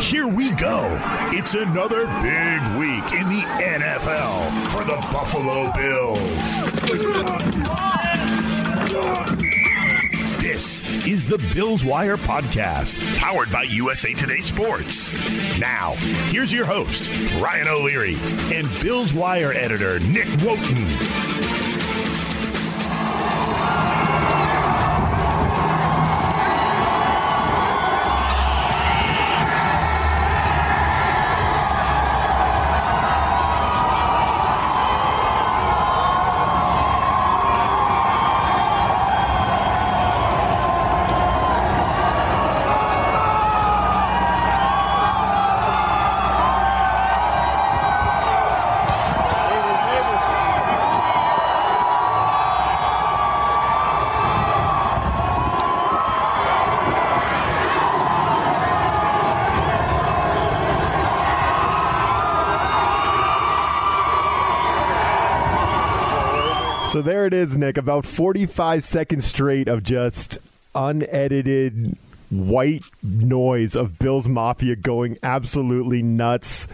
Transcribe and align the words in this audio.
Here 0.00 0.26
we 0.26 0.50
go. 0.52 0.86
It's 1.32 1.54
another 1.54 2.06
big 2.22 2.60
week 2.78 3.12
in 3.12 3.28
the 3.28 3.44
NFL 3.60 4.50
for 4.70 4.82
the 4.84 4.96
Buffalo 5.12 5.70
Bills. 5.72 6.20
This 10.40 11.06
is 11.06 11.26
the 11.26 11.38
Bills 11.54 11.84
Wire 11.84 12.16
podcast, 12.16 13.18
powered 13.18 13.52
by 13.52 13.64
USA 13.64 14.14
Today 14.14 14.40
Sports. 14.40 15.60
Now, 15.60 15.92
here's 16.30 16.52
your 16.52 16.64
host, 16.64 17.10
Ryan 17.40 17.68
O'Leary, 17.68 18.16
and 18.52 18.66
Bills 18.82 19.12
Wire 19.12 19.52
editor, 19.52 20.00
Nick 20.00 20.28
Wojton. 20.38 21.29
So 66.90 67.00
there 67.00 67.24
it 67.24 67.32
is, 67.32 67.56
Nick. 67.56 67.76
About 67.76 68.04
45 68.04 68.82
seconds 68.82 69.24
straight 69.24 69.68
of 69.68 69.84
just 69.84 70.40
unedited 70.74 71.96
white 72.30 72.82
noise 73.00 73.76
of 73.76 73.96
Bills 74.00 74.26
Mafia 74.26 74.74
going 74.74 75.16
absolutely 75.22 76.02
nuts. 76.02 76.66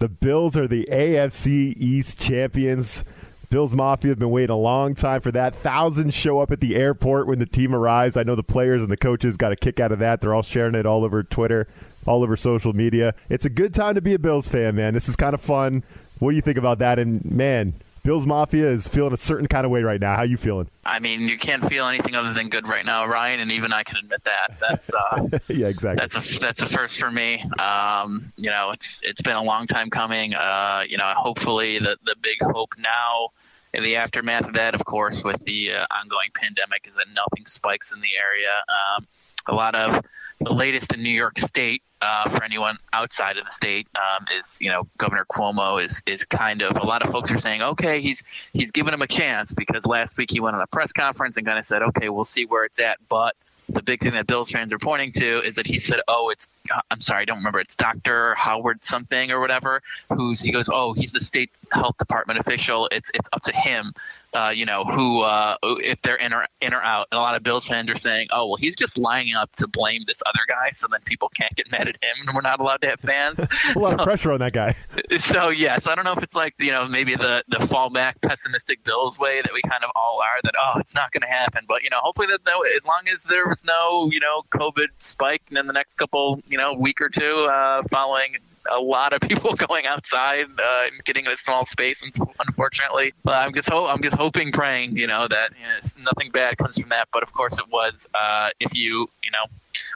The 0.00 0.08
Bills 0.08 0.56
are 0.56 0.66
the 0.66 0.84
AFC 0.90 1.76
East 1.76 2.20
champions. 2.20 3.04
Bills 3.48 3.72
Mafia 3.72 4.10
have 4.10 4.18
been 4.18 4.30
waiting 4.30 4.50
a 4.50 4.58
long 4.58 4.96
time 4.96 5.20
for 5.20 5.30
that. 5.30 5.54
Thousands 5.54 6.12
show 6.12 6.40
up 6.40 6.50
at 6.50 6.58
the 6.58 6.74
airport 6.74 7.28
when 7.28 7.38
the 7.38 7.46
team 7.46 7.72
arrives. 7.72 8.16
I 8.16 8.24
know 8.24 8.34
the 8.34 8.42
players 8.42 8.82
and 8.82 8.90
the 8.90 8.96
coaches 8.96 9.36
got 9.36 9.52
a 9.52 9.56
kick 9.56 9.78
out 9.78 9.92
of 9.92 10.00
that. 10.00 10.22
They're 10.22 10.34
all 10.34 10.42
sharing 10.42 10.74
it 10.74 10.86
all 10.86 11.04
over 11.04 11.22
Twitter, 11.22 11.68
all 12.04 12.24
over 12.24 12.36
social 12.36 12.72
media. 12.72 13.14
It's 13.28 13.44
a 13.44 13.50
good 13.50 13.72
time 13.74 13.94
to 13.94 14.00
be 14.00 14.14
a 14.14 14.18
Bills 14.18 14.48
fan, 14.48 14.74
man. 14.74 14.92
This 14.92 15.08
is 15.08 15.14
kind 15.14 15.34
of 15.34 15.40
fun. 15.40 15.84
What 16.18 16.30
do 16.30 16.34
you 16.34 16.42
think 16.42 16.58
about 16.58 16.80
that? 16.80 16.98
And 16.98 17.24
man, 17.24 17.74
Bills 18.06 18.24
Mafia 18.24 18.70
is 18.70 18.86
feeling 18.86 19.12
a 19.12 19.16
certain 19.16 19.48
kind 19.48 19.64
of 19.64 19.72
way 19.72 19.82
right 19.82 20.00
now. 20.00 20.14
How 20.14 20.22
you 20.22 20.36
feeling? 20.36 20.70
I 20.84 21.00
mean, 21.00 21.22
you 21.22 21.36
can't 21.36 21.68
feel 21.68 21.88
anything 21.88 22.14
other 22.14 22.32
than 22.32 22.48
good 22.48 22.68
right 22.68 22.86
now, 22.86 23.04
Ryan, 23.04 23.40
and 23.40 23.50
even 23.50 23.72
I 23.72 23.82
can 23.82 23.96
admit 23.96 24.22
that. 24.22 24.60
That's 24.60 24.94
uh, 24.94 25.26
yeah, 25.48 25.66
exactly. 25.66 26.06
That's 26.06 26.36
a 26.36 26.38
that's 26.38 26.62
a 26.62 26.68
first 26.68 27.00
for 27.00 27.10
me. 27.10 27.44
Um, 27.58 28.32
you 28.36 28.48
know, 28.48 28.70
it's 28.70 29.02
it's 29.02 29.20
been 29.22 29.34
a 29.34 29.42
long 29.42 29.66
time 29.66 29.90
coming. 29.90 30.34
Uh, 30.34 30.84
you 30.88 30.98
know, 30.98 31.12
hopefully 31.16 31.80
the 31.80 31.96
the 32.04 32.14
big 32.22 32.36
hope 32.42 32.74
now 32.78 33.30
in 33.74 33.82
the 33.82 33.96
aftermath 33.96 34.46
of 34.46 34.54
that, 34.54 34.76
of 34.76 34.84
course, 34.84 35.24
with 35.24 35.42
the 35.42 35.72
uh, 35.72 35.86
ongoing 35.90 36.28
pandemic, 36.32 36.86
is 36.86 36.94
that 36.94 37.06
nothing 37.12 37.44
spikes 37.44 37.90
in 37.90 38.00
the 38.00 38.10
area. 38.16 38.62
Um, 38.68 39.08
a 39.48 39.54
lot 39.54 39.74
of 39.74 40.04
the 40.40 40.52
latest 40.52 40.92
in 40.92 41.02
New 41.02 41.10
York 41.10 41.38
State 41.38 41.82
uh, 42.02 42.28
for 42.28 42.44
anyone 42.44 42.76
outside 42.92 43.38
of 43.38 43.44
the 43.44 43.50
state 43.50 43.86
um, 43.96 44.26
is 44.38 44.58
you 44.60 44.70
know 44.70 44.86
Governor 44.98 45.24
Cuomo 45.30 45.82
is 45.82 46.02
is 46.06 46.24
kind 46.24 46.62
of 46.62 46.76
a 46.76 46.86
lot 46.86 47.02
of 47.02 47.10
folks 47.10 47.30
are 47.30 47.38
saying 47.38 47.62
okay 47.62 48.00
he's 48.00 48.22
he's 48.52 48.70
giving 48.70 48.92
him 48.92 49.02
a 49.02 49.06
chance 49.06 49.52
because 49.52 49.86
last 49.86 50.16
week 50.16 50.30
he 50.30 50.40
went 50.40 50.54
on 50.54 50.62
a 50.62 50.66
press 50.66 50.92
conference 50.92 51.36
and 51.36 51.46
kind 51.46 51.58
of 51.58 51.64
said 51.64 51.82
okay 51.82 52.08
we'll 52.10 52.24
see 52.24 52.44
where 52.44 52.64
it's 52.64 52.78
at 52.78 52.98
but 53.08 53.34
the 53.68 53.82
big 53.82 54.00
thing 54.00 54.12
that 54.12 54.26
Bills 54.26 54.50
fans 54.50 54.72
are 54.72 54.78
pointing 54.78 55.12
to 55.12 55.42
is 55.42 55.56
that 55.56 55.66
he 55.66 55.78
said, 55.78 56.00
"Oh, 56.06 56.30
it's 56.30 56.46
I'm 56.90 57.00
sorry, 57.00 57.22
I 57.22 57.24
don't 57.24 57.38
remember. 57.38 57.58
It's 57.58 57.74
Doctor 57.74 58.34
Howard 58.36 58.84
something 58.84 59.32
or 59.32 59.40
whatever." 59.40 59.82
Who's 60.12 60.40
he 60.40 60.52
goes, 60.52 60.68
"Oh, 60.72 60.92
he's 60.92 61.12
the 61.12 61.20
state 61.20 61.50
health 61.72 61.96
department 61.98 62.38
official. 62.38 62.88
It's 62.92 63.10
it's 63.14 63.28
up 63.32 63.42
to 63.44 63.52
him, 63.52 63.92
uh, 64.34 64.52
you 64.54 64.66
know, 64.66 64.84
who 64.84 65.20
uh, 65.20 65.56
if 65.62 66.00
they're 66.02 66.16
in 66.16 66.32
or 66.32 66.46
in 66.60 66.74
or 66.74 66.82
out." 66.82 67.08
And 67.10 67.18
a 67.18 67.20
lot 67.20 67.36
of 67.36 67.42
Bills 67.42 67.66
fans 67.66 67.90
are 67.90 67.96
saying, 67.96 68.28
"Oh, 68.32 68.46
well, 68.46 68.56
he's 68.56 68.76
just 68.76 68.98
lining 68.98 69.34
up 69.34 69.54
to 69.56 69.66
blame 69.66 70.02
this 70.06 70.22
other 70.26 70.40
guy, 70.48 70.70
so 70.72 70.86
then 70.90 71.00
people 71.04 71.28
can't 71.30 71.54
get 71.56 71.70
mad 71.70 71.88
at 71.88 71.96
him, 71.96 72.26
and 72.26 72.34
we're 72.34 72.42
not 72.42 72.60
allowed 72.60 72.82
to 72.82 72.88
have 72.88 73.00
fans." 73.00 73.38
a 73.74 73.78
lot 73.78 73.90
so, 73.90 73.96
of 73.96 74.04
pressure 74.04 74.32
on 74.32 74.40
that 74.40 74.52
guy. 74.52 74.74
So 75.18 75.48
yes, 75.48 75.60
yeah, 75.60 75.78
so 75.78 75.90
I 75.90 75.94
don't 75.94 76.04
know 76.04 76.12
if 76.12 76.22
it's 76.22 76.34
like 76.34 76.54
you 76.58 76.70
know 76.70 76.86
maybe 76.86 77.16
the 77.16 77.42
the 77.48 77.58
fallback 77.58 78.20
pessimistic 78.22 78.84
Bills 78.84 79.18
way 79.18 79.40
that 79.42 79.52
we 79.52 79.62
kind 79.62 79.82
of 79.82 79.90
all 79.94 80.20
are 80.20 80.40
that 80.42 80.54
oh 80.58 80.78
it's 80.78 80.94
not 80.94 81.12
going 81.12 81.22
to 81.22 81.28
happen, 81.28 81.64
but 81.66 81.82
you 81.82 81.90
know 81.90 81.98
hopefully 82.00 82.26
that 82.28 82.40
no, 82.46 82.62
as 82.62 82.84
long 82.84 83.02
as 83.10 83.22
there 83.24 83.46
was 83.46 83.64
no 83.64 84.10
you 84.10 84.20
know 84.20 84.42
COVID 84.50 84.88
spike 84.98 85.42
in 85.50 85.66
the 85.66 85.72
next 85.72 85.96
couple 85.96 86.40
you 86.48 86.58
know 86.58 86.74
week 86.74 87.00
or 87.00 87.08
two 87.08 87.46
uh, 87.50 87.82
following 87.90 88.36
a 88.70 88.80
lot 88.80 89.12
of 89.12 89.20
people 89.28 89.54
going 89.54 89.86
outside 89.86 90.46
uh, 90.58 90.82
and 90.92 91.04
getting 91.04 91.26
in 91.26 91.32
a 91.32 91.36
small 91.36 91.66
space. 91.66 92.02
And 92.02 92.28
unfortunately, 92.46 93.12
uh, 93.26 93.32
I'm 93.32 93.54
just 93.54 93.68
ho- 93.68 93.86
I'm 93.86 94.02
just 94.02 94.16
hoping, 94.16 94.52
praying, 94.52 94.96
you 94.96 95.06
know, 95.06 95.28
that 95.28 95.52
you 95.58 95.66
know, 95.66 96.04
nothing 96.04 96.30
bad 96.30 96.58
comes 96.58 96.78
from 96.78 96.88
that. 96.90 97.08
But 97.12 97.22
of 97.22 97.32
course, 97.32 97.58
it 97.58 97.68
was. 97.70 98.06
Uh, 98.14 98.50
if 98.60 98.74
you 98.74 99.08
you 99.22 99.30
know, 99.30 99.46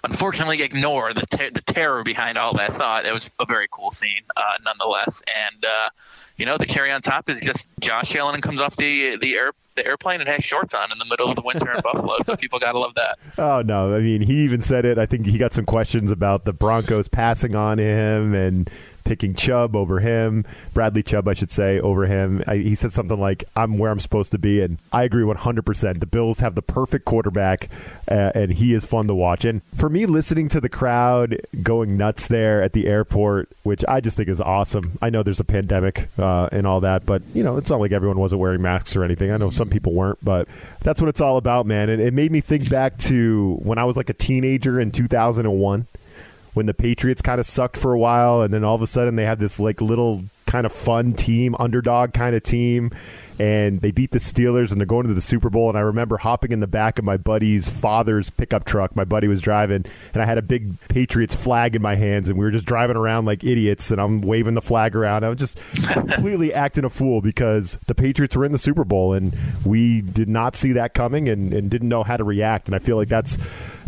unfortunately, 0.05 0.63
ignore 0.63 1.13
the 1.13 1.27
ter- 1.27 1.51
the 1.51 1.63
terror 1.63 2.03
behind 2.03 2.39
all 2.39 2.55
that 2.57 2.77
thought, 2.77 3.07
it 3.07 3.13
was 3.13 3.29
a 3.39 3.47
very 3.47 3.69
cool 3.71 3.91
scene, 3.93 4.23
uh, 4.37 4.43
nonetheless. 4.65 5.23
And 5.35 5.65
uh, 5.65 5.91
you 6.37 6.47
know, 6.47 6.57
the 6.59 6.67
cherry 6.67 6.91
on 6.91 7.03
top 7.03 7.29
is 7.29 7.41
just 7.41 7.69
Josh 7.81 8.15
Allen 8.15 8.41
comes 8.41 8.61
off 8.61 8.77
the 8.77 9.17
the 9.17 9.35
air 9.35 9.53
the 9.77 9.87
airplane 9.87 10.21
and 10.21 10.29
has 10.29 10.45
shorts 10.45 10.75
on 10.75 10.91
in 10.93 10.99
the 10.99 11.05
middle 11.05 11.29
of 11.29 11.37
the 11.37 11.43
winter 11.43 11.71
in 11.71 11.81
Buffalo. 11.85 12.17
So 12.25 12.37
people 12.37 12.59
got 12.59 12.73
to 12.73 12.79
love 12.79 12.95
that. 12.97 13.19
Oh 13.39 13.63
no, 13.63 13.95
I 13.95 14.01
mean 14.01 14.23
he 14.23 14.45
even 14.45 14.61
said 14.61 14.85
it. 14.85 14.99
I 14.99 15.07
think 15.07 15.27
he 15.27 15.39
got 15.39 15.53
some 15.53 15.67
questions 15.67 16.11
about 16.11 16.45
the 16.45 16.53
Broncos 16.53 17.09
passing 17.09 17.55
on 17.55 17.79
him 17.79 18.35
and 18.35 18.71
picking 19.05 19.35
Chubb 19.35 19.75
over 19.75 20.01
him, 20.01 20.45
Bradley 20.75 21.03
Chubb, 21.03 21.29
I 21.29 21.35
should 21.35 21.53
say, 21.53 21.81
over 21.81 22.07
him. 22.07 22.43
I, 22.47 22.57
he 22.57 22.75
said 22.75 22.93
something 22.93 23.19
like, 23.19 23.45
"I'm 23.57 23.79
where 23.79 23.91
I'm 23.91 24.01
supposed 24.01 24.33
to 24.33 24.39
be," 24.39 24.61
and 24.61 24.79
I 24.93 25.05
agree 25.05 25.25
100. 25.25 25.65
percent 25.65 26.01
The 26.01 26.07
Bills 26.07 26.41
have 26.41 26.55
the 26.55 26.63
perfect 26.63 27.05
quarterback, 27.05 27.69
uh, 28.11 28.33
and 28.35 28.53
he 28.53 28.75
is 28.75 28.85
fun 28.85 29.07
to 29.07 29.15
watch. 29.15 29.45
And 29.45 29.63
for 29.75 29.89
me, 29.89 30.07
listening 30.07 30.49
to 30.51 30.61
the 30.61 30.69
crowd 30.69 31.41
going 31.63 31.97
nuts 31.97 32.27
there 32.27 32.63
at 32.63 32.73
the 32.73 32.87
airport, 32.87 33.49
which 33.63 33.85
I 33.89 34.01
just 34.01 34.17
think 34.17 34.29
is 34.29 34.41
awesome. 34.41 34.99
I 35.03 35.11
know 35.11 35.23
there's 35.23 35.41
a 35.41 35.45
pandemic 35.45 36.09
uh, 36.19 36.49
and 36.53 36.67
all 36.67 36.81
that, 36.81 37.07
but 37.07 37.23
you 37.35 37.43
know, 37.43 37.57
it's 37.57 37.71
not 37.71 37.81
like 37.81 37.93
everyone 37.93 38.19
wasn't 38.19 38.41
wearing 38.41 38.63
masks 38.63 38.97
or 38.97 39.05
anything. 39.05 39.31
I 39.31 39.37
know 39.37 39.51
some 39.51 39.69
people 39.71 39.93
weren't, 39.93 40.19
but 40.23 40.49
that's 40.81 41.01
what 41.01 41.09
it's 41.09 41.21
all 41.21 41.37
about, 41.37 41.67
man. 41.67 41.89
And 41.89 42.01
it 42.01 42.15
made 42.15 42.33
me 42.33 42.41
think 42.41 42.69
back 42.69 42.99
to 42.99 43.59
when 43.63 43.79
I 43.79 43.85
was 43.85 43.97
like 43.97 44.09
a 44.09 44.15
teenager 44.15 44.81
in 44.81 44.91
2001 44.91 45.87
when 46.55 46.67
the 46.67 46.75
Patriots 46.75 47.23
kind 47.23 47.41
of 47.41 47.47
sucked 47.47 47.77
for 47.77 47.93
a 47.93 47.99
while, 47.99 48.43
and 48.43 48.53
then 48.53 48.65
all 48.65 48.75
of 48.75 48.83
a 48.83 48.87
sudden 48.87 49.17
they 49.17 49.25
had 49.25 49.39
this 49.39 49.61
like 49.61 49.81
little 49.81 50.25
kind 50.51 50.67
of 50.67 50.73
fun 50.73 51.13
team, 51.13 51.55
underdog 51.61 52.13
kind 52.13 52.35
of 52.35 52.43
team, 52.43 52.91
and 53.39 53.81
they 53.81 53.93
beat 53.93 54.11
the 54.11 54.19
Steelers 54.19 54.71
and 54.71 54.81
they're 54.81 54.87
going 54.87 55.07
to 55.07 55.15
the 55.15 55.21
Super 55.21 55.49
Bowl. 55.49 55.69
And 55.69 55.79
I 55.79 55.83
remember 55.83 56.19
hopping 56.19 56.51
in 56.51 56.61
the 56.61 56.67
back 56.67 56.99
of 56.99 57.05
my 57.05 57.17
buddy's 57.17 57.71
father's 57.71 58.29
pickup 58.29 58.65
truck. 58.65 58.95
My 58.97 59.05
buddy 59.05 59.29
was 59.29 59.41
driving, 59.41 59.85
and 60.13 60.23
I 60.23 60.27
had 60.27 60.39
a 60.39 60.43
big 60.43 60.79
Patriots 60.89 61.35
flag 61.35 61.77
in 61.77 61.83
my 61.83 61.95
hands, 61.95 62.29
and 62.29 62.39
we 62.39 62.45
were 62.45 62.51
just 62.51 62.67
driving 62.67 62.97
around 62.97 63.25
like 63.27 63.45
idiots. 63.45 63.91
And 63.91 64.01
I'm 64.01 64.21
waving 64.21 64.55
the 64.55 64.61
flag 64.61 64.97
around. 64.97 65.25
I 65.25 65.29
was 65.29 65.39
just 65.39 65.59
completely 65.85 66.53
acting 66.55 66.85
a 66.85 66.91
fool 66.91 67.23
because 67.23 67.79
the 67.87 67.95
Patriots 67.95 68.37
were 68.37 68.45
in 68.45 68.53
the 68.53 68.59
Super 68.59 68.85
Bowl, 68.85 69.15
and 69.15 69.37
we 69.65 70.01
did 70.03 70.29
not 70.29 70.57
see 70.57 70.73
that 70.73 70.95
coming 70.95 71.29
and, 71.29 71.53
and 71.55 71.71
didn't 71.71 71.89
know 71.89 72.03
how 72.03 72.17
to 72.17 72.25
react. 72.25 72.67
And 72.67 72.75
I 72.75 72.81
feel 72.81 72.97
like 72.97 73.09
that's 73.09 73.39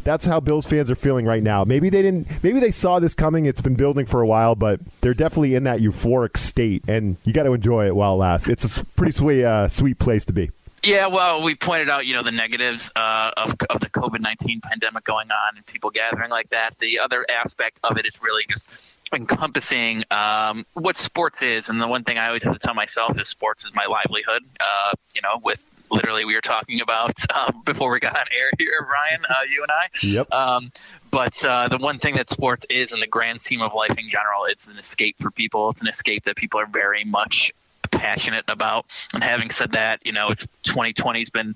that's 0.05 0.27
how 0.27 0.41
Bills 0.41 0.67
fans 0.67 0.91
are 0.91 0.95
feeling 0.95 1.27
right 1.27 1.43
now. 1.43 1.65
Maybe 1.65 1.91
they 1.91 2.03
didn't. 2.03 2.27
Maybe 2.43 2.61
they 2.61 2.71
saw 2.71 2.99
this 2.99 3.15
coming. 3.15 3.47
It's 3.47 3.61
been 3.61 3.75
building 3.75 4.07
for 4.07 4.21
a 4.21 4.27
while, 4.27 4.55
but 4.55 4.81
they're 5.01 5.15
definitely 5.15 5.55
in 5.55 5.65
that 5.65 5.81
euphoric 5.81 6.37
state, 6.37 6.85
and 6.89 7.17
you 7.25 7.33
got 7.33 7.45
to 7.45 7.53
enjoy 7.53 7.87
it 7.87 7.95
while 7.95 8.15
it 8.15 8.19
lasts. 8.19 8.47
It's 8.47 8.77
a 8.77 8.85
pretty 8.85 9.13
sweet, 9.13 9.45
uh, 9.45 9.69
sweet 9.69 9.99
place 9.99 10.25
to 10.27 10.33
be. 10.33 10.51
Yeah, 10.85 11.07
well, 11.07 11.43
we 11.43 11.55
pointed 11.55 11.89
out, 11.89 12.07
you 12.07 12.15
know, 12.15 12.25
the 12.25 12.33
negatives 12.33 12.91
uh, 12.97 13.31
of, 13.37 13.55
of 13.71 13.81
the 13.81 13.89
COVID 13.89 14.21
19 14.21 14.61
pandemic 14.63 15.05
going 15.05 15.31
on 15.31 15.57
and 15.57 15.65
people 15.65 15.91
gathering 15.91 16.31
like 16.31 16.51
that. 16.51 16.77
The 16.81 16.99
other 16.99 17.25
aspect 17.31 17.79
of 17.85 17.99
it 17.99 18.07
is 18.07 18.21
really 18.21 18.45
just 18.49 18.69
encompassing 19.13 20.03
um, 20.11 20.67
what 20.73 20.97
sports 20.97 21.41
is. 21.41 21.69
And 21.69 21.81
the 21.81 21.87
one 21.87 22.03
thing 22.03 22.19
I 22.19 22.27
always 22.27 22.43
have 22.43 22.55
to 22.55 22.59
tell 22.59 22.75
myself 22.75 23.21
is 23.21 23.29
sports 23.29 23.65
is 23.65 23.73
my 23.75 23.87
livelihood. 23.87 24.43
Uh, 24.59 24.93
you 25.15 25.21
know, 25.21 25.41
with 25.45 25.63
literally 25.93 26.25
we 26.25 26.35
were 26.35 26.41
talking 26.41 26.81
about 26.81 27.19
um, 27.37 27.63
before 27.65 27.91
we 27.91 28.01
got 28.01 28.17
on 28.17 28.27
air 28.37 28.51
here, 28.59 28.89
Ryan, 28.91 29.25
uh, 29.29 29.35
you 29.49 29.63
and 29.63 29.71
I. 29.71 29.89
Yep. 30.03 30.33
Um, 30.33 30.73
but 31.11 31.45
uh, 31.45 31.69
the 31.69 31.79
one 31.79 31.99
thing 31.99 32.17
that 32.17 32.31
sports 32.31 32.67
is, 32.69 32.93
in 32.93 33.01
the 33.01 33.07
grand 33.07 33.43
scheme 33.43 33.61
of 33.61 33.75
life 33.75 33.97
in 33.99 34.09
general, 34.09 34.47
it's 34.47 34.67
an 34.67 34.79
escape 34.79 35.17
for 35.21 35.31
people. 35.31 35.71
It's 35.71 35.81
an 35.81 35.89
escape 35.89 36.25
that 36.25 36.37
people 36.37 36.61
are 36.61 36.67
very 36.67 37.05
much 37.05 37.53
passionate 37.93 38.45
about. 38.49 38.87
And 39.15 39.23
having 39.23 39.51
said 39.51 39.73
that, 39.73 40.05
you 40.05 40.13
know, 40.13 40.31
it's 40.31 40.47
2020's 40.65 41.31
been 41.31 41.55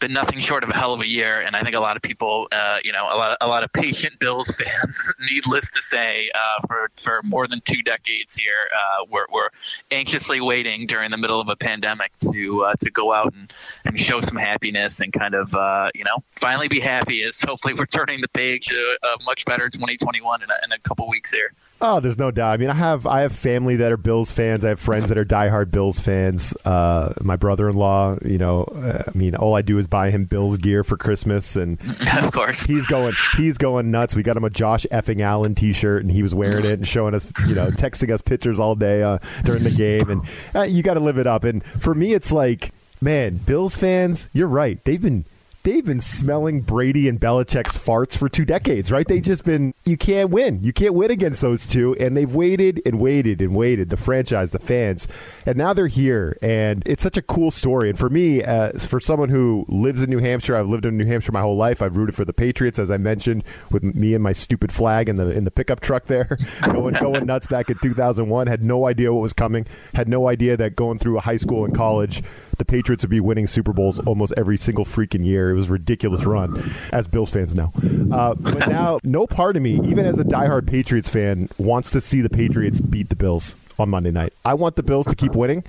been 0.00 0.12
nothing 0.12 0.40
short 0.40 0.64
of 0.64 0.70
a 0.70 0.74
hell 0.74 0.92
of 0.92 1.00
a 1.00 1.06
year, 1.06 1.40
and 1.40 1.54
I 1.54 1.62
think 1.62 1.76
a 1.76 1.80
lot 1.80 1.96
of 1.96 2.02
people, 2.02 2.48
uh, 2.50 2.78
you 2.82 2.92
know, 2.92 3.04
a 3.04 3.16
lot 3.16 3.30
of, 3.30 3.36
a 3.40 3.46
lot 3.46 3.62
of 3.62 3.72
patient 3.72 4.18
Bills 4.18 4.48
fans, 4.58 4.96
needless 5.30 5.70
to 5.70 5.82
say, 5.82 6.30
uh, 6.34 6.66
for 6.66 6.90
for 6.96 7.20
more 7.22 7.46
than 7.46 7.60
two 7.64 7.82
decades 7.82 8.34
here, 8.34 8.68
uh, 8.74 9.04
we're, 9.08 9.26
we're 9.32 9.48
anxiously 9.90 10.40
waiting 10.40 10.86
during 10.86 11.10
the 11.10 11.16
middle 11.16 11.40
of 11.40 11.48
a 11.48 11.56
pandemic 11.56 12.12
to 12.32 12.64
uh, 12.64 12.74
to 12.80 12.90
go 12.90 13.12
out 13.12 13.32
and, 13.34 13.52
and 13.84 13.98
show 13.98 14.20
some 14.20 14.36
happiness 14.36 15.00
and 15.00 15.12
kind 15.12 15.34
of 15.34 15.54
uh, 15.54 15.90
you 15.94 16.04
know 16.04 16.22
finally 16.32 16.68
be 16.68 16.80
happy. 16.80 17.22
Is 17.22 17.40
hopefully 17.40 17.74
we're 17.78 17.86
turning 17.86 18.20
the 18.20 18.28
page 18.28 18.66
to 18.66 18.98
a 19.02 19.22
much 19.24 19.44
better 19.44 19.68
2021 19.68 20.42
in 20.42 20.50
a, 20.50 20.54
in 20.64 20.72
a 20.72 20.78
couple 20.80 21.08
weeks 21.08 21.32
here. 21.32 21.52
Oh, 21.86 22.00
there's 22.00 22.18
no 22.18 22.30
doubt. 22.30 22.54
I 22.54 22.56
mean, 22.56 22.70
I 22.70 22.74
have 22.74 23.06
I 23.06 23.20
have 23.20 23.36
family 23.36 23.76
that 23.76 23.92
are 23.92 23.98
Bills 23.98 24.30
fans. 24.30 24.64
I 24.64 24.70
have 24.70 24.80
friends 24.80 25.10
that 25.10 25.18
are 25.18 25.24
diehard 25.24 25.70
Bills 25.70 26.00
fans. 26.00 26.54
Uh, 26.64 27.12
my 27.20 27.36
brother-in-law, 27.36 28.20
you 28.24 28.38
know, 28.38 28.64
uh, 28.64 29.02
I 29.06 29.10
mean, 29.16 29.36
all 29.36 29.54
I 29.54 29.60
do 29.60 29.76
is 29.76 29.86
buy 29.86 30.10
him 30.10 30.24
Bills 30.24 30.56
gear 30.56 30.82
for 30.82 30.96
Christmas, 30.96 31.56
and 31.56 31.78
of 32.22 32.32
course 32.32 32.62
he's 32.62 32.86
going 32.86 33.12
he's 33.36 33.58
going 33.58 33.90
nuts. 33.90 34.14
We 34.14 34.22
got 34.22 34.34
him 34.34 34.44
a 34.44 34.50
Josh 34.50 34.86
effing 34.90 35.20
Allen 35.20 35.54
T-shirt, 35.54 36.02
and 36.02 36.10
he 36.10 36.22
was 36.22 36.34
wearing 36.34 36.64
it 36.64 36.72
and 36.72 36.88
showing 36.88 37.12
us, 37.12 37.30
you 37.46 37.54
know, 37.54 37.70
texting 37.70 38.10
us 38.10 38.22
pictures 38.22 38.58
all 38.58 38.74
day 38.74 39.02
uh, 39.02 39.18
during 39.44 39.62
the 39.62 39.70
game, 39.70 40.08
and 40.08 40.22
uh, 40.54 40.62
you 40.62 40.82
got 40.82 40.94
to 40.94 41.00
live 41.00 41.18
it 41.18 41.26
up. 41.26 41.44
And 41.44 41.62
for 41.62 41.94
me, 41.94 42.14
it's 42.14 42.32
like, 42.32 42.72
man, 43.02 43.36
Bills 43.36 43.76
fans, 43.76 44.30
you're 44.32 44.48
right. 44.48 44.82
They've 44.84 45.02
been 45.02 45.26
they've 45.64 45.84
been 45.84 46.00
smelling 46.00 46.60
Brady 46.60 47.08
and 47.08 47.18
Belichick's 47.18 47.76
farts 47.76 48.16
for 48.16 48.28
two 48.28 48.44
decades, 48.44 48.92
right? 48.92 49.08
They've 49.08 49.22
just 49.22 49.44
been, 49.44 49.74
you 49.84 49.96
can't 49.96 50.30
win. 50.30 50.62
You 50.62 50.72
can't 50.72 50.94
win 50.94 51.10
against 51.10 51.40
those 51.40 51.66
two. 51.66 51.94
And 51.96 52.16
they've 52.16 52.32
waited 52.32 52.82
and 52.86 53.00
waited 53.00 53.40
and 53.40 53.56
waited, 53.56 53.88
the 53.88 53.96
franchise, 53.96 54.52
the 54.52 54.58
fans. 54.58 55.08
And 55.46 55.56
now 55.56 55.72
they're 55.72 55.86
here. 55.86 56.36
And 56.42 56.82
it's 56.86 57.02
such 57.02 57.16
a 57.16 57.22
cool 57.22 57.50
story. 57.50 57.88
And 57.88 57.98
for 57.98 58.10
me, 58.10 58.44
uh, 58.44 58.72
for 58.78 59.00
someone 59.00 59.30
who 59.30 59.64
lives 59.68 60.02
in 60.02 60.10
New 60.10 60.18
Hampshire, 60.18 60.54
I've 60.54 60.68
lived 60.68 60.84
in 60.84 60.98
New 60.98 61.06
Hampshire 61.06 61.32
my 61.32 61.40
whole 61.40 61.56
life. 61.56 61.80
I've 61.80 61.96
rooted 61.96 62.14
for 62.14 62.26
the 62.26 62.34
Patriots, 62.34 62.78
as 62.78 62.90
I 62.90 62.98
mentioned, 62.98 63.42
with 63.70 63.82
me 63.82 64.12
and 64.12 64.22
my 64.22 64.32
stupid 64.32 64.70
flag 64.70 65.08
in 65.08 65.16
the 65.16 65.30
in 65.30 65.44
the 65.44 65.50
pickup 65.50 65.80
truck 65.80 66.06
there, 66.06 66.36
going 66.64 66.94
going 66.94 67.24
nuts 67.24 67.46
back 67.46 67.70
in 67.70 67.78
2001. 67.78 68.46
Had 68.46 68.62
no 68.62 68.86
idea 68.86 69.12
what 69.12 69.22
was 69.22 69.32
coming. 69.32 69.66
Had 69.94 70.08
no 70.08 70.28
idea 70.28 70.56
that 70.58 70.76
going 70.76 70.98
through 70.98 71.16
a 71.16 71.20
high 71.20 71.36
school 71.36 71.64
and 71.64 71.74
college, 71.74 72.22
the 72.58 72.64
Patriots 72.64 73.04
would 73.04 73.10
be 73.10 73.20
winning 73.20 73.46
Super 73.46 73.72
Bowls 73.72 73.98
almost 74.00 74.32
every 74.36 74.56
single 74.56 74.84
freaking 74.84 75.24
year. 75.24 75.50
It 75.50 75.54
was 75.54 75.68
a 75.68 75.72
ridiculous 75.72 76.24
run, 76.24 76.72
as 76.92 77.06
Bills 77.06 77.30
fans 77.30 77.54
know. 77.54 77.72
Uh, 78.12 78.34
but 78.34 78.68
now, 78.68 78.98
no 79.02 79.26
part 79.26 79.56
of 79.56 79.62
me, 79.62 79.74
even 79.84 80.06
as 80.06 80.18
a 80.18 80.24
diehard 80.24 80.66
Patriots 80.66 81.08
fan, 81.08 81.48
wants 81.58 81.90
to 81.92 82.00
see 82.00 82.20
the 82.20 82.30
Patriots 82.30 82.80
beat 82.80 83.08
the 83.08 83.16
Bills 83.16 83.56
on 83.78 83.90
Monday 83.90 84.10
night. 84.10 84.32
I 84.44 84.54
want 84.54 84.76
the 84.76 84.82
Bills 84.82 85.06
to 85.06 85.16
keep 85.16 85.34
winning. 85.34 85.64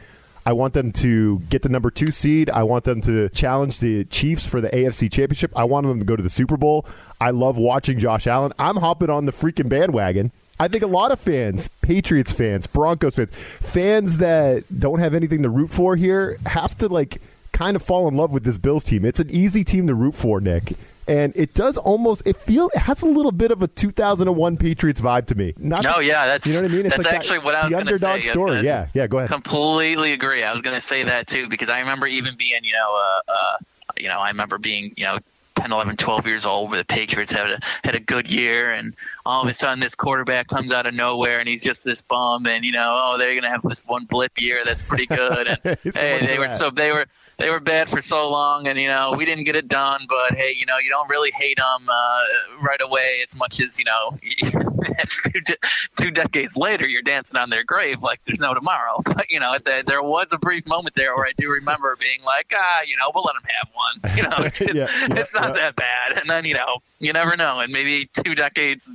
I 0.48 0.54
want 0.54 0.76
them 0.76 0.92
to 0.94 1.40
get 1.50 1.64
the 1.64 1.70
number 1.70 1.90
two 1.90 2.12
seed. 2.12 2.52
I 2.52 2.62
want 2.64 2.84
them 2.84 3.02
to 3.02 3.30
challenge 3.30 3.80
the 3.80 4.06
Chiefs 4.06 4.46
for 4.46 4.62
the 4.62 4.70
AFC 4.70 5.12
Championship. 5.12 5.52
I 5.56 5.64
want 5.64 5.88
them 5.88 5.98
to 5.98 6.06
go 6.06 6.16
to 6.16 6.22
the 6.22 6.30
Super 6.30 6.56
Bowl. 6.56 6.86
I 7.20 7.32
love 7.32 7.58
watching 7.58 7.98
Josh 7.98 8.28
Allen. 8.28 8.54
I'm 8.60 8.76
hopping 8.76 9.10
on 9.10 9.26
the 9.26 9.32
freaking 9.32 9.70
bandwagon. 9.70 10.32
I 10.60 10.68
think 10.68 10.84
a 10.84 10.88
lot 10.88 11.12
of 11.12 11.20
fans, 11.20 11.68
Patriots 11.82 12.32
fans, 12.32 12.68
Broncos 12.68 13.16
fans, 13.16 13.32
fans 13.34 14.18
that 14.20 14.64
don't 14.80 15.00
have 15.00 15.14
anything 15.14 15.44
to 15.44 15.50
root 15.50 15.70
for 15.70 15.96
here, 15.96 16.38
have 16.46 16.78
to 16.78 16.88
like 16.88 17.22
kind 17.52 17.76
of 17.76 17.82
fall 17.82 18.08
in 18.08 18.16
love 18.16 18.32
with 18.32 18.44
this 18.44 18.58
Bills 18.58 18.84
team. 18.84 19.06
It's 19.06 19.20
an 19.20 19.30
easy 19.30 19.64
team 19.64 19.88
to 19.88 19.96
root 19.96 20.16
for, 20.16 20.40
Nick. 20.40 20.74
And 21.08 21.36
it 21.36 21.54
does 21.54 21.78
almost 21.78 22.24
it 22.26 22.36
feel 22.36 22.70
it 22.74 22.80
has 22.80 23.04
a 23.04 23.08
little 23.08 23.32
bit 23.32 23.52
of 23.52 23.62
a 23.62 23.68
2001 23.68 24.58
Patriots 24.58 25.00
vibe 25.00 25.28
to 25.28 25.36
me. 25.36 25.54
Not 25.60 25.84
no, 25.84 26.00
yeah, 26.00 26.26
that's 26.26 26.48
you 26.48 26.54
know 26.54 26.62
what 26.62 26.72
I 26.72 26.74
mean. 26.74 26.86
It's 26.88 26.96
that's 26.96 27.06
like 27.06 27.14
actually 27.14 27.38
that, 27.38 27.46
what 27.46 27.56
I 27.56 27.62
was 27.64 27.72
the 27.72 27.78
underdog 27.78 28.24
say. 28.24 28.30
story. 28.30 28.66
Yeah, 28.66 28.88
yeah. 28.96 29.06
Go 29.06 29.20
ahead. 29.20 29.30
Completely 29.30 30.14
agree. 30.14 30.42
I 30.42 30.52
was 30.52 30.64
going 30.64 30.80
to 30.80 30.86
say 30.86 31.04
that 31.04 31.28
too 31.28 31.48
because 31.48 31.70
I 31.70 31.80
remember 31.80 32.08
even 32.08 32.36
being 32.36 32.64
you 32.64 32.74
know 32.74 33.00
uh, 33.28 33.32
uh, 33.32 33.58
you 33.98 34.08
know 34.08 34.20
I 34.20 34.30
remember 34.30 34.58
being 34.58 34.94
you 34.98 35.06
know 35.06 35.20
10, 35.56 35.72
11, 35.72 35.98
12 35.98 36.28
years 36.28 36.46
old 36.46 36.70
where 36.70 36.80
the 36.80 36.86
Patriots 36.86 37.32
had 37.32 37.50
a, 37.50 37.60
had 37.84 37.96
a 37.96 38.00
good 38.00 38.32
year 38.32 38.72
and 38.72 38.96
all 39.26 39.44
of 39.44 39.50
a 39.50 39.54
sudden 39.54 39.80
this 39.80 39.96
quarterback 39.96 40.48
comes 40.48 40.72
out 40.72 40.86
of 40.86 40.94
nowhere 40.94 41.40
and 41.40 41.50
he's 41.50 41.64
just 41.64 41.84
this 41.84 42.02
bum 42.02 42.46
and 42.46 42.66
you 42.66 42.72
know 42.72 43.02
oh 43.04 43.18
they're 43.18 43.34
going 43.34 43.44
to 43.44 43.50
have 43.50 43.62
this 43.64 43.84
one 43.86 44.06
blip 44.06 44.40
year 44.40 44.64
that's 44.66 44.84
pretty 44.84 45.06
good 45.06 45.48
and 45.48 45.78
hey 45.96 46.26
they 46.26 46.38
were 46.38 46.50
so 46.50 46.70
they 46.70 46.92
were 46.92 47.08
they 47.38 47.50
were 47.50 47.60
bad 47.60 47.90
for 47.90 48.02
so 48.02 48.30
long, 48.30 48.68
and 48.68 48.80
you 48.80 48.88
know 48.88 49.14
we 49.18 49.26
didn't 49.26 49.44
get 49.44 49.56
it 49.56 49.68
done. 49.68 50.06
But 50.08 50.38
hey, 50.38 50.54
you 50.58 50.66
know 50.66 50.78
you 50.78 50.90
don't 50.90 51.10
really 51.10 51.32
hate 51.32 51.58
them 51.58 51.90
uh, 51.90 52.20
right 52.62 52.80
away 52.82 53.24
as 53.28 53.36
much 53.36 53.60
as 53.60 53.78
you 53.78 53.86
know. 53.86 54.18
two, 55.32 55.42
de- 55.42 55.58
two 55.98 56.12
decades 56.12 56.56
later, 56.56 56.88
you're 56.88 57.02
dancing 57.02 57.38
on 57.38 57.50
their 57.50 57.64
grave 57.64 58.02
like 58.02 58.22
there's 58.26 58.40
no 58.40 58.54
tomorrow. 58.54 59.02
But 59.16 59.32
you 59.32 59.40
know 59.40 59.58
the, 59.64 59.84
there 59.88 60.04
was 60.04 60.28
a 60.32 60.38
brief 60.38 60.66
moment 60.66 60.96
there 60.96 61.16
where 61.16 61.26
I 61.26 61.32
do 61.38 61.50
remember 61.50 61.96
being 62.00 62.22
like, 62.26 62.54
ah, 62.54 62.82
you 62.86 62.98
know, 62.98 63.10
we'll 63.16 63.24
let 63.24 63.36
them 63.36 63.44
have 63.48 63.70
one. 63.74 64.18
You 64.18 64.24
know, 64.24 64.46
it's, 64.46 64.60
yeah, 64.60 64.74
yeah, 64.74 65.20
it's 65.22 65.34
not 65.34 65.45
yeah. 65.50 65.62
that 65.62 65.76
bad. 65.76 66.18
And 66.18 66.30
then 66.30 66.46
you 66.46 66.54
know 66.54 66.82
you 67.00 67.14
never 67.14 67.36
know. 67.36 67.60
And 67.60 67.72
maybe 67.72 68.10
two 68.24 68.36
decades, 68.36 68.90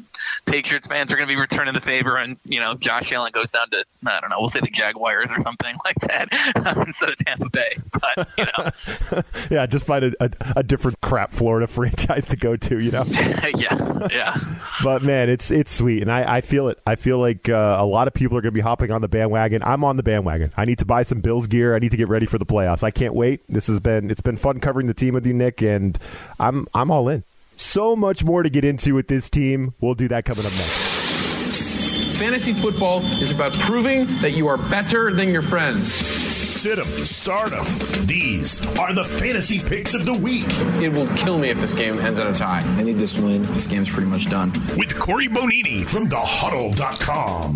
Patriots 0.47 0.87
fans 0.87 1.13
are 1.13 1.17
going 1.17 1.29
to 1.29 1.35
be 1.35 1.41
returning 1.41 1.75
the 1.75 1.81
favor, 1.81 2.17
and 2.17 2.37
you 2.45 2.61
know 2.61 2.75
Josh 2.75 3.13
Allen 3.13 3.33
goes 3.33 3.51
down 3.51 3.71
to 3.71 3.85
I 4.07 4.21
don't 4.21 4.31
know, 4.31 4.41
we'll 4.41 4.51
say 4.51 4.61
the 4.61 4.69
Jaguars 4.69 5.29
or 5.31 5.43
something 5.43 5.77
like 5.85 5.97
that 6.01 6.85
instead 6.87 7.11
of 7.11 7.17
Tampa 7.19 7.51
Bay. 7.51 7.77
But 7.93 8.29
you 8.39 8.45
know, 8.45 9.23
yeah, 9.51 9.67
just 9.67 9.87
find 9.87 10.05
a, 10.05 10.13
a, 10.21 10.31
a, 10.57 10.63
different 10.63 11.01
crap 11.01 11.33
Florida 11.33 11.67
franchise 11.67 12.27
to 12.29 12.37
go 12.37 12.57
to. 12.57 12.79
You 12.79 12.91
know, 12.91 13.05
yeah, 13.05 14.09
yeah. 14.11 14.57
But 14.83 15.03
man, 15.03 15.29
it's 15.29 15.51
it's 15.51 15.73
sweet, 15.73 16.03
and 16.03 16.11
I, 16.11 16.37
I 16.37 16.41
feel 16.41 16.69
it. 16.69 16.81
I 16.87 16.97
feel 16.97 17.19
like 17.19 17.49
uh, 17.49 17.77
a 17.79 17.85
lot 17.85 18.09
of 18.09 18.15
people 18.15 18.37
are 18.37 18.41
going 18.41 18.53
to 18.53 18.59
be 18.59 18.61
hopping 18.61 18.91
on 18.91 19.03
the 19.03 19.09
bandwagon. 19.09 19.63
I'm 19.63 19.85
on 19.85 19.97
the 19.97 20.03
bandwagon. 20.03 20.53
I 20.57 20.65
need 20.65 20.79
to 20.79 20.87
buy 20.87 21.03
some 21.03 21.21
Bills 21.21 21.47
gear. 21.47 21.75
I 21.75 21.79
need 21.79 21.91
to 21.91 21.97
get 21.97 22.09
ready 22.09 22.27
for 22.27 22.39
the 22.39 22.47
playoffs. 22.47 22.83
I 22.83 22.91
can't 22.91 23.15
wait. 23.15 23.43
This 23.49 23.67
has 23.67 23.79
been 23.79 24.11
it's 24.11 24.23
been 24.23 24.37
fun 24.37 24.61
covering 24.61 24.87
the 24.87 24.95
team 24.95 25.15
with 25.15 25.27
you, 25.27 25.35
Nick, 25.35 25.63
and 25.63 25.99
I'm 26.41 26.67
I'm 26.75 26.91
all 26.91 27.09
in. 27.09 27.23
So 27.57 27.95
much 27.95 28.25
more 28.25 28.43
to 28.43 28.49
get 28.51 28.65
into 28.65 28.95
with 28.95 29.09
this 29.09 29.29
team. 29.29 29.75
We'll 29.81 29.95
do 29.95 30.09
that 30.09 30.25
coming 30.25 30.47
up 30.47 30.53
next. 30.53 32.19
Fantasy 32.19 32.53
football 32.55 33.01
is 33.21 33.31
about 33.33 33.53
proving 33.53 34.07
that 34.21 34.33
you 34.33 34.49
are 34.49 34.57
better 34.57 35.13
than 35.13 35.29
your 35.31 35.43
friends. 35.43 35.93
Sit 35.93 36.79
'em, 36.79 36.87
start 36.87 37.53
'em. 37.53 37.65
These 38.07 38.61
are 38.79 38.93
the 38.95 39.05
fantasy 39.05 39.61
picks 39.61 39.95
of 39.95 40.05
the 40.05 40.13
week. 40.15 40.47
It 40.83 40.93
will 40.93 41.07
kill 41.17 41.39
me 41.39 41.49
if 41.51 41.61
this 41.61 41.73
game 41.73 41.99
ends 42.01 42.19
in 42.19 42.27
a 42.27 42.35
tie. 42.35 42.63
I 42.79 42.83
need 42.83 42.99
this 42.99 43.17
win. 43.19 43.43
This 43.55 43.67
game's 43.67 43.89
pretty 43.89 44.11
much 44.11 44.29
done. 44.29 44.53
With 44.77 44.99
Corey 44.99 45.29
Bonini 45.29 45.85
from 45.87 46.09
thehuddle.com. 46.09 47.55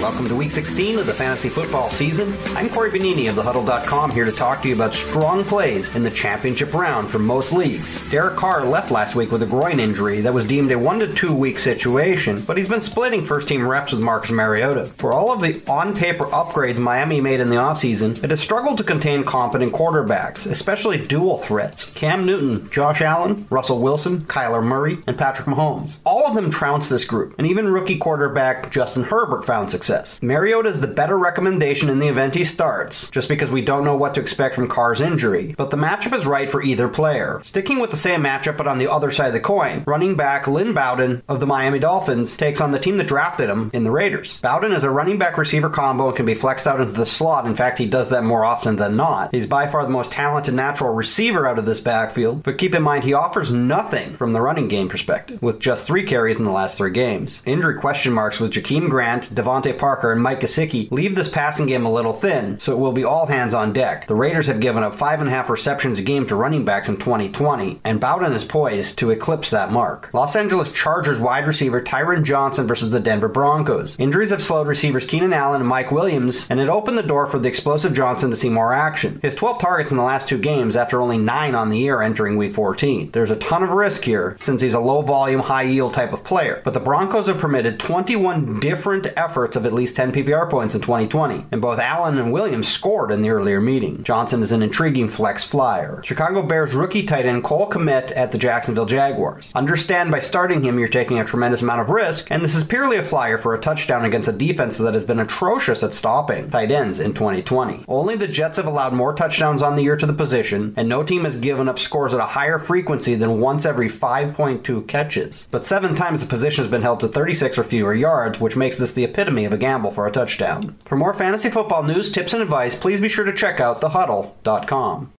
Welcome 0.00 0.28
to 0.28 0.36
week 0.36 0.52
16 0.52 1.00
of 1.00 1.06
the 1.06 1.12
fantasy 1.12 1.48
football 1.48 1.90
season. 1.90 2.32
I'm 2.56 2.68
Corey 2.68 2.88
Benini 2.88 3.28
of 3.28 3.34
thehuddle.com 3.34 4.12
here 4.12 4.24
to 4.24 4.30
talk 4.30 4.62
to 4.62 4.68
you 4.68 4.76
about 4.76 4.94
strong 4.94 5.42
plays 5.42 5.96
in 5.96 6.04
the 6.04 6.10
championship 6.10 6.72
round 6.72 7.08
for 7.08 7.18
most 7.18 7.52
leagues. 7.52 8.08
Derek 8.08 8.36
Carr 8.36 8.64
left 8.64 8.92
last 8.92 9.16
week 9.16 9.32
with 9.32 9.42
a 9.42 9.46
groin 9.46 9.80
injury 9.80 10.20
that 10.20 10.32
was 10.32 10.44
deemed 10.44 10.70
a 10.70 10.78
1 10.78 11.00
to 11.00 11.12
2 11.12 11.34
week 11.34 11.58
situation, 11.58 12.40
but 12.42 12.56
he's 12.56 12.68
been 12.68 12.80
splitting 12.80 13.24
first 13.24 13.48
team 13.48 13.66
reps 13.66 13.90
with 13.90 14.00
Marcus 14.00 14.30
Mariota. 14.30 14.86
For 14.98 15.12
all 15.12 15.32
of 15.32 15.40
the 15.40 15.60
on 15.68 15.96
paper 15.96 16.26
upgrades 16.26 16.78
Miami 16.78 17.20
made 17.20 17.40
in 17.40 17.48
the 17.48 17.56
offseason, 17.56 18.22
it 18.22 18.30
has 18.30 18.40
struggled 18.40 18.78
to 18.78 18.84
contain 18.84 19.24
competent 19.24 19.72
quarterbacks, 19.72 20.46
especially 20.46 21.04
dual 21.04 21.38
threats 21.38 21.92
Cam 21.94 22.24
Newton, 22.24 22.70
Josh 22.70 23.00
Allen, 23.00 23.48
Russell 23.50 23.80
Wilson, 23.80 24.20
Kyler 24.20 24.62
Murray, 24.62 24.98
and 25.08 25.18
Patrick 25.18 25.48
Mahomes. 25.48 25.98
All 26.06 26.24
of 26.24 26.36
them 26.36 26.50
trounced 26.50 26.88
this 26.88 27.04
group, 27.04 27.34
and 27.36 27.48
even 27.48 27.66
rookie 27.66 27.98
quarterback 27.98 28.70
Justin 28.70 29.02
Herbert 29.02 29.44
found 29.44 29.72
success 29.72 29.87
success. 29.88 30.22
Mariota 30.22 30.68
is 30.68 30.80
the 30.80 30.86
better 30.86 31.18
recommendation 31.18 31.88
in 31.88 31.98
the 31.98 32.08
event 32.08 32.34
he 32.34 32.44
starts, 32.44 33.10
just 33.10 33.28
because 33.28 33.50
we 33.50 33.62
don't 33.62 33.84
know 33.84 33.96
what 33.96 34.14
to 34.14 34.20
expect 34.20 34.54
from 34.54 34.68
Carr's 34.68 35.00
injury, 35.00 35.54
but 35.56 35.70
the 35.70 35.76
matchup 35.76 36.12
is 36.12 36.26
right 36.26 36.48
for 36.50 36.62
either 36.62 36.88
player. 36.88 37.40
Sticking 37.44 37.78
with 37.78 37.90
the 37.90 37.96
same 37.96 38.22
matchup 38.22 38.56
but 38.56 38.66
on 38.66 38.78
the 38.78 38.90
other 38.90 39.10
side 39.10 39.28
of 39.28 39.32
the 39.32 39.40
coin, 39.40 39.82
running 39.86 40.14
back 40.14 40.46
Lynn 40.46 40.74
Bowden 40.74 41.22
of 41.28 41.40
the 41.40 41.46
Miami 41.46 41.78
Dolphins 41.78 42.36
takes 42.36 42.60
on 42.60 42.72
the 42.72 42.78
team 42.78 42.98
that 42.98 43.08
drafted 43.08 43.48
him 43.48 43.70
in 43.72 43.84
the 43.84 43.90
Raiders. 43.90 44.38
Bowden 44.40 44.72
is 44.72 44.84
a 44.84 44.90
running 44.90 45.18
back 45.18 45.38
receiver 45.38 45.70
combo 45.70 46.08
and 46.08 46.16
can 46.16 46.26
be 46.26 46.34
flexed 46.34 46.66
out 46.66 46.80
into 46.80 46.92
the 46.92 47.06
slot. 47.06 47.46
In 47.46 47.56
fact, 47.56 47.78
he 47.78 47.86
does 47.86 48.10
that 48.10 48.24
more 48.24 48.44
often 48.44 48.76
than 48.76 48.96
not. 48.96 49.34
He's 49.34 49.46
by 49.46 49.66
far 49.66 49.84
the 49.84 49.90
most 49.90 50.12
talented 50.12 50.54
natural 50.54 50.94
receiver 50.94 51.46
out 51.46 51.58
of 51.58 51.66
this 51.66 51.80
backfield, 51.80 52.42
but 52.42 52.58
keep 52.58 52.74
in 52.74 52.82
mind 52.82 53.04
he 53.04 53.14
offers 53.14 53.52
nothing 53.52 54.16
from 54.16 54.32
the 54.32 54.40
running 54.40 54.68
game 54.68 54.88
perspective, 54.88 55.40
with 55.40 55.60
just 55.60 55.86
three 55.86 56.04
carries 56.04 56.18
carries 56.18 56.38
in 56.40 56.44
the 56.44 56.50
last 56.50 56.76
three 56.76 56.90
games. 56.90 57.42
Injury 57.46 57.78
question 57.78 58.12
marks 58.12 58.40
with 58.40 58.52
Jakeem 58.52 58.90
Grant, 58.90 59.32
DeVante 59.34 59.77
Parker, 59.78 60.12
and 60.12 60.22
Mike 60.22 60.40
Gesicki 60.40 60.90
leave 60.90 61.14
this 61.14 61.28
passing 61.28 61.66
game 61.66 61.86
a 61.86 61.92
little 61.92 62.12
thin, 62.12 62.58
so 62.58 62.72
it 62.72 62.78
will 62.78 62.92
be 62.92 63.04
all 63.04 63.26
hands 63.26 63.54
on 63.54 63.72
deck. 63.72 64.06
The 64.06 64.14
Raiders 64.14 64.46
have 64.46 64.60
given 64.60 64.82
up 64.82 64.96
five 64.96 65.20
and 65.20 65.28
a 65.28 65.32
half 65.32 65.48
receptions 65.48 65.98
a 65.98 66.02
game 66.02 66.26
to 66.26 66.36
running 66.36 66.64
backs 66.64 66.88
in 66.88 66.96
2020, 66.96 67.80
and 67.84 68.00
Bowden 68.00 68.32
is 68.32 68.44
poised 68.44 68.98
to 68.98 69.10
eclipse 69.10 69.50
that 69.50 69.72
mark. 69.72 70.10
Los 70.12 70.36
Angeles 70.36 70.72
Chargers 70.72 71.20
wide 71.20 71.46
receiver 71.46 71.80
Tyron 71.80 72.24
Johnson 72.24 72.66
versus 72.66 72.90
the 72.90 73.00
Denver 73.00 73.28
Broncos. 73.28 73.96
Injuries 73.98 74.30
have 74.30 74.42
slowed 74.42 74.66
receivers 74.66 75.06
Keenan 75.06 75.32
Allen 75.32 75.60
and 75.60 75.68
Mike 75.68 75.90
Williams, 75.92 76.46
and 76.50 76.60
it 76.60 76.68
opened 76.68 76.98
the 76.98 77.02
door 77.02 77.26
for 77.26 77.38
the 77.38 77.48
explosive 77.48 77.94
Johnson 77.94 78.30
to 78.30 78.36
see 78.36 78.48
more 78.48 78.72
action. 78.72 79.18
His 79.22 79.34
12 79.34 79.60
targets 79.60 79.90
in 79.90 79.96
the 79.96 80.02
last 80.02 80.28
two 80.28 80.38
games 80.38 80.76
after 80.76 81.00
only 81.00 81.18
9 81.18 81.54
on 81.54 81.68
the 81.68 81.78
year 81.78 82.02
entering 82.02 82.36
week 82.36 82.54
14. 82.54 83.10
There's 83.12 83.30
a 83.30 83.36
ton 83.36 83.62
of 83.62 83.70
risk 83.70 84.04
here 84.04 84.36
since 84.38 84.62
he's 84.62 84.74
a 84.74 84.80
low 84.80 85.02
volume, 85.02 85.40
high 85.40 85.62
yield 85.62 85.94
type 85.94 86.12
of 86.12 86.24
player, 86.24 86.60
but 86.64 86.74
the 86.74 86.80
Broncos 86.80 87.26
have 87.26 87.38
permitted 87.38 87.78
21 87.78 88.60
different 88.60 89.06
efforts 89.16 89.56
of 89.56 89.66
at 89.68 89.72
least 89.72 89.94
10 89.94 90.10
PPR 90.10 90.50
points 90.50 90.74
in 90.74 90.80
2020, 90.80 91.46
and 91.52 91.62
both 91.62 91.78
Allen 91.78 92.18
and 92.18 92.32
Williams 92.32 92.66
scored 92.66 93.12
in 93.12 93.22
the 93.22 93.30
earlier 93.30 93.60
meeting. 93.60 94.02
Johnson 94.02 94.42
is 94.42 94.50
an 94.50 94.62
intriguing 94.62 95.08
flex 95.08 95.44
flyer. 95.44 96.02
Chicago 96.02 96.42
Bears 96.42 96.74
rookie 96.74 97.04
tight 97.04 97.26
end 97.26 97.44
Cole 97.44 97.70
Kmet 97.70 98.12
at 98.16 98.32
the 98.32 98.38
Jacksonville 98.38 98.86
Jaguars. 98.86 99.52
Understand 99.54 100.10
by 100.10 100.18
starting 100.18 100.64
him, 100.64 100.78
you're 100.78 100.88
taking 100.88 101.20
a 101.20 101.24
tremendous 101.24 101.62
amount 101.62 101.82
of 101.82 101.90
risk, 101.90 102.26
and 102.30 102.42
this 102.42 102.56
is 102.56 102.64
purely 102.64 102.96
a 102.96 103.02
flyer 103.04 103.38
for 103.38 103.54
a 103.54 103.60
touchdown 103.60 104.04
against 104.04 104.28
a 104.28 104.32
defense 104.32 104.78
that 104.78 104.94
has 104.94 105.04
been 105.04 105.20
atrocious 105.20 105.82
at 105.82 105.94
stopping 105.94 106.50
tight 106.50 106.70
ends 106.70 106.98
in 106.98 107.14
2020. 107.14 107.84
Only 107.86 108.16
the 108.16 108.26
Jets 108.26 108.56
have 108.56 108.66
allowed 108.66 108.94
more 108.94 109.14
touchdowns 109.14 109.62
on 109.62 109.76
the 109.76 109.82
year 109.82 109.96
to 109.96 110.06
the 110.06 110.12
position, 110.12 110.72
and 110.76 110.88
no 110.88 111.02
team 111.02 111.24
has 111.24 111.36
given 111.36 111.68
up 111.68 111.78
scores 111.78 112.14
at 112.14 112.20
a 112.20 112.24
higher 112.24 112.58
frequency 112.58 113.14
than 113.14 113.40
once 113.40 113.66
every 113.66 113.88
5.2 113.88 114.88
catches. 114.88 115.46
But 115.50 115.66
seven 115.66 115.94
times 115.94 116.20
the 116.20 116.26
position 116.26 116.64
has 116.64 116.70
been 116.70 116.82
held 116.82 117.00
to 117.00 117.08
36 117.08 117.58
or 117.58 117.64
fewer 117.64 117.94
yards, 117.94 118.40
which 118.40 118.56
makes 118.56 118.78
this 118.78 118.92
the 118.92 119.04
epitome 119.04 119.44
of 119.44 119.52
a 119.52 119.57
gamble 119.58 119.90
for 119.90 120.06
a 120.06 120.10
touchdown. 120.10 120.76
For 120.84 120.96
more 120.96 121.12
fantasy 121.14 121.50
football 121.50 121.82
news, 121.82 122.10
tips, 122.10 122.32
and 122.32 122.42
advice, 122.42 122.74
please 122.74 123.00
be 123.00 123.08
sure 123.08 123.24
to 123.24 123.32
check 123.32 123.60
out 123.60 123.80
thehuddle.com. 123.80 125.12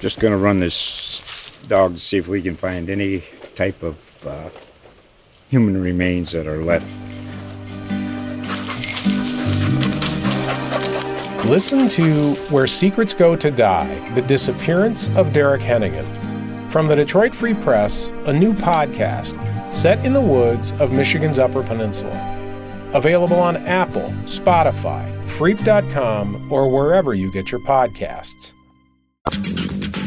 Just 0.00 0.20
going 0.20 0.32
to 0.32 0.36
run 0.36 0.60
this 0.60 1.58
dog 1.68 1.94
to 1.94 2.00
see 2.00 2.18
if 2.18 2.28
we 2.28 2.42
can 2.42 2.56
find 2.56 2.90
any 2.90 3.24
type 3.54 3.82
of 3.82 3.96
uh, 4.26 4.50
human 5.48 5.80
remains 5.80 6.32
that 6.32 6.46
are 6.46 6.62
left. 6.62 6.92
Listen 11.46 11.88
to 11.88 12.34
Where 12.50 12.66
Secrets 12.66 13.14
Go 13.14 13.36
to 13.36 13.50
Die 13.52 14.10
The 14.14 14.22
Disappearance 14.22 15.08
of 15.16 15.32
Derek 15.32 15.62
Hennigan. 15.62 16.04
From 16.72 16.88
the 16.88 16.96
Detroit 16.96 17.34
Free 17.34 17.54
Press, 17.54 18.10
a 18.26 18.32
new 18.32 18.52
podcast 18.52 19.34
set 19.72 20.04
in 20.04 20.12
the 20.12 20.20
woods 20.20 20.72
of 20.72 20.92
Michigan's 20.92 21.38
Upper 21.38 21.62
Peninsula. 21.62 22.35
Available 22.96 23.38
on 23.38 23.58
Apple, 23.58 24.08
Spotify, 24.24 25.06
Freep.com, 25.26 26.50
or 26.50 26.70
wherever 26.70 27.12
you 27.12 27.30
get 27.30 27.52
your 27.52 27.60
podcasts. 27.60 28.54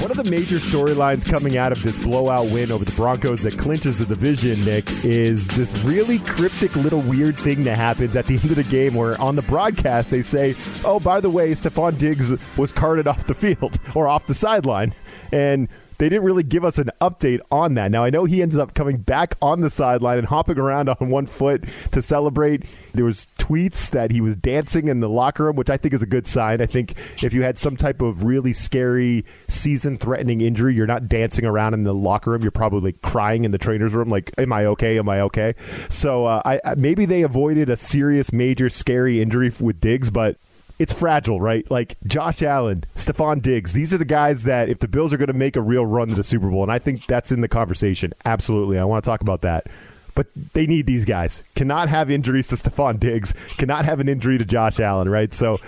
One 0.02 0.10
of 0.10 0.18
the 0.18 0.28
major 0.28 0.58
storylines 0.58 1.24
coming 1.24 1.56
out 1.56 1.72
of 1.72 1.84
this 1.84 2.04
blowout 2.04 2.50
win 2.50 2.72
over 2.72 2.84
the 2.84 2.92
Broncos 2.94 3.44
that 3.44 3.60
clinches 3.60 4.00
the 4.00 4.08
division, 4.08 4.66
Nick, 4.66 4.90
is 5.06 5.48
this 5.50 5.78
really 5.84 6.18
cryptic 6.18 6.76
little 6.76 7.02
weird 7.02 7.38
thing 7.38 7.64
that 7.66 7.78
happens 7.78 8.16
at 8.16 8.26
the 8.26 8.38
end 8.42 8.50
of 8.50 8.56
the 8.56 8.64
game 8.64 8.96
where 8.96 9.22
on 9.22 9.36
the 9.36 9.44
broadcast 9.44 10.10
they 10.10 10.24
say, 10.24 10.56
oh, 10.84 11.00
by 11.00 11.20
the 11.20 11.30
way, 11.30 11.52
Stefon 11.52 11.96
Diggs 12.00 12.34
was 12.58 12.72
carted 12.72 13.06
off 13.06 13.28
the 13.28 13.36
field 13.36 13.78
or 13.94 14.08
off 14.08 14.26
the 14.26 14.34
sideline. 14.34 14.96
And 15.32 15.68
they 16.00 16.10
didn't 16.10 16.24
really 16.24 16.44
give 16.44 16.66
us 16.66 16.78
an 16.78 16.90
update 17.00 17.40
on 17.52 17.76
that. 17.76 17.92
Now 17.92 18.04
I 18.04 18.10
know 18.10 18.26
he 18.26 18.42
ended 18.42 18.60
up 18.60 18.74
coming 18.74 18.98
back 18.98 19.36
on 19.42 19.62
the 19.62 19.70
sideline 19.70 20.18
and 20.18 20.28
hopping 20.28 20.58
around 20.58 20.90
on 20.90 21.10
one 21.10 21.28
foot 21.28 21.66
to 21.92 22.02
celebrate. 22.02 22.64
There 22.94 23.06
was 23.06 23.28
tweets 23.38 23.92
that 23.92 24.10
he 24.10 24.22
was 24.22 24.36
dancing 24.36 24.88
in 24.88 25.02
the 25.02 25.10
locker 25.10 25.44
room, 25.44 25.56
which 25.56 25.70
I 25.70 25.78
think 25.78 25.94
is 25.94 26.02
a 26.02 26.08
good 26.08 26.26
sign. 26.26 26.62
I 26.62 26.66
think 26.66 26.96
if 27.22 27.34
you 27.34 27.44
had 27.44 27.58
some 27.58 27.78
type 27.78 28.02
of 28.02 28.24
really 28.24 28.54
scary 28.54 29.26
season-threatening 29.48 30.42
injury, 30.42 30.74
you're 30.74 30.88
not 30.88 31.08
dancing 31.08 31.46
around 31.46 31.74
in 31.74 31.84
the 31.84 31.94
locker 31.94 32.32
room. 32.32 32.42
You're 32.42 32.52
probably 32.52 32.94
crying 32.94 33.44
in 33.44 33.52
the 33.52 33.58
trainer's 33.58 33.94
room, 33.94 34.10
like, 34.10 34.34
"Am 34.38 34.52
I 34.54 34.66
okay? 34.68 34.98
Am 34.98 35.10
I 35.10 35.22
okay?" 35.22 35.54
So 35.90 36.26
uh, 36.26 36.42
I, 36.46 36.76
maybe 36.76 37.06
they 37.06 37.22
avoided 37.22 37.70
a 37.70 37.78
serious, 37.78 38.32
major, 38.32 38.70
scary 38.70 39.22
injury 39.22 39.52
with 39.60 39.82
Diggs, 39.82 40.10
but 40.10 40.38
it's 40.80 40.94
fragile, 40.94 41.42
right? 41.42 41.70
Like 41.70 41.98
Josh 42.08 42.42
Allen, 42.42 42.86
Stefon 42.96 43.42
Diggs, 43.42 43.74
these 43.74 43.94
are 43.94 43.98
the 43.98 44.06
guys 44.06 44.46
that 44.46 44.70
if 44.70 44.80
the 44.80 44.88
Bills 44.88 45.14
are 45.14 45.18
going 45.18 45.28
to 45.28 45.34
make 45.34 45.58
a 45.58 45.62
real 45.62 45.86
run 45.86 46.08
to 46.08 46.16
the 46.16 46.24
Super 46.24 46.50
Bowl, 46.50 46.64
and 46.64 46.72
I 46.72 46.80
think 46.80 47.06
that's 47.06 47.32
in 47.32 47.42
the 47.42 47.50
conversation. 47.50 48.14
Absolutely. 48.26 48.80
I 48.80 48.86
want 48.86 49.04
to 49.04 49.08
talk 49.08 49.22
about 49.22 49.42
that. 49.42 49.68
But 50.16 50.28
they 50.54 50.66
need 50.66 50.86
these 50.86 51.06
guys. 51.06 51.44
Cannot 51.56 51.88
have 51.90 52.10
injuries 52.10 52.48
to 52.48 52.56
Stefon 52.56 53.00
Diggs, 53.00 53.34
cannot 53.58 53.86
have 53.86 54.00
an 54.00 54.10
injury 54.10 54.38
to 54.38 54.46
Josh 54.46 54.80
Allen, 54.80 55.08
right? 55.08 55.34
So 55.34 55.60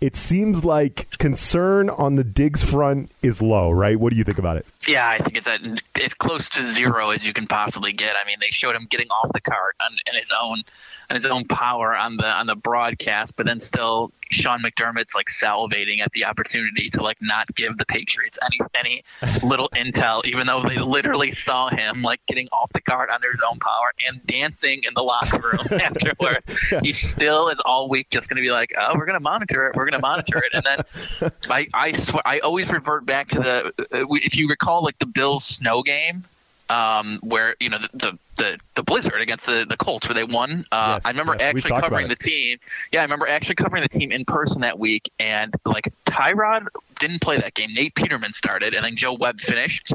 it 0.00 0.16
seems 0.16 0.64
like 0.64 1.10
concern 1.18 1.90
on 1.90 2.14
the 2.14 2.24
Diggs 2.24 2.64
front 2.64 3.10
is 3.22 3.42
low, 3.42 3.70
right? 3.70 4.00
What 4.00 4.10
do 4.10 4.16
you 4.16 4.24
think 4.24 4.38
about 4.38 4.56
it? 4.56 4.66
Yeah, 4.86 5.08
I 5.08 5.18
think 5.18 5.36
it's 5.36 5.46
at, 5.46 5.60
as 6.02 6.14
close 6.14 6.48
to 6.50 6.66
zero 6.66 7.10
as 7.10 7.24
you 7.24 7.34
can 7.34 7.46
possibly 7.46 7.92
get. 7.92 8.16
I 8.16 8.26
mean, 8.26 8.38
they 8.40 8.50
showed 8.50 8.74
him 8.74 8.86
getting 8.88 9.08
off 9.08 9.30
the 9.32 9.40
cart 9.40 9.76
on, 9.84 9.92
in 10.06 10.18
his 10.18 10.32
own 10.40 10.62
and 11.10 11.16
his 11.16 11.26
own 11.26 11.44
power 11.46 11.94
on 11.94 12.16
the 12.16 12.26
on 12.26 12.46
the 12.46 12.56
broadcast, 12.56 13.36
but 13.36 13.44
then 13.44 13.60
still 13.60 14.10
Sean 14.30 14.62
McDermott's 14.62 15.14
like 15.14 15.26
salivating 15.26 16.00
at 16.00 16.12
the 16.12 16.24
opportunity 16.24 16.88
to 16.90 17.02
like 17.02 17.18
not 17.20 17.54
give 17.54 17.76
the 17.76 17.84
Patriots 17.84 18.38
any 18.42 18.58
any 18.74 19.04
little 19.46 19.68
intel, 19.70 20.24
even 20.24 20.46
though 20.46 20.62
they 20.62 20.78
literally 20.78 21.30
saw 21.30 21.68
him 21.68 22.02
like 22.02 22.24
getting 22.26 22.48
off 22.48 22.72
the 22.72 22.80
cart 22.80 23.10
under 23.10 23.30
his 23.30 23.42
own 23.42 23.58
power 23.58 23.92
and 24.08 24.24
dancing 24.26 24.82
in 24.86 24.94
the 24.94 25.02
locker 25.02 25.38
room 25.38 25.80
afterward. 25.80 26.42
He 26.82 26.94
still 26.94 27.48
is 27.48 27.60
all 27.66 27.90
week 27.90 28.08
just 28.08 28.30
going 28.30 28.36
to 28.36 28.42
be 28.42 28.52
like, 28.52 28.72
oh, 28.78 28.94
we're 28.96 29.06
going 29.06 29.18
to 29.18 29.20
monitor 29.20 29.66
it, 29.66 29.76
we're 29.76 29.84
going 29.84 30.00
to 30.00 30.06
monitor 30.06 30.38
it, 30.38 30.52
and 30.54 30.64
then 30.64 31.30
I 31.50 31.68
I 31.74 31.92
swear 31.92 32.22
I 32.24 32.38
always 32.38 32.70
revert 32.70 33.04
back 33.04 33.28
to 33.30 33.40
the 33.40 33.66
uh, 33.92 34.06
if 34.14 34.36
you 34.36 34.48
recall 34.48 34.69
like 34.78 34.98
the 34.98 35.06
Bills 35.06 35.44
snow 35.44 35.82
game 35.82 36.24
um, 36.70 37.18
where 37.22 37.56
you 37.60 37.68
know 37.68 37.78
the, 37.78 37.88
the, 37.92 38.18
the 38.36 38.58
the 38.76 38.82
blizzard 38.82 39.20
against 39.20 39.44
the 39.44 39.66
the 39.68 39.76
Colts 39.76 40.08
where 40.08 40.14
they 40.14 40.24
won. 40.24 40.64
Uh, 40.72 40.94
Yes, 40.94 41.06
I 41.06 41.10
remember 41.10 41.34
yes, 41.34 41.42
actually 41.42 41.80
covering 41.80 42.08
the 42.08 42.16
team. 42.16 42.58
Yeah, 42.92 43.00
I 43.00 43.02
remember 43.02 43.28
actually 43.28 43.56
covering 43.56 43.82
the 43.82 43.88
team 43.88 44.12
in 44.12 44.24
person 44.24 44.60
that 44.62 44.78
week, 44.78 45.10
and 45.18 45.54
like 45.66 45.92
Tyrod 46.06 46.68
didn't 46.98 47.20
play 47.20 47.36
that 47.38 47.54
game. 47.54 47.74
Nate 47.74 47.94
Peterman 47.94 48.32
started, 48.32 48.72
and 48.74 48.84
then 48.84 48.96
Joe 48.96 49.14
Webb 49.14 49.40
finished. 49.40 49.92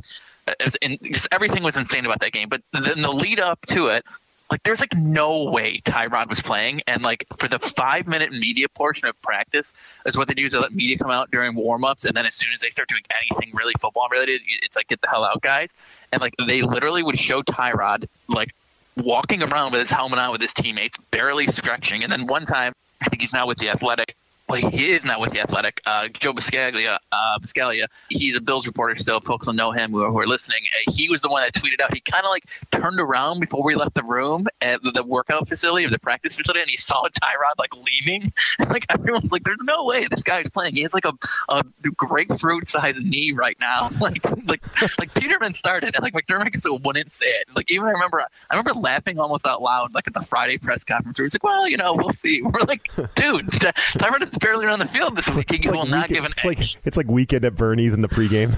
Uh, 0.48 0.54
was 0.64 0.76
in, 0.82 1.00
just 1.02 1.28
everything 1.32 1.64
was 1.64 1.76
insane 1.76 2.06
about 2.06 2.20
that 2.20 2.32
game, 2.32 2.50
but 2.50 2.62
then 2.72 3.02
the 3.02 3.12
lead 3.12 3.40
up 3.40 3.60
to 3.68 3.88
it. 3.88 4.06
Like 4.52 4.62
there's 4.64 4.80
like 4.80 4.94
no 4.96 5.46
way 5.46 5.82
Tyrod 5.86 6.30
was 6.30 6.40
playing, 6.40 6.82
and 6.88 7.02
like 7.02 7.26
for 7.40 7.48
the 7.48 7.58
five 7.60 8.06
minute 8.06 8.32
media 8.32 8.70
portion 8.70 9.08
of 9.08 9.20
practice 9.22 9.74
is 10.06 10.16
what 10.16 10.28
they 10.28 10.36
do 10.36 10.46
is 10.46 10.52
they 10.52 10.60
let 10.60 10.74
media 10.74 10.98
come 10.98 11.10
out 11.10 11.32
during 11.32 11.56
warm 11.56 11.84
ups, 11.84 12.06
and 12.06 12.16
then 12.16 12.26
as 12.26 12.36
soon 12.36 12.52
as 12.54 12.60
they 12.60 12.70
start 12.70 12.88
doing 12.88 13.02
anything 13.22 13.52
really 13.56 13.74
football 13.80 14.08
related, 14.12 14.42
it's 14.62 14.76
like 14.76 14.88
get 14.88 15.02
the 15.02 15.10
hell 15.10 15.24
out, 15.24 15.42
guys. 15.42 15.70
And 16.12 16.22
like 16.22 16.36
they 16.46 16.62
literally 16.62 17.02
would 17.02 17.18
show 17.18 17.42
Tyrod 17.42 18.08
like 18.28 18.54
walking 18.96 19.42
around 19.42 19.72
with 19.72 19.82
his 19.82 19.90
helmet 19.90 20.20
on 20.20 20.32
with 20.32 20.42
his 20.42 20.54
teammates, 20.54 20.98
barely 21.12 21.48
stretching. 21.48 22.04
And 22.04 22.12
then 22.12 22.28
one 22.28 22.46
time, 22.46 22.74
I 23.02 23.06
think 23.06 23.22
he's 23.22 23.34
now 23.34 23.48
with 23.48 23.58
the 23.58 23.70
Athletic. 23.70 24.16
Well, 24.48 24.70
he 24.70 24.92
is 24.92 25.04
now 25.04 25.20
with 25.20 25.32
the 25.32 25.40
Athletic. 25.40 25.82
Uh, 25.88 26.08
Joe 26.10 26.32
Buscaglia, 26.32 27.00
uh, 27.12 27.40
Buscaglia, 27.40 27.88
he's 28.10 28.36
a 28.36 28.42
Bills 28.42 28.68
reporter 28.68 28.96
still. 28.96 29.20
Folks 29.20 29.48
will 29.48 29.56
know 29.56 29.72
him 29.72 29.92
who 29.92 30.04
are, 30.04 30.12
who 30.12 30.20
are 30.20 30.28
listening. 30.28 30.60
Uh, 30.68 30.92
he 30.92 31.10
was 31.10 31.22
the 31.22 31.30
one 31.30 31.42
that 31.42 31.54
tweeted 31.54 31.82
out. 31.82 31.92
He 31.92 32.00
kind 32.00 32.24
of 32.24 32.30
like 32.30 32.44
turned 32.72 33.00
around 33.00 33.40
before 33.40 33.64
we 33.64 33.74
left 33.74 33.96
the 33.96 34.04
room 34.04 34.46
at 34.62 34.84
the 34.84 35.04
workout 35.04 35.50
facility 35.50 35.86
or 35.88 35.90
the 35.90 35.98
practice 35.98 36.36
facility, 36.36 36.62
and 36.62 36.70
he 36.70 36.78
saw 36.78 37.08
Tyrod 37.08 37.58
like 37.58 37.74
leaving. 37.76 38.32
And 38.60 38.70
like 38.76 38.86
everyone's 38.90 39.32
like, 39.32 39.44
"There's 39.44 39.58
no 39.64 39.86
way 39.86 40.06
this 40.08 40.22
guy's 40.22 40.48
playing. 40.48 40.76
He 40.76 40.84
has 40.84 40.94
like 40.94 41.06
a, 41.06 41.14
a 41.50 41.64
grapefruit 41.96 42.70
sized 42.70 43.04
knee 43.04 43.32
right 43.32 43.58
now." 43.60 43.90
Like 44.06 44.24
like 44.46 44.62
like 45.00 45.14
Peterman 45.16 45.54
started, 45.54 45.96
and 45.96 46.04
like 46.04 46.14
McDermott 46.14 46.56
still 46.60 46.78
wouldn't 46.80 47.12
say 47.12 47.26
it. 47.26 47.48
Like 47.56 47.72
even 47.72 47.88
I 47.88 47.92
remember 47.92 48.20
I 48.20 48.54
remember 48.56 48.74
laughing 48.80 49.18
almost 49.18 49.48
out 49.48 49.64
loud 49.64 49.96
like 49.96 50.06
at 50.06 50.14
the 50.14 50.22
Friday 50.22 50.60
press 50.60 50.84
conference. 50.84 51.18
Where 51.18 51.26
he's 51.26 51.34
like, 51.34 51.44
"Well, 51.44 51.68
you 51.68 51.78
know, 51.78 51.96
we'll 51.96 52.14
see." 52.14 52.42
We're 52.44 52.60
like, 52.68 52.84
"Dude, 53.16 53.48
Tyrod 53.48 54.35
barely 54.38 54.66
around 54.66 54.80
the 54.80 54.88
field 54.88 55.16
this 55.16 55.36
week. 55.36 55.52
He 55.52 55.70
will 55.70 55.80
like 55.82 55.90
not 55.90 56.10
weekend- 56.10 56.14
give 56.16 56.26
an 56.26 56.32
it's 56.38 56.46
like 56.46 56.58
inch." 56.60 56.78
it's 56.86 56.98
like 56.98 57.08
weekend 57.08 57.46
at 57.46 57.56
Bernie's 57.56 57.94
in 57.94 58.02
the 58.02 58.10
pregame. 58.10 58.56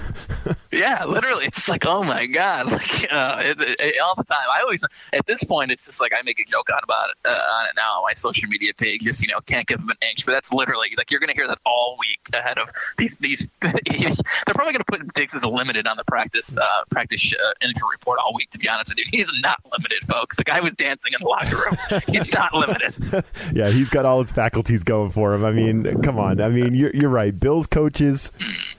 Yeah, 0.70 1.04
literally, 1.04 1.46
it's 1.46 1.68
like, 1.68 1.86
oh 1.86 2.02
my 2.02 2.26
god, 2.26 2.66
like 2.72 3.12
uh, 3.12 3.42
it, 3.44 3.60
it, 3.60 4.00
all 4.00 4.14
the 4.14 4.24
time. 4.24 4.46
I 4.50 4.60
always, 4.60 4.80
at 5.12 5.26
this 5.26 5.44
point, 5.44 5.70
it's 5.70 5.86
just 5.86 6.00
like 6.00 6.12
I 6.12 6.22
make 6.22 6.38
a 6.40 6.44
joke 6.44 6.70
on 6.70 6.80
about 6.82 7.10
it 7.10 7.16
uh, 7.24 7.40
on 7.54 7.66
it 7.66 7.72
now 7.76 7.98
on 7.98 8.02
my 8.04 8.14
social 8.14 8.48
media 8.48 8.72
page. 8.74 9.02
Just 9.02 9.22
you 9.22 9.28
know, 9.28 9.40
can't 9.46 9.66
give 9.66 9.78
them 9.78 9.90
an 9.90 9.96
inch, 10.08 10.26
but 10.26 10.32
that's 10.32 10.52
literally 10.52 10.88
like 10.96 11.10
you're 11.10 11.20
gonna 11.20 11.34
hear 11.34 11.48
that 11.48 11.58
all 11.64 11.96
week 11.98 12.20
ahead 12.34 12.58
of 12.58 12.70
these 12.96 13.16
these. 13.20 13.48
they're 13.60 14.54
probably 14.54 14.72
gonna 14.72 14.84
put 14.84 15.14
Diggs 15.14 15.34
as 15.34 15.42
a 15.42 15.48
limited 15.48 15.86
on 15.86 15.96
the 15.96 16.04
practice 16.04 16.56
uh, 16.56 16.84
practice 16.90 17.32
uh, 17.32 17.52
injury 17.62 17.88
report 17.92 18.18
all 18.18 18.34
week. 18.34 18.50
To 18.50 18.58
be 18.58 18.68
honest 18.68 18.90
with 18.90 18.98
you, 18.98 19.04
he's 19.10 19.30
not 19.40 19.60
limited, 19.72 20.06
folks. 20.08 20.36
The 20.36 20.44
guy 20.44 20.60
was 20.60 20.74
dancing 20.74 21.12
in 21.12 21.18
the 21.20 21.28
locker 21.28 21.56
room. 21.56 22.02
He's 22.06 22.32
not 22.32 22.54
limited. 22.54 22.94
yeah, 23.52 23.70
he's 23.70 23.88
got 23.88 24.04
all 24.04 24.20
his 24.20 24.32
faculties 24.32 24.84
going 24.84 25.10
for 25.10 25.34
him. 25.34 25.44
I 25.44 25.52
mean, 25.52 26.02
come 26.02 26.18
on. 26.18 26.40
I 26.40 26.48
mean, 26.48 26.74
you're, 26.74 26.94
you're 26.94 27.10
right. 27.10 27.38
Bills 27.38 27.66
coaches, 27.66 28.32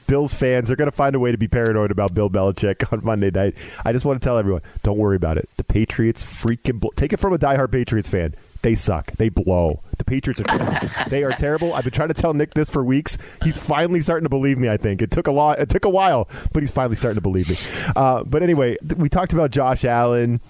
Bills 0.07 0.33
fans, 0.33 0.67
they're 0.67 0.77
going 0.77 0.89
to 0.89 0.95
find 0.95 1.15
a 1.15 1.19
way 1.19 1.31
to 1.31 1.37
be 1.37 1.47
paranoid 1.47 1.88
about 1.91 2.13
Bill 2.13 2.29
Belichick 2.29 2.91
on 2.93 3.03
Monday 3.03 3.31
night. 3.31 3.55
I 3.85 3.91
just 3.91 4.05
want 4.05 4.21
to 4.21 4.25
tell 4.25 4.37
everyone, 4.37 4.61
don't 4.83 4.97
worry 4.97 5.15
about 5.15 5.37
it. 5.37 5.49
The 5.57 5.63
Patriots 5.63 6.23
freaking 6.23 6.79
blow. 6.79 6.91
take 6.95 7.13
it 7.13 7.17
from 7.17 7.33
a 7.33 7.37
diehard 7.37 7.71
Patriots 7.71 8.09
fan. 8.09 8.35
They 8.61 8.75
suck. 8.75 9.13
They 9.13 9.29
blow. 9.29 9.81
The 9.97 10.03
Patriots 10.03 10.41
are 10.41 10.43
terrible. 10.43 10.89
they 11.09 11.23
are 11.23 11.31
terrible. 11.31 11.73
I've 11.73 11.83
been 11.85 11.93
trying 11.93 12.09
to 12.09 12.13
tell 12.13 12.33
Nick 12.33 12.53
this 12.53 12.69
for 12.69 12.83
weeks. 12.83 13.17
He's 13.43 13.57
finally 13.57 14.01
starting 14.01 14.25
to 14.25 14.29
believe 14.29 14.57
me. 14.57 14.69
I 14.69 14.77
think 14.77 15.01
it 15.01 15.11
took 15.11 15.27
a 15.27 15.31
lot. 15.31 15.59
It 15.59 15.69
took 15.69 15.85
a 15.85 15.89
while, 15.89 16.29
but 16.51 16.61
he's 16.61 16.71
finally 16.71 16.95
starting 16.95 17.15
to 17.15 17.21
believe 17.21 17.49
me. 17.49 17.57
Uh, 17.95 18.23
but 18.23 18.43
anyway, 18.43 18.75
we 18.97 19.07
talked 19.07 19.31
about 19.31 19.51
Josh 19.51 19.85
Allen 19.85 20.41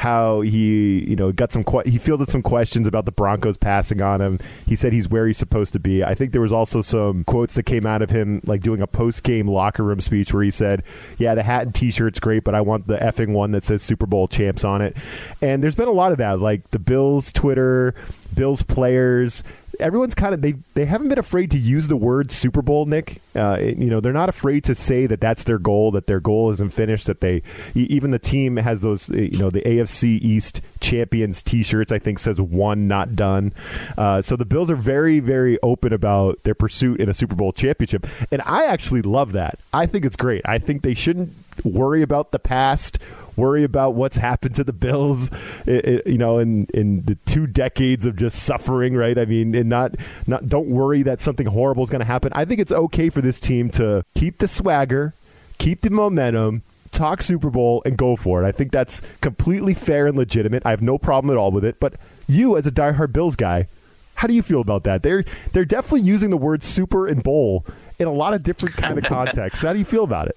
how 0.00 0.40
he 0.40 1.04
you 1.06 1.14
know 1.14 1.30
got 1.30 1.52
some 1.52 1.62
que- 1.62 1.82
he 1.84 1.98
fielded 1.98 2.26
some 2.26 2.40
questions 2.40 2.88
about 2.88 3.04
the 3.04 3.12
Broncos 3.12 3.58
passing 3.58 4.00
on 4.00 4.22
him. 4.22 4.38
He 4.66 4.74
said 4.74 4.94
he's 4.94 5.10
where 5.10 5.26
he's 5.26 5.36
supposed 5.36 5.74
to 5.74 5.78
be. 5.78 6.02
I 6.02 6.14
think 6.14 6.32
there 6.32 6.40
was 6.40 6.52
also 6.52 6.80
some 6.80 7.22
quotes 7.24 7.54
that 7.56 7.64
came 7.64 7.84
out 7.84 8.00
of 8.00 8.08
him 8.08 8.40
like 8.46 8.62
doing 8.62 8.80
a 8.80 8.86
post 8.86 9.24
game 9.24 9.46
locker 9.46 9.84
room 9.84 10.00
speech 10.00 10.32
where 10.32 10.42
he 10.42 10.50
said, 10.50 10.84
"Yeah, 11.18 11.34
the 11.34 11.42
hat 11.42 11.64
and 11.64 11.74
t-shirt's 11.74 12.18
great, 12.18 12.44
but 12.44 12.54
I 12.54 12.62
want 12.62 12.86
the 12.86 12.96
effing 12.96 13.34
one 13.34 13.50
that 13.50 13.62
says 13.62 13.82
Super 13.82 14.06
Bowl 14.06 14.26
champs 14.26 14.64
on 14.64 14.80
it." 14.80 14.96
And 15.42 15.62
there's 15.62 15.74
been 15.74 15.88
a 15.88 15.92
lot 15.92 16.12
of 16.12 16.18
that, 16.18 16.40
like 16.40 16.70
the 16.70 16.78
Bills 16.78 17.30
Twitter, 17.30 17.94
Bills 18.34 18.62
players 18.62 19.44
everyone's 19.80 20.14
kind 20.14 20.34
of 20.34 20.42
they 20.42 20.54
they 20.74 20.84
haven't 20.84 21.08
been 21.08 21.18
afraid 21.18 21.50
to 21.52 21.58
use 21.58 21.88
the 21.88 21.96
word 21.96 22.30
Super 22.30 22.62
Bowl, 22.62 22.86
Nick. 22.86 23.20
Uh, 23.34 23.58
you 23.60 23.90
know, 23.90 24.00
they're 24.00 24.12
not 24.12 24.28
afraid 24.28 24.64
to 24.64 24.74
say 24.74 25.06
that 25.06 25.20
that's 25.20 25.44
their 25.44 25.58
goal, 25.58 25.90
that 25.92 26.06
their 26.06 26.20
goal 26.20 26.50
isn't 26.50 26.72
finished. 26.72 27.06
That 27.06 27.20
they 27.20 27.42
even 27.74 28.10
the 28.10 28.18
team 28.18 28.56
has 28.56 28.82
those, 28.82 29.08
you 29.08 29.38
know, 29.38 29.50
the 29.50 29.62
AFC 29.62 30.20
East 30.20 30.60
champions 30.80 31.42
T-shirts. 31.42 31.92
I 31.92 31.98
think 31.98 32.18
says 32.18 32.40
one 32.40 32.88
not 32.88 33.16
done. 33.16 33.52
Uh, 33.96 34.22
so 34.22 34.36
the 34.36 34.44
Bills 34.44 34.70
are 34.70 34.76
very 34.76 35.20
very 35.20 35.58
open 35.62 35.92
about 35.92 36.42
their 36.44 36.54
pursuit 36.54 37.00
in 37.00 37.08
a 37.08 37.14
Super 37.14 37.34
Bowl 37.34 37.52
championship, 37.52 38.06
and 38.30 38.42
I 38.44 38.66
actually 38.66 39.02
love 39.02 39.32
that. 39.32 39.58
I 39.72 39.86
think 39.86 40.04
it's 40.04 40.16
great. 40.16 40.42
I 40.44 40.58
think 40.58 40.82
they 40.82 40.94
shouldn't 40.94 41.32
worry 41.64 42.02
about 42.02 42.32
the 42.32 42.38
past 42.38 42.98
worry 43.40 43.64
about 43.64 43.94
what's 43.94 44.16
happened 44.16 44.54
to 44.56 44.64
the 44.64 44.72
Bills, 44.72 45.30
it, 45.66 45.84
it, 45.84 46.06
you 46.06 46.18
know, 46.18 46.38
in 46.38 46.66
in 46.74 47.02
the 47.02 47.16
two 47.26 47.46
decades 47.46 48.06
of 48.06 48.16
just 48.16 48.44
suffering, 48.44 48.94
right? 48.94 49.18
I 49.18 49.24
mean, 49.24 49.54
and 49.54 49.68
not 49.68 49.96
not 50.26 50.46
don't 50.46 50.68
worry 50.68 51.02
that 51.02 51.20
something 51.20 51.46
horrible 51.46 51.82
is 51.82 51.90
going 51.90 52.00
to 52.00 52.06
happen. 52.06 52.32
I 52.34 52.44
think 52.44 52.60
it's 52.60 52.72
okay 52.72 53.10
for 53.10 53.20
this 53.20 53.40
team 53.40 53.70
to 53.70 54.04
keep 54.14 54.38
the 54.38 54.48
swagger, 54.48 55.14
keep 55.58 55.80
the 55.80 55.90
momentum, 55.90 56.62
talk 56.92 57.22
Super 57.22 57.50
Bowl, 57.50 57.82
and 57.84 57.96
go 57.96 58.16
for 58.16 58.42
it. 58.42 58.46
I 58.46 58.52
think 58.52 58.72
that's 58.72 59.02
completely 59.20 59.74
fair 59.74 60.06
and 60.06 60.16
legitimate. 60.16 60.64
I 60.64 60.70
have 60.70 60.82
no 60.82 60.98
problem 60.98 61.34
at 61.34 61.38
all 61.38 61.50
with 61.50 61.64
it. 61.64 61.80
But 61.80 61.94
you, 62.28 62.56
as 62.56 62.66
a 62.66 62.70
diehard 62.70 63.12
Bills 63.12 63.36
guy, 63.36 63.66
how 64.14 64.28
do 64.28 64.34
you 64.34 64.42
feel 64.42 64.60
about 64.60 64.84
that? 64.84 65.02
They're 65.02 65.24
they're 65.52 65.64
definitely 65.64 66.02
using 66.02 66.30
the 66.30 66.36
word 66.36 66.62
super 66.62 67.06
and 67.06 67.22
bowl 67.22 67.64
in 67.98 68.06
a 68.06 68.12
lot 68.12 68.34
of 68.34 68.42
different 68.42 68.76
kind 68.76 68.98
of 68.98 69.04
contexts. 69.16 69.64
How 69.64 69.72
do 69.72 69.78
you 69.78 69.84
feel 69.84 70.04
about 70.04 70.28
it? 70.28 70.36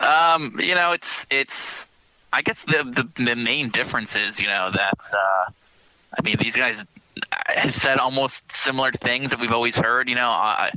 Um, 0.00 0.58
you 0.60 0.74
know, 0.74 0.92
it's 0.92 1.26
it's 1.30 1.86
I 2.32 2.42
guess 2.42 2.60
the, 2.64 3.08
the 3.16 3.24
the 3.24 3.36
main 3.36 3.70
difference 3.70 4.14
is, 4.16 4.40
you 4.40 4.46
know, 4.46 4.70
that 4.70 5.00
uh, 5.14 5.50
I 6.18 6.22
mean, 6.22 6.36
these 6.40 6.56
guys 6.56 6.84
have 7.46 7.74
said 7.74 7.98
almost 7.98 8.42
similar 8.52 8.92
things 8.92 9.30
that 9.30 9.40
we've 9.40 9.52
always 9.52 9.76
heard. 9.76 10.08
You 10.08 10.14
know, 10.16 10.28
I, 10.28 10.72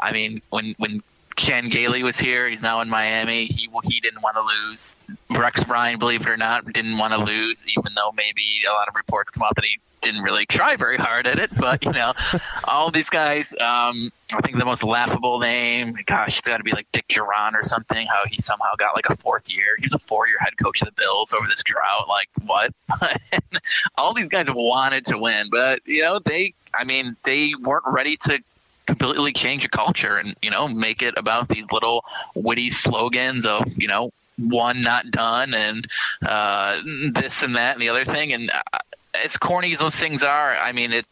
I 0.00 0.12
mean, 0.12 0.40
when 0.50 0.74
when 0.78 1.02
Chan 1.36 1.68
Gailey 1.68 2.02
was 2.02 2.18
here, 2.18 2.48
he's 2.48 2.62
now 2.62 2.80
in 2.80 2.88
Miami. 2.88 3.46
He 3.46 3.68
he 3.84 4.00
didn't 4.00 4.22
want 4.22 4.36
to 4.36 4.42
lose. 4.42 4.96
Rex 5.30 5.66
Ryan, 5.66 5.98
believe 5.98 6.22
it 6.22 6.28
or 6.28 6.36
not, 6.36 6.72
didn't 6.72 6.98
want 6.98 7.12
to 7.12 7.18
lose, 7.18 7.64
even 7.76 7.92
though 7.94 8.12
maybe 8.12 8.42
a 8.68 8.72
lot 8.72 8.88
of 8.88 8.94
reports 8.94 9.30
come 9.30 9.42
out 9.42 9.54
that 9.56 9.64
he 9.64 9.78
didn't 10.04 10.22
really 10.22 10.44
try 10.46 10.76
very 10.76 10.98
hard 10.98 11.26
at 11.26 11.38
it, 11.38 11.50
but 11.56 11.82
you 11.84 11.92
know, 11.92 12.12
all 12.64 12.90
these 12.90 13.08
guys. 13.08 13.52
Um, 13.58 14.12
I 14.32 14.40
think 14.42 14.58
the 14.58 14.64
most 14.64 14.84
laughable 14.84 15.38
name, 15.38 15.96
gosh, 16.06 16.38
it's 16.38 16.46
got 16.46 16.58
to 16.58 16.64
be 16.64 16.72
like 16.72 16.86
Dick 16.92 17.08
Jauron 17.08 17.54
or 17.54 17.64
something. 17.64 18.06
How 18.06 18.22
he 18.28 18.40
somehow 18.40 18.74
got 18.78 18.94
like 18.94 19.08
a 19.08 19.16
fourth 19.16 19.50
year. 19.50 19.76
He 19.78 19.84
was 19.84 19.94
a 19.94 19.98
four-year 19.98 20.38
head 20.40 20.56
coach 20.58 20.82
of 20.82 20.86
the 20.88 20.92
Bills 20.92 21.32
over 21.32 21.46
this 21.48 21.62
drought. 21.62 22.08
Like 22.08 22.28
what? 22.44 22.72
all 23.96 24.12
these 24.12 24.28
guys 24.28 24.46
wanted 24.50 25.06
to 25.06 25.18
win, 25.18 25.48
but 25.50 25.80
you 25.86 26.02
know, 26.02 26.20
they. 26.24 26.54
I 26.76 26.82
mean, 26.82 27.16
they 27.22 27.52
weren't 27.62 27.84
ready 27.86 28.16
to 28.24 28.42
completely 28.86 29.32
change 29.32 29.62
the 29.62 29.68
culture 29.68 30.16
and 30.16 30.34
you 30.42 30.50
know 30.50 30.68
make 30.68 31.02
it 31.02 31.14
about 31.16 31.48
these 31.48 31.64
little 31.70 32.04
witty 32.34 32.70
slogans 32.70 33.46
of 33.46 33.66
you 33.76 33.88
know 33.88 34.12
one 34.36 34.82
not 34.82 35.10
done 35.10 35.54
and 35.54 35.86
uh, 36.26 36.80
this 37.12 37.42
and 37.42 37.56
that 37.56 37.74
and 37.74 37.82
the 37.82 37.88
other 37.88 38.04
thing 38.04 38.32
and 38.32 38.50
uh, 38.50 38.78
as 39.22 39.36
corny 39.36 39.72
as 39.72 39.80
those 39.80 39.94
things 39.94 40.22
are, 40.22 40.56
I 40.56 40.72
mean 40.72 40.92
it. 40.92 41.06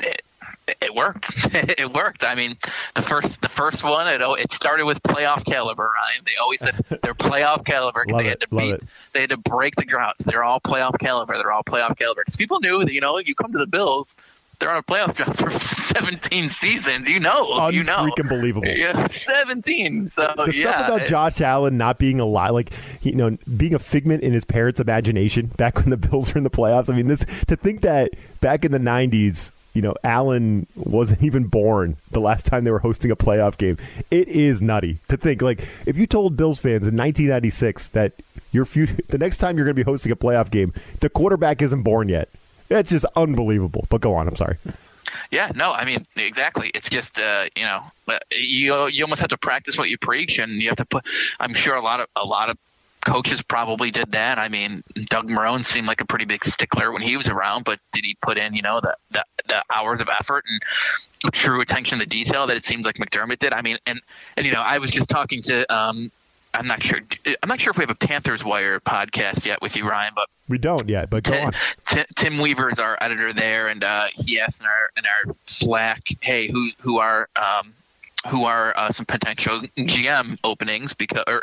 it 0.00 0.22
it 0.80 0.94
worked. 0.94 1.30
it 1.54 1.92
worked. 1.92 2.22
I 2.22 2.34
mean, 2.34 2.56
the 2.94 3.02
first 3.02 3.40
the 3.40 3.48
first 3.48 3.82
one 3.82 4.06
it 4.06 4.20
it 4.20 4.52
started 4.52 4.84
with 4.84 5.02
playoff 5.02 5.44
caliber. 5.44 5.82
Right? 5.82 6.24
They 6.24 6.36
always 6.40 6.60
said 6.60 6.74
they're 7.02 7.14
playoff 7.14 7.64
caliber 7.64 8.04
because 8.06 8.22
they 8.22 8.28
had 8.28 8.40
to 8.40 8.48
beat, 8.48 8.74
it. 8.74 8.84
they 9.12 9.20
had 9.22 9.30
to 9.30 9.36
break 9.36 9.74
the 9.74 9.84
droughts. 9.84 10.24
They're 10.24 10.44
all 10.44 10.60
playoff 10.60 10.98
caliber. 11.00 11.36
They're 11.36 11.50
all 11.50 11.64
playoff 11.64 11.98
caliber. 11.98 12.22
Because 12.24 12.36
people 12.36 12.60
knew 12.60 12.84
that 12.84 12.92
you 12.92 13.00
know 13.00 13.18
you 13.18 13.34
come 13.34 13.52
to 13.52 13.58
the 13.58 13.66
Bills, 13.66 14.14
they're 14.62 14.70
on 14.70 14.76
a 14.76 14.82
playoff 14.82 15.16
drought 15.16 15.36
for 15.36 15.50
17 15.58 16.50
seasons. 16.50 17.08
You 17.08 17.18
know, 17.18 17.68
you 17.68 17.82
know, 17.82 17.96
freaking 17.96 18.28
believable. 18.28 18.68
Yeah, 18.68 19.08
17. 19.08 20.12
So 20.12 20.32
the 20.36 20.44
yeah, 20.44 20.52
stuff 20.52 20.86
about 20.86 21.06
Josh 21.08 21.40
Allen 21.40 21.76
not 21.76 21.98
being 21.98 22.20
alive, 22.20 22.52
like 22.52 22.70
you 23.02 23.16
know, 23.16 23.36
being 23.56 23.74
a 23.74 23.80
figment 23.80 24.22
in 24.22 24.32
his 24.32 24.44
parents' 24.44 24.78
imagination 24.78 25.46
back 25.46 25.78
when 25.78 25.90
the 25.90 25.96
Bills 26.08 26.32
were 26.32 26.38
in 26.38 26.44
the 26.44 26.50
playoffs. 26.50 26.88
I 26.88 26.94
mean, 26.94 27.08
this 27.08 27.24
to 27.48 27.56
think 27.56 27.82
that 27.82 28.12
back 28.40 28.64
in 28.64 28.70
the 28.70 28.78
90s 28.78 29.50
you 29.74 29.80
know, 29.80 29.94
Allen 30.04 30.66
wasn't 30.76 31.22
even 31.22 31.44
born 31.44 31.96
the 32.10 32.20
last 32.20 32.44
time 32.44 32.64
they 32.64 32.70
were 32.70 32.80
hosting 32.80 33.10
a 33.10 33.16
playoff 33.16 33.56
game. 33.56 33.78
It 34.10 34.28
is 34.28 34.60
nutty 34.60 34.98
to 35.08 35.16
think. 35.16 35.40
Like, 35.40 35.66
if 35.86 35.96
you 35.96 36.06
told 36.06 36.36
Bills 36.36 36.58
fans 36.58 36.86
in 36.86 36.94
1996 36.94 37.88
that 37.90 38.12
your 38.52 38.66
future, 38.66 38.98
the 39.08 39.16
next 39.16 39.38
time 39.38 39.56
you're 39.56 39.64
going 39.64 39.74
to 39.74 39.82
be 39.82 39.90
hosting 39.90 40.12
a 40.12 40.16
playoff 40.16 40.50
game, 40.50 40.74
the 41.00 41.08
quarterback 41.08 41.62
isn't 41.62 41.84
born 41.84 42.10
yet, 42.10 42.28
that's 42.72 42.90
just 42.90 43.06
unbelievable. 43.16 43.86
But 43.88 44.00
go 44.00 44.14
on. 44.14 44.28
I'm 44.28 44.36
sorry. 44.36 44.56
Yeah, 45.30 45.50
no, 45.54 45.72
I 45.72 45.84
mean 45.84 46.06
exactly. 46.16 46.70
It's 46.74 46.88
just 46.88 47.18
uh, 47.18 47.46
you 47.56 47.64
know 47.64 47.82
you 48.30 48.88
you 48.88 49.04
almost 49.04 49.20
have 49.20 49.30
to 49.30 49.38
practice 49.38 49.78
what 49.78 49.90
you 49.90 49.98
preach, 49.98 50.38
and 50.38 50.52
you 50.62 50.68
have 50.68 50.76
to 50.76 50.84
put. 50.84 51.06
I'm 51.40 51.54
sure 51.54 51.74
a 51.74 51.82
lot 51.82 52.00
of 52.00 52.06
a 52.16 52.24
lot 52.24 52.50
of 52.50 52.58
coaches 53.04 53.42
probably 53.42 53.90
did 53.90 54.12
that. 54.12 54.38
I 54.38 54.48
mean, 54.48 54.82
Doug 55.06 55.28
Marrone 55.28 55.64
seemed 55.64 55.86
like 55.86 56.00
a 56.00 56.06
pretty 56.06 56.24
big 56.24 56.44
stickler 56.44 56.92
when 56.92 57.02
he 57.02 57.16
was 57.16 57.28
around, 57.28 57.64
but 57.64 57.80
did 57.92 58.04
he 58.04 58.16
put 58.22 58.38
in 58.38 58.54
you 58.54 58.62
know 58.62 58.80
the 58.80 58.96
the, 59.10 59.24
the 59.48 59.64
hours 59.74 60.00
of 60.00 60.08
effort 60.08 60.44
and 60.48 61.32
true 61.32 61.60
attention 61.60 61.98
to 61.98 62.06
detail 62.06 62.46
that 62.46 62.56
it 62.56 62.64
seems 62.64 62.86
like 62.86 62.96
McDermott 62.96 63.38
did? 63.38 63.52
I 63.52 63.62
mean, 63.62 63.78
and 63.86 64.00
and 64.36 64.46
you 64.46 64.52
know 64.52 64.62
I 64.62 64.78
was 64.78 64.90
just 64.90 65.08
talking 65.08 65.42
to 65.42 65.74
um, 65.74 66.10
I'm 66.54 66.66
not 66.66 66.82
sure. 66.82 67.00
I'm 67.42 67.48
not 67.48 67.60
sure 67.60 67.70
if 67.70 67.78
we 67.78 67.82
have 67.82 67.90
a 67.90 67.94
Panthers 67.94 68.44
Wire 68.44 68.78
podcast 68.80 69.46
yet 69.46 69.62
with 69.62 69.76
you, 69.76 69.88
Ryan. 69.88 70.12
But 70.14 70.28
we 70.48 70.58
don't 70.58 70.88
yet. 70.88 71.08
But 71.08 71.24
go 71.24 71.32
Tim, 71.32 71.46
on. 71.46 71.52
Tim, 71.86 72.04
Tim 72.14 72.38
Weaver 72.38 72.70
is 72.70 72.78
our 72.78 72.98
editor 73.00 73.32
there, 73.32 73.68
and 73.68 73.82
uh, 73.82 74.08
he 74.14 74.38
asked 74.38 74.60
in 74.60 74.66
our 74.66 74.90
in 74.96 75.04
our 75.06 75.34
Slack, 75.46 76.08
"Hey, 76.20 76.48
who's 76.48 76.74
who 76.80 76.98
are 76.98 77.28
um, 77.36 77.72
who 78.28 78.44
are 78.44 78.76
uh, 78.76 78.92
some 78.92 79.06
potential 79.06 79.62
GM 79.76 80.38
openings 80.44 80.94
because 80.94 81.24
or 81.26 81.42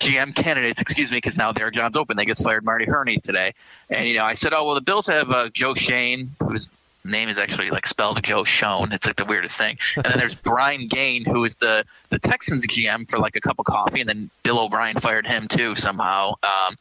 GM 0.00 0.34
candidates, 0.34 0.80
excuse 0.80 1.10
me, 1.10 1.18
because 1.18 1.36
now 1.36 1.52
their 1.52 1.70
job's 1.70 1.96
open. 1.96 2.16
They 2.16 2.24
just 2.24 2.42
fired 2.42 2.64
Marty 2.64 2.86
Hurney 2.86 3.18
today, 3.18 3.54
and 3.90 4.08
you 4.08 4.16
know 4.16 4.24
I 4.24 4.34
said, 4.34 4.52
oh 4.52 4.64
well, 4.64 4.74
the 4.74 4.80
Bills 4.80 5.06
have 5.06 5.30
uh, 5.30 5.48
Joe 5.50 5.74
Shane, 5.74 6.30
who's 6.40 6.70
name 7.04 7.28
is 7.28 7.38
actually 7.38 7.70
like 7.70 7.86
spelled 7.86 8.22
Joe 8.22 8.44
Schoen. 8.44 8.92
It's 8.92 9.06
like 9.06 9.16
the 9.16 9.24
weirdest 9.24 9.56
thing. 9.56 9.78
And 9.96 10.04
then 10.04 10.18
there's 10.18 10.34
Brian 10.34 10.88
Gaine, 10.88 11.24
who 11.24 11.44
is 11.44 11.56
the 11.56 11.84
the 12.10 12.18
Texans 12.18 12.66
GM 12.66 13.08
for 13.10 13.18
like 13.18 13.36
a 13.36 13.40
cup 13.40 13.58
of 13.58 13.64
coffee, 13.64 14.00
and 14.00 14.08
then 14.08 14.30
Bill 14.42 14.58
O'Brien 14.58 14.98
fired 15.00 15.26
him 15.26 15.48
too 15.48 15.74
somehow. 15.74 16.34
Um, 16.42 16.76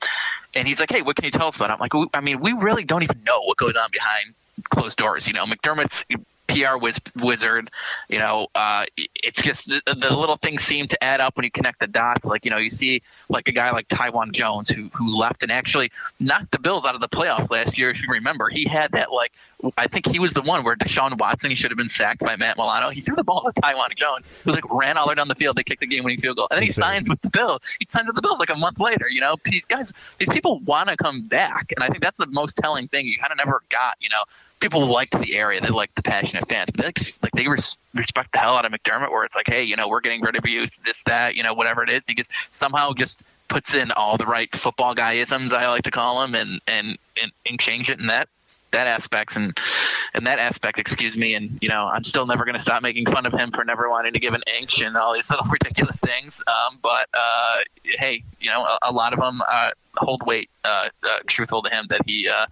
and 0.54 0.68
he's 0.68 0.80
like, 0.80 0.92
"Hey, 0.92 1.02
what 1.02 1.16
can 1.16 1.26
you 1.26 1.32
tell 1.32 1.48
us 1.48 1.56
about?" 1.56 1.70
It? 1.70 1.74
I'm 1.74 1.80
like, 1.80 2.10
"I 2.14 2.22
mean, 2.22 2.40
we 2.40 2.54
really 2.54 2.84
don't 2.84 3.04
even 3.04 3.24
know 3.24 3.42
what 3.42 3.58
goes 3.58 3.76
on 3.76 3.90
behind 3.92 4.34
closed 4.70 4.98
doors. 4.98 5.28
You 5.28 5.34
know, 5.34 5.46
McDermott's 5.46 6.06
PR 6.48 6.78
wiz- 6.78 7.00
wizard. 7.16 7.70
You 8.10 8.20
know, 8.20 8.48
uh, 8.56 8.86
it's 8.98 9.42
just 9.42 9.68
the, 9.68 9.82
the, 9.86 10.16
little 10.16 10.38
things 10.38 10.64
seem 10.64 10.88
to 10.88 11.04
add 11.04 11.22
up 11.22 11.36
when 11.36 11.46
you 11.46 11.52
connect 11.52 11.80
the 11.80 11.88
dots. 11.88 12.26
Like 12.26 12.46
you 12.46 12.52
know, 12.52 12.58
you 12.58 12.70
see 12.70 13.02
like 13.30 13.48
a 13.48 13.52
guy 13.52 13.72
like 13.72 13.88
Taiwan 13.88 14.32
Jones 14.34 14.70
who 14.70 14.90
who 14.94 15.18
left 15.18 15.44
and 15.44 15.52
actually 15.52 15.92
knocked 16.20 16.52
the 16.52 16.60
Bills 16.60 16.86
out 16.86 16.96
of 16.96 17.02
the 17.02 17.10
playoffs 17.10 17.50
last 17.50 17.78
year. 17.78 17.90
If 17.92 18.04
you 18.04 18.12
remember, 18.12 18.50
he 18.50 18.66
had 18.66 18.92
that 18.92 19.12
like 19.12 19.32
I 19.78 19.88
think 19.88 20.08
he 20.08 20.20
was 20.20 20.34
the 20.34 20.42
one 20.42 20.64
where 20.64 20.76
Deshaun 20.76 21.18
Watson 21.18 21.50
he 21.50 21.56
should 21.56 21.72
have 21.72 21.78
been 21.78 21.90
sacked 21.90 22.20
by 22.20 22.36
Matt 22.36 22.58
Milano. 22.58 22.90
He 22.90 23.02
threw 23.02 23.16
the 23.16 23.24
ball 23.24 23.44
to 23.44 23.62
Taiwan 23.62 23.90
Jones, 23.96 24.28
who 24.44 24.52
like 24.52 24.64
ran 24.72 24.98
all 24.98 25.06
the 25.06 25.10
way 25.10 25.16
down 25.16 25.28
the 25.28 25.36
field. 25.36 25.58
They 25.58 25.64
kicked 25.64 25.82
the 25.82 25.88
game-winning 25.88 26.22
field 26.22 26.38
goal, 26.38 26.48
and 26.52 26.58
then 26.58 26.64
he 26.64 26.72
signs 26.72 27.10
with 27.10 27.22
the 27.22 27.30
Bills. 27.30 27.62
He 27.80 27.88
signs 27.90 28.08
with 28.08 28.16
the 28.16 28.22
Bills 28.22 28.40
like 28.40 28.50
a 28.50 28.56
month 28.56 28.80
later. 28.80 29.08
You 29.10 29.22
know, 29.22 29.36
these 29.46 29.66
guys, 29.66 29.92
these 30.18 30.30
people 30.30 30.60
want 30.60 30.90
to 30.90 30.98
come 30.98 31.28
back, 31.28 31.72
and 31.76 31.84
I 31.84 31.88
think 31.88 32.02
that's 32.02 32.18
the 32.18 32.28
most 32.28 32.58
telling 32.58 32.88
thing. 32.88 33.06
You 33.06 33.18
kind 33.18 33.32
of 33.32 33.38
never 33.38 33.62
got. 33.70 33.98
You 34.00 34.10
know, 34.10 34.24
people 34.60 34.86
liked 34.86 35.20
the 35.20 35.36
area, 35.36 35.62
they 35.62 35.70
liked 35.70 35.96
the 35.96 36.04
passionate 36.04 36.48
fans, 36.48 36.70
but 36.74 36.82
they, 36.82 36.86
like, 36.86 37.00
like 37.22 37.32
they 37.34 37.48
res- 37.48 37.78
respect 37.94 38.32
the 38.32 38.40
hell 38.40 38.56
out 38.56 38.66
of 38.66 38.72
McDermott. 38.72 39.12
Where 39.12 39.26
it's 39.26 39.36
like, 39.36 39.48
hey, 39.48 39.64
you 39.64 39.76
know, 39.76 39.88
we're 39.88 40.02
getting 40.02 40.22
rid 40.22 40.36
of 40.36 40.46
you, 40.48 40.68
this, 40.86 41.04
that, 41.06 41.36
you 41.36 41.44
know, 41.44 41.54
whatever 41.54 41.84
it 41.84 41.90
is, 41.90 42.02
because 42.08 42.28
somehow 42.52 42.94
just 42.94 43.24
puts 43.52 43.76
in 43.76 43.92
all 43.92 44.18
the 44.18 44.26
right 44.26 44.54
football 44.56 44.96
guyisms 44.96 45.54
I 45.54 45.68
like 45.68 45.84
to 45.84 45.92
call 45.92 46.22
them, 46.22 46.34
and 46.34 46.62
and 46.68 46.98
and, 47.22 47.32
and 47.46 47.60
change 47.60 47.90
it 47.90 48.00
in 48.00 48.08
that 48.08 48.28
that 48.72 48.88
aspects 48.88 49.36
and 49.36 49.58
and 50.14 50.28
that 50.28 50.40
aspect, 50.40 50.80
excuse 50.80 51.16
me, 51.16 51.36
and 51.36 51.58
you 51.62 51.70
know, 51.70 51.88
I'm 51.88 52.04
still 52.04 52.26
never 52.26 52.44
going 52.44 52.56
to 52.56 52.62
stop 52.62 52.82
making 52.82 53.06
fun 53.06 53.26
of 53.26 53.34
him 53.34 53.52
for 53.52 53.64
never 53.64 53.90
wanting 53.90 54.14
to 54.14 54.20
give 54.20 54.34
an 54.34 54.44
inch 54.60 54.82
and 54.82 54.98
all 54.98 55.14
these 55.14 55.30
little 55.30 55.46
ridiculous 55.52 56.00
things. 56.00 56.44
Um, 56.48 56.80
but 56.82 57.08
uh, 57.14 57.60
hey, 57.84 58.24
you 58.40 58.50
know, 58.50 58.64
a, 58.64 58.80
a 58.84 58.92
lot 58.92 59.14
of 59.14 59.20
them 59.20 59.42
uh, 59.48 59.72
hold 59.96 60.26
weight. 60.26 60.50
Uh, 60.64 60.90
uh, 61.04 61.20
truthful 61.28 61.62
to 61.64 61.70
him 61.70 61.86
that 61.90 62.02
he. 62.06 62.28
Uh, 62.28 62.48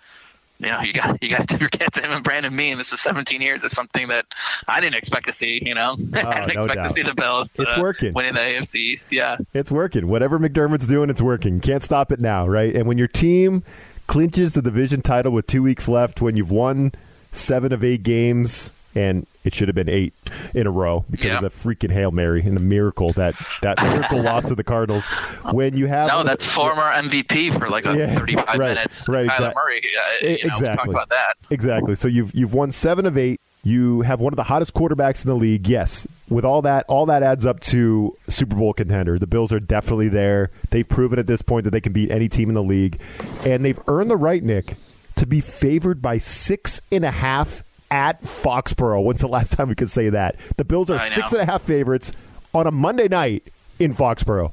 you 0.60 0.70
know, 0.70 0.82
you 0.82 0.94
got 0.94 1.18
you 1.24 1.30
got 1.30 1.48
to 1.50 1.58
forget 1.58 1.96
him 1.96 2.12
and 2.12 2.24
Brandon 2.24 2.56
Beane. 2.56 2.78
This 2.78 2.92
is 2.94 3.00
17 3.02 3.42
years 3.42 3.64
of 3.64 3.72
something 3.72 4.08
that 4.10 4.26
I 4.68 4.80
didn't 4.82 4.96
expect 4.96 5.28
to 5.28 5.34
see. 5.34 5.62
You 5.66 5.76
know, 5.76 5.96
Oh, 6.14 6.20
I 6.20 6.42
didn't 6.46 6.56
no 6.56 6.66
expect 6.66 6.76
doubt. 6.76 6.88
to 6.90 6.94
see 6.94 7.04
the 7.04 7.16
Bills. 7.16 7.56
It's 7.58 7.74
uh, 7.74 7.80
working. 7.82 8.14
winning 8.14 8.34
the 8.34 8.40
AFC 8.42 8.76
East. 8.76 9.08
Yeah, 9.10 9.38
It's 9.54 9.72
working. 9.72 10.08
Whatever 10.08 10.38
McDermott's 10.40 10.88
doing, 10.88 11.10
it's 11.10 11.22
working. 11.22 11.60
Can't 11.60 11.82
stop 11.84 12.12
it 12.12 12.20
now, 12.20 12.48
right? 12.48 12.76
And 12.76 12.88
when 12.88 12.98
your 12.98 13.08
team 13.08 13.64
clinches 14.08 14.54
the 14.56 14.62
division 14.62 15.02
title 15.02 15.32
with 15.32 15.48
two 15.48 15.64
weeks 15.64 15.88
left, 15.88 16.22
when 16.22 16.36
you've 16.36 16.52
won 16.52 16.92
seven 17.32 17.72
of 17.72 17.84
eight 17.84 18.04
games, 18.04 18.72
and 19.00 19.26
it 19.46 19.54
should 19.54 19.68
have 19.68 19.76
been 19.76 19.90
eight 19.90 20.14
in 20.54 20.68
a 20.68 20.72
row 20.72 21.06
because 21.10 21.26
Yeah. 21.28 21.38
of 21.38 21.44
the 21.44 21.50
freaking 21.50 21.92
hail 21.92 22.12
mary 22.12 22.42
and 22.42 22.56
the 22.56 22.60
miracle 22.62 23.14
that 23.14 23.36
that 23.62 23.82
miracle 23.82 24.22
loss 24.22 24.52
of 24.52 24.58
the 24.58 24.64
Cardinals. 24.64 25.08
When 25.52 25.76
you 25.78 25.88
have 25.88 26.10
no, 26.10 26.24
that's 26.24 26.46
former 26.46 26.92
MVP 26.92 27.58
for 27.58 27.70
like 27.70 27.86
a 27.86 27.96
Yeah, 27.98 28.14
35 28.16 28.48
right, 28.48 28.60
minutes. 28.76 29.08
right, 29.08 29.28
Kyler 29.28 29.34
exact- 29.36 29.56
Murray. 29.56 29.78
Uh, 29.80 30.26
you 30.26 30.48
know, 30.48 30.54
exactly. 30.56 30.90
about 30.90 31.10
that. 31.10 31.34
Exactly. 31.50 31.96
So 31.96 32.08
you've 32.08 32.34
you've 32.36 32.54
won 32.54 32.72
seven 32.72 33.06
of 33.06 33.18
eight. 33.18 33.40
You 33.64 34.02
have 34.02 34.20
one 34.22 34.32
of 34.32 34.38
the 34.38 34.44
hottest 34.44 34.74
quarterbacks 34.74 35.24
in 35.26 35.30
the 35.30 35.36
league. 35.36 35.68
Yes, 35.68 36.08
with 36.30 36.46
all 36.46 36.62
that, 36.62 36.86
all 36.88 37.06
that 37.08 37.24
adds 37.24 37.46
up 37.46 37.60
to 37.62 38.16
Super 38.28 38.56
Bowl 38.56 38.74
contender. 38.74 39.18
The 39.20 39.28
Bills 39.28 39.52
are 39.52 39.60
definitely 39.60 40.08
there. 40.10 40.50
They've 40.70 40.88
proven 40.88 41.20
at 41.20 41.28
this 41.28 41.42
point 41.42 41.66
that 41.66 41.72
they 41.72 41.82
can 41.82 41.92
beat 41.92 42.10
any 42.12 42.30
team 42.30 42.48
in 42.50 42.56
the 42.56 42.64
league, 42.64 43.00
and 43.44 43.64
they've 43.66 43.80
earned 43.88 44.10
the 44.12 44.16
right, 44.18 44.42
Nick, 44.44 44.76
to 45.18 45.26
be 45.26 45.42
favored 45.42 46.02
by 46.02 46.18
six 46.20 46.82
and 46.92 47.04
a 47.04 47.12
half 47.12 47.64
at 47.92 48.22
Foxborough. 48.24 49.04
When's 49.04 49.22
the 49.22 49.28
last 49.28 49.54
time 49.54 49.70
we 49.70 49.76
could 49.76 49.90
say 49.90 50.10
that? 50.10 50.36
The 50.58 50.66
Bills 50.66 50.90
are 50.92 51.04
six 51.06 51.34
and 51.34 51.42
a 51.42 51.46
half 51.46 51.62
favorites 51.62 52.12
on 52.54 52.68
a 52.68 52.72
Monday 52.72 53.08
night 53.08 53.52
in 53.80 53.94
Foxborough. 53.94 54.52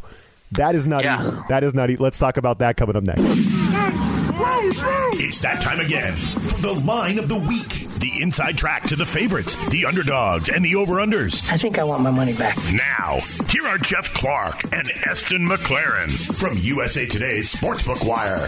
That 0.52 0.74
is 0.74 0.86
nutty. 0.86 1.06
Yeah. 1.06 1.42
That 1.48 1.64
is 1.64 1.74
nutty. 1.74 1.96
Let's 1.96 2.18
talk 2.18 2.36
about 2.36 2.60
that 2.60 2.76
coming 2.76 2.96
up 2.96 3.02
next. 3.02 3.22
It's 5.18 5.40
that 5.40 5.60
time 5.60 5.80
again 5.80 6.12
for 6.14 6.60
the 6.62 6.72
line 6.84 7.18
of 7.18 7.28
the 7.28 7.36
week. 7.38 7.68
The 7.98 8.22
inside 8.22 8.58
track 8.58 8.82
to 8.84 8.96
the 8.96 9.06
favorites, 9.06 9.56
the 9.70 9.86
underdogs, 9.86 10.50
and 10.50 10.64
the 10.64 10.74
over-unders. 10.76 11.50
I 11.50 11.56
think 11.56 11.78
I 11.78 11.84
want 11.84 12.02
my 12.02 12.10
money 12.10 12.34
back. 12.34 12.56
Now, 12.72 13.18
here 13.48 13.66
are 13.66 13.78
Jeff 13.78 14.12
Clark 14.12 14.62
and 14.72 14.90
Eston 15.08 15.48
McLaren 15.48 16.10
from 16.38 16.58
USA 16.58 17.06
Today's 17.06 17.52
Sportsbook 17.52 18.06
Wire. 18.06 18.46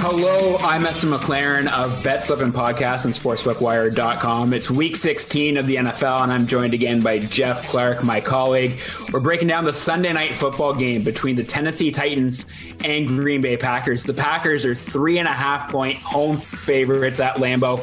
Hello, 0.00 0.56
I'm 0.60 0.86
Esther 0.86 1.08
McLaren 1.08 1.66
of 1.66 2.04
Bet 2.04 2.22
Slippin' 2.22 2.52
Podcast 2.52 3.04
and 3.04 3.12
SportsbookWire.com. 3.12 4.52
It's 4.52 4.70
week 4.70 4.94
16 4.94 5.56
of 5.56 5.66
the 5.66 5.74
NFL, 5.74 6.22
and 6.22 6.32
I'm 6.32 6.46
joined 6.46 6.72
again 6.72 7.00
by 7.00 7.18
Jeff 7.18 7.68
Clark, 7.68 8.04
my 8.04 8.20
colleague. 8.20 8.78
We're 9.12 9.18
breaking 9.18 9.48
down 9.48 9.64
the 9.64 9.72
Sunday 9.72 10.12
night 10.12 10.34
football 10.34 10.72
game 10.72 11.02
between 11.02 11.34
the 11.34 11.42
Tennessee 11.42 11.90
Titans 11.90 12.46
and 12.84 13.08
Green 13.08 13.40
Bay 13.40 13.56
Packers. 13.56 14.04
The 14.04 14.14
Packers 14.14 14.64
are 14.64 14.76
three 14.76 15.18
and 15.18 15.26
a 15.26 15.32
half 15.32 15.68
point 15.68 15.96
home 15.96 16.36
favorites 16.36 17.18
at 17.18 17.34
Lambeau, 17.38 17.78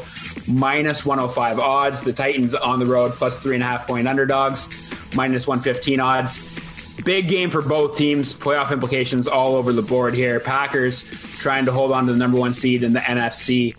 minus 0.48 1.04
105 1.04 1.58
odds. 1.58 2.02
The 2.02 2.14
Titans 2.14 2.54
on 2.54 2.78
the 2.78 2.86
road, 2.86 3.12
plus 3.12 3.38
three 3.40 3.56
and 3.56 3.62
a 3.62 3.66
half 3.66 3.86
point 3.86 4.08
underdogs, 4.08 4.90
minus 5.14 5.46
115 5.46 6.00
odds. 6.00 6.65
Big 7.04 7.28
game 7.28 7.50
for 7.50 7.62
both 7.62 7.96
teams. 7.96 8.32
Playoff 8.32 8.72
implications 8.72 9.28
all 9.28 9.54
over 9.54 9.72
the 9.72 9.82
board 9.82 10.14
here. 10.14 10.40
Packers 10.40 11.38
trying 11.38 11.64
to 11.66 11.72
hold 11.72 11.92
on 11.92 12.06
to 12.06 12.12
the 12.12 12.18
number 12.18 12.38
one 12.38 12.52
seed 12.52 12.82
in 12.82 12.92
the 12.92 13.00
NFC. 13.00 13.74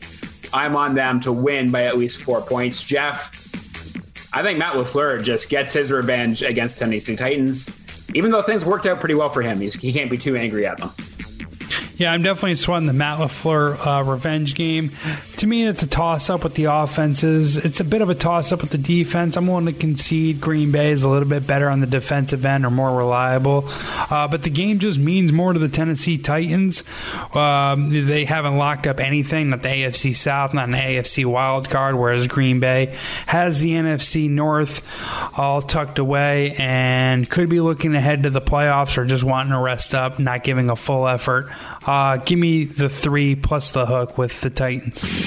I'm 0.54 0.76
on 0.76 0.96
them 0.96 1.20
to 1.22 1.34
win 1.34 1.72
by 1.72 1.84
at 1.84 1.98
least 1.98 2.24
four 2.24 2.42
points. 2.42 2.84
Jeff, 2.84 3.34
I 4.34 4.42
think 4.44 4.60
Matt 4.60 4.76
LaFleur 4.76 5.24
just 5.24 5.50
gets 5.50 5.74
his 5.74 5.92
revenge 5.92 6.42
against 6.42 6.80
Tennessee 6.80 7.16
Titans. 7.16 8.10
Even 8.14 8.32
though 8.32 8.42
things 8.42 8.64
worked 8.64 8.86
out 8.86 9.00
pretty 9.00 9.16
well 9.16 9.30
for 9.30 9.42
him, 9.42 9.60
he 9.60 9.92
can't 9.92 10.10
be 10.10 10.18
too 10.18 10.36
angry 10.36 10.66
at 10.66 10.78
them. 10.78 10.90
Yeah, 11.98 12.14
I'm 12.14 12.22
definitely 12.22 12.56
sweating 12.56 12.86
the 12.86 12.94
Matt 12.94 13.18
LaFleur 13.18 13.86
uh, 13.86 14.04
revenge 14.04 14.54
game. 14.54 14.92
To 15.38 15.46
me, 15.46 15.68
it's 15.68 15.84
a 15.84 15.88
toss 15.88 16.32
up 16.32 16.44
with 16.44 16.56
the 16.56 16.64
offenses. 16.64 17.58
It's 17.58 17.80
a 17.80 17.84
bit 17.84 18.02
of 18.02 18.10
a 18.10 18.16
toss 18.16 18.52
up 18.52 18.62
with 18.62 18.72
the 18.72 18.80
defense. 18.80 19.38
I'm 19.38 19.46
willing 19.46 19.68
to 19.68 19.72
concede 19.72 20.42
Green 20.42 20.72
Bay 20.72 20.90
is 20.90 21.04
a 21.04 21.08
little 21.08 21.30
bit 21.30 21.46
better 21.46 21.70
on 21.70 21.80
the 21.80 21.86
defensive 21.86 22.44
end 22.44 22.66
or 22.66 22.72
more 22.72 22.98
reliable. 22.98 23.66
Uh, 24.10 24.28
but 24.28 24.42
the 24.42 24.50
game 24.50 24.80
just 24.80 24.98
means 24.98 25.32
more 25.32 25.54
to 25.54 25.60
the 25.60 25.70
Tennessee 25.70 26.18
Titans. 26.18 26.84
Um, 27.36 28.08
they 28.08 28.26
haven't 28.26 28.58
locked 28.58 28.88
up 28.88 29.00
anything, 29.00 29.52
not 29.52 29.62
the 29.62 29.70
AFC 29.70 30.16
South, 30.16 30.56
not 30.56 30.70
an 30.70 30.74
AFC 30.74 31.24
wild 31.24 31.70
card, 31.70 31.94
whereas 31.94 32.26
Green 32.26 32.60
Bay 32.60 32.96
has 33.28 33.60
the 33.60 33.74
NFC 33.74 34.28
North 34.28 34.90
all 35.38 35.62
tucked 35.62 36.00
away 36.00 36.56
and 36.58 37.30
could 37.30 37.48
be 37.48 37.62
looking 37.62 37.94
ahead 37.94 38.24
to 38.24 38.32
the 38.32 38.42
playoffs 38.42 38.98
or 38.98 39.06
just 39.06 39.24
wanting 39.24 39.52
to 39.52 39.60
rest 39.60 39.94
up, 39.94 40.18
not 40.18 40.44
giving 40.44 40.72
a 40.72 40.76
full 40.76 41.08
effort. 41.08 41.52
Uh, 41.86 42.18
give 42.18 42.40
me 42.40 42.66
the 42.66 42.90
three 42.90 43.36
plus 43.36 43.70
the 43.70 43.86
hook 43.86 44.18
with 44.18 44.42
the 44.42 44.50
Titans. 44.50 45.27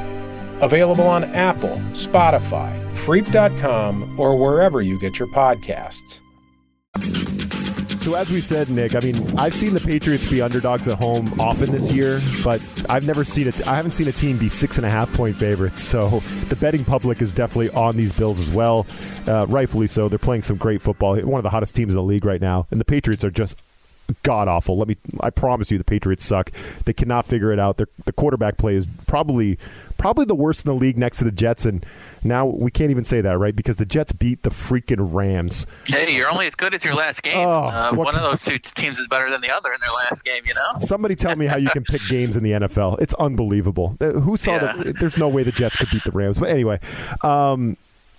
Available 0.61 1.07
on 1.07 1.23
Apple, 1.23 1.77
Spotify, 1.93 2.79
Freep.com, 2.93 4.19
or 4.19 4.37
wherever 4.37 4.81
you 4.81 4.99
get 4.99 5.17
your 5.17 5.27
podcasts. 5.29 6.19
So 8.01 8.15
as 8.15 8.31
we 8.31 8.41
said, 8.41 8.69
Nick, 8.69 8.95
I 8.95 8.99
mean, 8.99 9.37
I've 9.37 9.53
seen 9.53 9.75
the 9.75 9.79
Patriots 9.79 10.27
be 10.27 10.41
underdogs 10.41 10.87
at 10.87 10.97
home 10.97 11.39
often 11.39 11.71
this 11.71 11.91
year, 11.91 12.19
but 12.43 12.59
I've 12.89 13.05
never 13.05 13.23
seen 13.23 13.47
it. 13.47 13.67
I 13.67 13.75
haven't 13.75 13.91
seen 13.91 14.07
a 14.07 14.11
team 14.11 14.37
be 14.37 14.49
six 14.49 14.77
and 14.77 14.85
a 14.85 14.89
half 14.89 15.11
point 15.13 15.35
favorites. 15.35 15.81
So 15.81 16.21
the 16.49 16.55
betting 16.55 16.83
public 16.83 17.21
is 17.21 17.31
definitely 17.31 17.69
on 17.71 17.97
these 17.97 18.11
Bills 18.11 18.39
as 18.39 18.49
well, 18.49 18.87
uh, 19.27 19.45
rightfully 19.47 19.85
so. 19.85 20.09
They're 20.09 20.17
playing 20.17 20.41
some 20.41 20.57
great 20.57 20.81
football. 20.81 21.15
One 21.21 21.37
of 21.37 21.43
the 21.43 21.51
hottest 21.51 21.75
teams 21.75 21.93
in 21.93 21.97
the 21.97 22.03
league 22.03 22.25
right 22.25 22.41
now, 22.41 22.65
and 22.71 22.79
the 22.81 22.85
Patriots 22.85 23.23
are 23.23 23.29
just 23.29 23.61
god 24.23 24.47
awful. 24.47 24.77
Let 24.77 24.87
me. 24.87 24.97
I 25.19 25.29
promise 25.29 25.71
you, 25.71 25.77
the 25.77 25.83
Patriots 25.83 26.25
suck. 26.25 26.51
They 26.85 26.93
cannot 26.93 27.25
figure 27.25 27.51
it 27.51 27.59
out. 27.59 27.77
Their 27.77 27.87
the 28.05 28.13
quarterback 28.13 28.57
play 28.57 28.75
is 28.75 28.87
probably 29.07 29.57
probably 30.01 30.25
the 30.25 30.35
worst 30.35 30.65
in 30.65 30.69
the 30.73 30.75
league 30.77 30.97
next 30.97 31.19
to 31.19 31.23
the 31.23 31.31
Jets, 31.31 31.65
and 31.65 31.85
now 32.23 32.45
we 32.47 32.71
can't 32.71 32.89
even 32.91 33.03
say 33.03 33.21
that, 33.21 33.37
right? 33.37 33.55
Because 33.55 33.77
the 33.77 33.85
Jets 33.85 34.11
beat 34.11 34.41
the 34.43 34.49
freaking 34.49 35.13
Rams. 35.13 35.67
Hey, 35.85 36.13
you're 36.15 36.29
only 36.29 36.47
as 36.47 36.55
good 36.55 36.73
as 36.73 36.83
your 36.83 36.95
last 36.95 37.21
game. 37.21 37.37
Oh, 37.37 37.65
uh, 37.67 37.93
one 37.93 38.15
of 38.15 38.21
those 38.21 38.43
two 38.43 38.57
teams 38.59 38.97
is 38.99 39.07
better 39.07 39.29
than 39.29 39.41
the 39.41 39.51
other 39.55 39.71
in 39.71 39.79
their 39.79 39.89
last 40.09 40.25
game. 40.25 40.41
You 40.45 40.53
know. 40.55 40.79
Somebody 40.79 41.15
tell 41.15 41.35
me 41.35 41.45
how 41.45 41.57
you 41.57 41.69
can 41.69 41.83
pick 41.83 42.01
games 42.09 42.35
in 42.35 42.43
the 42.43 42.51
NFL. 42.51 42.99
It's 42.99 43.13
unbelievable. 43.13 43.95
Uh, 44.01 44.11
Who 44.13 44.37
saw 44.37 44.53
Yeah. 44.55 44.73
the? 44.77 44.93
There's 44.93 45.17
no 45.17 45.29
way 45.29 45.43
the 45.43 45.51
Jets 45.51 45.75
could 45.77 45.89
beat 45.91 46.03
the 46.03 46.11
Rams. 46.11 46.37
But 46.39 46.49
anyway, 46.49 46.79
um, 47.23 47.77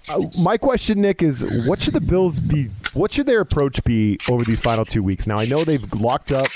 uh, 0.09 0.23
my 0.39 0.57
question, 0.57 1.01
Nick, 1.01 1.23
is 1.23 1.45
what 1.45 1.81
should 1.81 1.95
the 1.95 2.01
Bills 2.01 2.41
be? 2.41 2.71
What 2.93 3.13
should 3.13 3.27
their 3.27 3.41
approach 3.41 3.83
be 3.85 4.19
over 4.29 4.45
these 4.45 4.61
final 4.61 4.85
two 4.85 5.03
weeks? 5.03 5.27
Now 5.27 5.39
I 5.39 5.47
know 5.47 5.65
they've 5.65 5.91
locked 5.95 6.33
up 6.33 6.47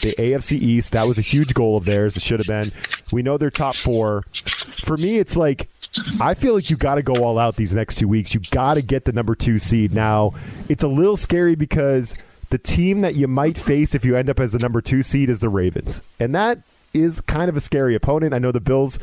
the 0.00 0.14
AFC 0.18 0.52
East. 0.52 0.92
That 0.92 1.06
was 1.06 1.18
a 1.18 1.22
huge 1.22 1.54
goal 1.54 1.76
of 1.76 1.84
theirs. 1.84 2.16
It 2.16 2.22
should 2.22 2.40
have 2.40 2.46
been. 2.46 2.72
We 3.12 3.22
know 3.22 3.36
they're 3.36 3.50
top 3.50 3.74
four. 3.74 4.22
For 4.84 4.96
me, 4.96 5.18
it's 5.18 5.36
like 5.36 5.68
I 6.20 6.34
feel 6.34 6.54
like 6.54 6.70
you 6.70 6.76
got 6.76 6.96
to 6.96 7.02
go 7.02 7.14
all 7.22 7.38
out 7.38 7.56
these 7.56 7.74
next 7.74 7.96
two 7.96 8.08
weeks. 8.08 8.34
You 8.34 8.40
got 8.50 8.74
to 8.74 8.82
get 8.82 9.04
the 9.04 9.12
number 9.12 9.34
two 9.34 9.58
seed. 9.58 9.92
Now 9.92 10.34
it's 10.68 10.82
a 10.82 10.88
little 10.88 11.16
scary 11.16 11.54
because 11.54 12.16
the 12.50 12.58
team 12.58 13.02
that 13.02 13.14
you 13.14 13.28
might 13.28 13.58
face 13.58 13.94
if 13.94 14.04
you 14.04 14.16
end 14.16 14.30
up 14.30 14.40
as 14.40 14.52
the 14.52 14.58
number 14.58 14.80
two 14.80 15.02
seed 15.02 15.28
is 15.28 15.40
the 15.40 15.48
Ravens, 15.48 16.00
and 16.18 16.34
that 16.34 16.58
is 16.92 17.20
kind 17.20 17.48
of 17.48 17.56
a 17.56 17.60
scary 17.60 17.94
opponent. 17.94 18.32
I 18.32 18.38
know 18.38 18.52
the 18.52 18.60
Bills 18.60 18.98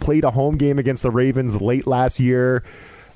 played 0.00 0.24
a 0.24 0.30
home 0.30 0.56
game 0.56 0.78
against 0.78 1.02
the 1.02 1.10
Ravens 1.10 1.62
late 1.62 1.86
last 1.86 2.20
year, 2.20 2.62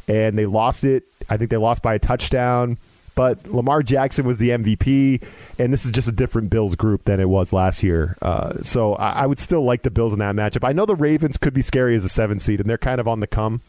and 0.09 0.39
they 0.39 0.47
lost 0.47 0.85
it. 0.85 1.05
I 1.29 1.37
think 1.37 1.51
they 1.51 1.57
lost 1.57 1.83
by 1.83 1.95
a 1.95 1.99
touchdown. 1.99 2.79
But 3.15 3.47
Lamar 3.53 3.83
Jackson 3.83 4.27
was 4.27 4.39
the 4.39 4.51
MVP, 4.51 5.23
and 5.59 5.73
this 5.73 5.85
is 5.85 5.91
just 5.91 6.09
a 6.09 6.13
different 6.13 6.49
Bills 6.49 6.75
group 6.75 7.05
than 7.05 7.21
it 7.21 7.29
was 7.29 7.53
last 7.53 7.83
year. 7.83 8.17
Uh, 8.23 8.63
so 8.63 8.95
I, 8.95 9.11
I 9.11 9.27
would 9.27 9.39
still 9.39 9.63
like 9.63 9.83
the 9.83 9.91
Bills 9.91 10.13
in 10.13 10.21
that 10.21 10.35
matchup. 10.35 10.67
I 10.67 10.73
know 10.73 10.87
the 10.87 10.97
Ravens 10.97 11.37
could 11.37 11.53
be 11.53 11.63
scary 11.63 11.97
as 11.97 12.05
a 12.05 12.09
seven 12.09 12.39
seed, 12.39 12.61
and 12.61 12.71
they're 12.71 12.79
kind 12.79 13.01
of 13.01 13.09
on 13.09 13.21
the 13.21 13.27
come. 13.27 13.61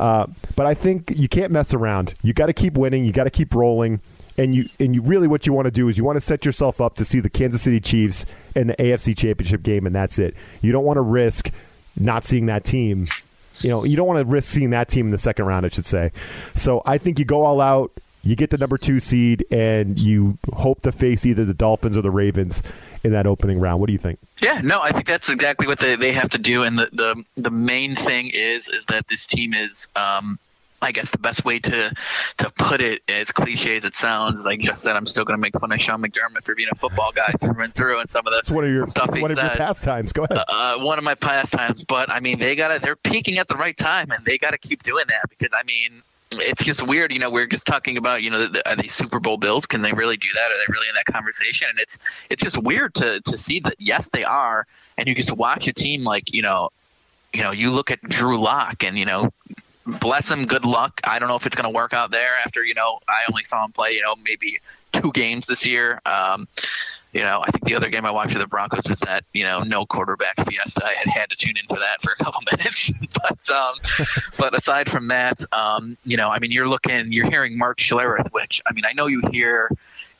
Uh, 0.00 0.26
but 0.56 0.66
I 0.66 0.74
think 0.74 1.12
you 1.14 1.28
can't 1.28 1.52
mess 1.52 1.74
around. 1.74 2.14
You 2.22 2.32
got 2.32 2.46
to 2.46 2.52
keep 2.52 2.74
winning. 2.74 3.04
You 3.04 3.12
got 3.12 3.24
to 3.24 3.30
keep 3.30 3.54
rolling. 3.54 4.00
And 4.36 4.54
you 4.54 4.68
and 4.78 4.94
you 4.94 5.02
really 5.02 5.26
what 5.26 5.46
you 5.46 5.52
want 5.52 5.66
to 5.66 5.70
do 5.72 5.88
is 5.88 5.98
you 5.98 6.04
want 6.04 6.16
to 6.16 6.20
set 6.20 6.44
yourself 6.44 6.80
up 6.80 6.94
to 6.96 7.04
see 7.04 7.18
the 7.18 7.30
Kansas 7.30 7.62
City 7.62 7.80
Chiefs 7.80 8.24
in 8.54 8.68
the 8.68 8.74
AFC 8.76 9.16
Championship 9.16 9.62
game, 9.62 9.84
and 9.84 9.94
that's 9.94 10.18
it. 10.18 10.34
You 10.60 10.70
don't 10.70 10.84
want 10.84 10.96
to 10.96 11.02
risk 11.02 11.50
not 11.98 12.24
seeing 12.24 12.46
that 12.46 12.64
team 12.64 13.08
You 13.60 13.70
know, 13.70 13.84
you 13.84 13.96
don't 13.96 14.06
want 14.06 14.20
to 14.20 14.24
risk 14.24 14.50
seeing 14.50 14.70
that 14.70 14.88
team 14.88 15.06
in 15.06 15.12
the 15.12 15.18
second 15.18 15.46
round, 15.46 15.66
I 15.66 15.68
should 15.68 15.86
say. 15.86 16.12
So 16.54 16.82
I 16.86 16.98
think 16.98 17.18
you 17.18 17.24
go 17.24 17.44
all 17.44 17.60
out. 17.60 17.92
You 18.22 18.36
get 18.36 18.50
the 18.50 18.58
number 18.58 18.76
two 18.76 19.00
seed, 19.00 19.46
and 19.50 19.98
you 19.98 20.38
hope 20.52 20.82
to 20.82 20.92
face 20.92 21.24
either 21.24 21.44
the 21.44 21.54
Dolphins 21.54 21.96
or 21.96 22.02
the 22.02 22.10
Ravens 22.10 22.62
in 23.04 23.12
that 23.12 23.26
opening 23.26 23.60
round. 23.60 23.80
What 23.80 23.86
do 23.86 23.92
you 23.92 23.98
think? 23.98 24.18
Yeah, 24.40 24.60
no, 24.62 24.80
I 24.82 24.92
think 24.92 25.06
that's 25.06 25.28
exactly 25.30 25.66
what 25.66 25.78
they, 25.78 25.96
they 25.96 26.12
have 26.12 26.28
to 26.30 26.38
do. 26.38 26.62
And 26.62 26.78
the, 26.78 26.88
the 26.92 27.24
the 27.36 27.50
main 27.50 27.94
thing 27.94 28.30
is 28.34 28.68
is 28.68 28.86
that 28.86 29.08
this 29.08 29.26
team 29.26 29.54
is 29.54 29.88
um, 29.96 30.38
I 30.80 30.92
guess 30.92 31.10
the 31.10 31.18
best 31.18 31.44
way 31.44 31.58
to 31.60 31.92
to 32.38 32.50
put 32.50 32.80
it, 32.80 33.02
as 33.08 33.30
cliche 33.32 33.76
as 33.76 33.84
it 33.84 33.96
sounds, 33.96 34.44
like 34.44 34.60
just 34.60 34.82
said, 34.82 34.96
I'm 34.96 35.06
still 35.06 35.24
going 35.24 35.36
to 35.36 35.40
make 35.40 35.58
fun 35.58 35.72
of 35.72 35.80
Sean 35.80 36.02
McDermott 36.02 36.44
for 36.44 36.54
being 36.54 36.68
a 36.70 36.74
football 36.76 37.10
guy 37.12 37.32
through 37.40 37.62
and 37.62 37.74
through, 37.74 38.00
and 38.00 38.08
some 38.08 38.26
of 38.26 38.32
the 38.32 38.38
it's 38.38 38.50
one 38.50 38.64
of 38.64 38.70
your 38.70 38.86
stuff 38.86 39.10
one 39.10 39.30
of 39.30 39.36
your 39.36 39.48
pastimes. 39.50 40.12
Go 40.12 40.24
ahead. 40.24 40.44
Uh, 40.48 40.78
one 40.78 40.98
of 40.98 41.04
my 41.04 41.14
pastimes, 41.14 41.84
but 41.84 42.10
I 42.10 42.20
mean, 42.20 42.38
they 42.38 42.54
got 42.54 42.68
to 42.68 42.78
they're 42.78 42.96
peaking 42.96 43.38
at 43.38 43.48
the 43.48 43.56
right 43.56 43.76
time, 43.76 44.10
and 44.10 44.24
they 44.24 44.38
got 44.38 44.50
to 44.50 44.58
keep 44.58 44.82
doing 44.82 45.04
that 45.08 45.28
because 45.28 45.50
I 45.52 45.64
mean, 45.64 46.02
it's 46.30 46.62
just 46.62 46.86
weird. 46.86 47.12
You 47.12 47.18
know, 47.18 47.30
we're 47.30 47.46
just 47.46 47.66
talking 47.66 47.96
about, 47.96 48.22
you 48.22 48.30
know, 48.30 48.46
the, 48.46 48.68
are 48.68 48.76
they 48.76 48.88
Super 48.88 49.20
Bowl 49.20 49.36
Bills? 49.36 49.66
Can 49.66 49.82
they 49.82 49.92
really 49.92 50.16
do 50.16 50.28
that? 50.34 50.50
Are 50.50 50.58
they 50.58 50.72
really 50.72 50.88
in 50.88 50.94
that 50.94 51.06
conversation? 51.06 51.68
And 51.70 51.78
it's 51.78 51.98
it's 52.30 52.42
just 52.42 52.62
weird 52.62 52.94
to 52.96 53.20
to 53.22 53.38
see 53.38 53.60
that 53.60 53.74
yes, 53.78 54.08
they 54.12 54.24
are, 54.24 54.66
and 54.96 55.08
you 55.08 55.14
just 55.14 55.32
watch 55.32 55.66
a 55.68 55.72
team 55.72 56.04
like 56.04 56.32
you 56.32 56.42
know, 56.42 56.70
you 57.32 57.42
know, 57.42 57.50
you 57.50 57.70
look 57.70 57.90
at 57.90 58.00
Drew 58.02 58.40
Lock, 58.40 58.84
and 58.84 58.98
you 58.98 59.06
know, 59.06 59.32
bless 60.00 60.30
him, 60.30 60.46
good 60.46 60.64
luck. 60.64 61.00
I 61.04 61.18
don't 61.18 61.28
know 61.28 61.36
if 61.36 61.46
it's 61.46 61.56
going 61.56 61.70
to 61.70 61.76
work 61.76 61.92
out 61.92 62.10
there 62.10 62.36
after 62.44 62.64
you 62.64 62.74
know 62.74 63.00
I 63.08 63.22
only 63.30 63.44
saw 63.44 63.64
him 63.64 63.72
play, 63.72 63.92
you 63.92 64.02
know, 64.02 64.14
maybe 64.22 64.60
two 64.92 65.12
games 65.12 65.46
this 65.46 65.66
year. 65.66 66.00
Um, 66.06 66.48
you 67.12 67.22
know, 67.22 67.40
I 67.40 67.50
think 67.50 67.64
the 67.64 67.74
other 67.74 67.88
game 67.88 68.04
I 68.04 68.10
watched 68.10 68.32
for 68.32 68.38
the 68.38 68.46
Broncos 68.46 68.84
was 68.88 69.00
that, 69.00 69.24
you 69.32 69.42
know, 69.42 69.62
no 69.62 69.86
quarterback 69.86 70.36
fiesta. 70.46 70.84
I 70.84 70.92
had 70.92 71.08
had 71.08 71.30
to 71.30 71.36
tune 71.36 71.56
into 71.56 71.74
that 71.74 72.02
for 72.02 72.12
a 72.12 72.16
couple 72.22 72.42
minutes. 72.56 72.92
but 73.22 73.50
um, 73.50 73.74
but 74.36 74.56
aside 74.56 74.90
from 74.90 75.08
that, 75.08 75.42
um, 75.52 75.96
you 76.04 76.16
know, 76.16 76.28
I 76.28 76.38
mean, 76.38 76.52
you're 76.52 76.68
looking, 76.68 77.12
you're 77.12 77.30
hearing 77.30 77.56
Mark 77.56 77.78
Schlereth, 77.78 78.30
which 78.32 78.60
I 78.66 78.72
mean, 78.72 78.84
I 78.84 78.92
know 78.92 79.06
you 79.06 79.22
hear 79.32 79.70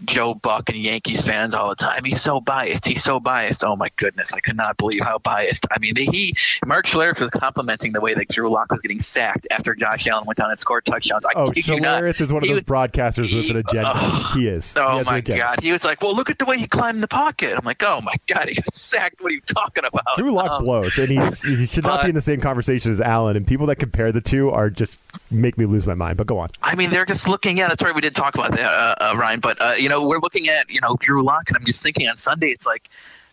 Joe 0.05 0.35
Buck 0.35 0.69
and 0.69 0.79
Yankees 0.79 1.23
fans 1.23 1.55
all 1.55 1.69
the 1.69 1.75
time. 1.75 2.05
He's 2.05 2.23
so 2.23 2.41
biased. 2.41 2.87
He's 2.87 3.03
so 3.03 3.19
biased. 3.19 3.65
Oh 3.65 3.77
my 3.77 3.91
goodness, 3.97 4.33
I 4.33 4.41
could 4.41 4.57
not 4.57 4.77
believe 4.77 5.03
how 5.03 5.19
biased. 5.19 5.67
I 5.71 5.79
mean, 5.79 5.97
he 5.97 6.35
Mark 6.65 6.87
Schlereth 6.87 7.21
was 7.21 7.31
complimenting 7.31 7.93
the 7.93 8.01
way 8.01 8.15
that 8.15 8.29
Drew 8.29 8.51
Lock 8.51 8.71
was 8.71 8.81
getting 8.81 9.01
sacked 9.01 9.47
after 9.51 9.75
Josh 9.75 10.07
Allen 10.07 10.25
went 10.27 10.39
down 10.39 10.51
and 10.51 10.61
scored 10.61 10.85
touchdowns. 10.85 11.25
I 11.25 11.33
oh, 11.35 11.47
Schlereth 11.51 12.21
is 12.21 12.33
one 12.33 12.43
of 12.43 12.49
those 12.49 12.63
broadcasters 12.63 13.27
he, 13.27 13.37
with 13.37 13.51
an 13.51 13.57
agenda. 13.57 13.93
Uh, 13.95 14.35
he 14.35 14.49
is. 14.49 14.77
Oh 14.77 14.99
he 14.99 15.05
my 15.05 15.21
god, 15.21 15.61
he 15.63 15.73
was 15.73 15.85
like, 15.85 16.01
"Well, 16.01 16.15
look 16.15 16.31
at 16.31 16.39
the 16.39 16.45
way 16.45 16.59
he 16.59 16.67
climbed 16.67 17.03
the 17.03 17.09
pocket." 17.09 17.55
I'm 17.57 17.65
like, 17.65 17.83
"Oh 17.83 18.01
my 18.01 18.15
god, 18.27 18.49
he 18.49 18.55
got 18.55 18.77
sacked. 18.77 19.21
What 19.21 19.33
are 19.33 19.35
you 19.35 19.41
talking 19.43 19.85
about?" 19.85 20.05
Drew 20.17 20.31
Lock 20.31 20.51
um, 20.51 20.65
blows, 20.65 20.99
and 20.99 21.09
he's 21.09 21.43
he 21.43 21.67
should 21.67 21.85
not 21.85 22.03
be 22.03 22.11
in 22.11 22.15
the 22.15 22.21
same 22.21 22.41
conversation 22.41 22.93
as 22.93 23.01
Allen. 23.01 23.37
And 23.37 23.47
people 23.47 23.67
that 23.67 23.77
compare 23.77 24.13
the 24.13 24.21
two 24.21 24.51
are 24.51 24.71
just 24.71 25.01
make 25.31 25.59
me 25.59 25.67
lose 25.67 25.87
my 25.87 25.95
mind. 25.95 26.17
But 26.17 26.27
go 26.27 26.39
on. 26.39 26.51
I 26.63 26.75
mean, 26.75 26.91
they're 26.91 27.07
just 27.07 27.27
looking. 27.29 27.57
Yeah, 27.57 27.69
that's 27.69 27.83
right. 27.83 27.95
We 27.95 28.01
did 28.01 28.15
talk 28.15 28.35
about 28.35 28.53
that, 28.53 28.61
uh, 28.61 28.95
uh, 29.01 29.17
Ryan. 29.17 29.41
But 29.41 29.61
uh, 29.61 29.75
you 29.89 29.95
know, 29.95 30.07
we're 30.07 30.21
looking 30.21 30.51
at 30.51 30.69
you 30.69 30.83
know 30.83 30.97
Drew 31.01 31.23
Lock, 31.23 31.49
and 31.49 31.57
I'm 31.57 31.65
just 31.65 31.83
thinking 31.83 32.09
on 32.09 32.19
Sunday, 32.19 32.51
it's 32.51 32.67
like, 32.67 32.91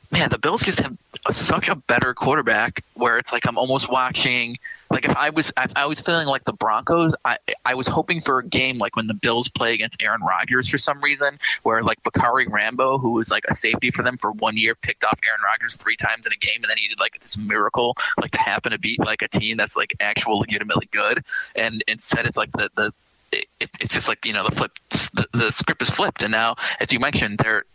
man, 0.09 0.29
the 0.29 0.37
Bills 0.37 0.61
just 0.61 0.79
have 0.79 0.95
a, 1.25 1.33
such 1.33 1.67
a 1.67 1.75
better 1.75 2.13
quarterback. 2.13 2.81
Where 2.93 3.17
it's 3.17 3.33
like 3.33 3.45
I'm 3.45 3.57
almost 3.57 3.91
watching. 3.91 4.57
Like 4.89 5.03
if 5.03 5.17
I 5.17 5.31
was, 5.31 5.51
if 5.57 5.71
I 5.75 5.85
was 5.87 5.99
feeling 5.99 6.27
like 6.27 6.45
the 6.45 6.53
Broncos. 6.53 7.13
I 7.25 7.39
I 7.65 7.75
was 7.75 7.89
hoping 7.89 8.21
for 8.21 8.39
a 8.39 8.45
game 8.45 8.77
like 8.77 8.95
when 8.95 9.07
the 9.07 9.13
Bills 9.13 9.49
play 9.49 9.73
against 9.73 10.01
Aaron 10.01 10.21
Rodgers 10.21 10.69
for 10.69 10.77
some 10.77 11.01
reason, 11.01 11.39
where 11.63 11.83
like 11.83 12.01
Bacarri 12.03 12.49
Rambo, 12.49 12.99
who 12.99 13.11
was 13.11 13.29
like 13.29 13.43
a 13.49 13.55
safety 13.55 13.91
for 13.91 14.03
them 14.03 14.17
for 14.17 14.31
one 14.31 14.55
year, 14.55 14.75
picked 14.75 15.03
off 15.03 15.19
Aaron 15.27 15.41
Rodgers 15.43 15.75
three 15.75 15.97
times 15.97 16.25
in 16.25 16.31
a 16.31 16.37
game, 16.37 16.63
and 16.63 16.69
then 16.69 16.77
he 16.77 16.87
did 16.87 17.01
like 17.01 17.19
this 17.19 17.37
miracle, 17.37 17.97
like 18.17 18.31
to 18.31 18.39
happen 18.39 18.71
to 18.71 18.79
beat 18.79 18.99
like 19.01 19.21
a 19.21 19.27
team 19.27 19.57
that's 19.57 19.75
like 19.75 19.93
actual 19.99 20.39
legitimately 20.39 20.87
good, 20.89 21.25
and 21.53 21.83
instead 21.89 22.25
it's 22.25 22.37
like 22.37 22.53
the 22.53 22.71
the 22.75 22.93
it, 23.31 23.47
it's 23.59 23.93
just 23.93 24.07
like 24.07 24.25
you 24.25 24.33
know 24.33 24.47
the 24.47 24.55
flip 24.55 24.71
the, 25.13 25.27
the 25.31 25.51
script 25.51 25.81
is 25.81 25.89
flipped. 25.89 26.23
And 26.23 26.31
now 26.31 26.55
as 26.79 26.91
you 26.91 26.99
mentioned 26.99 27.39
they're 27.39 27.65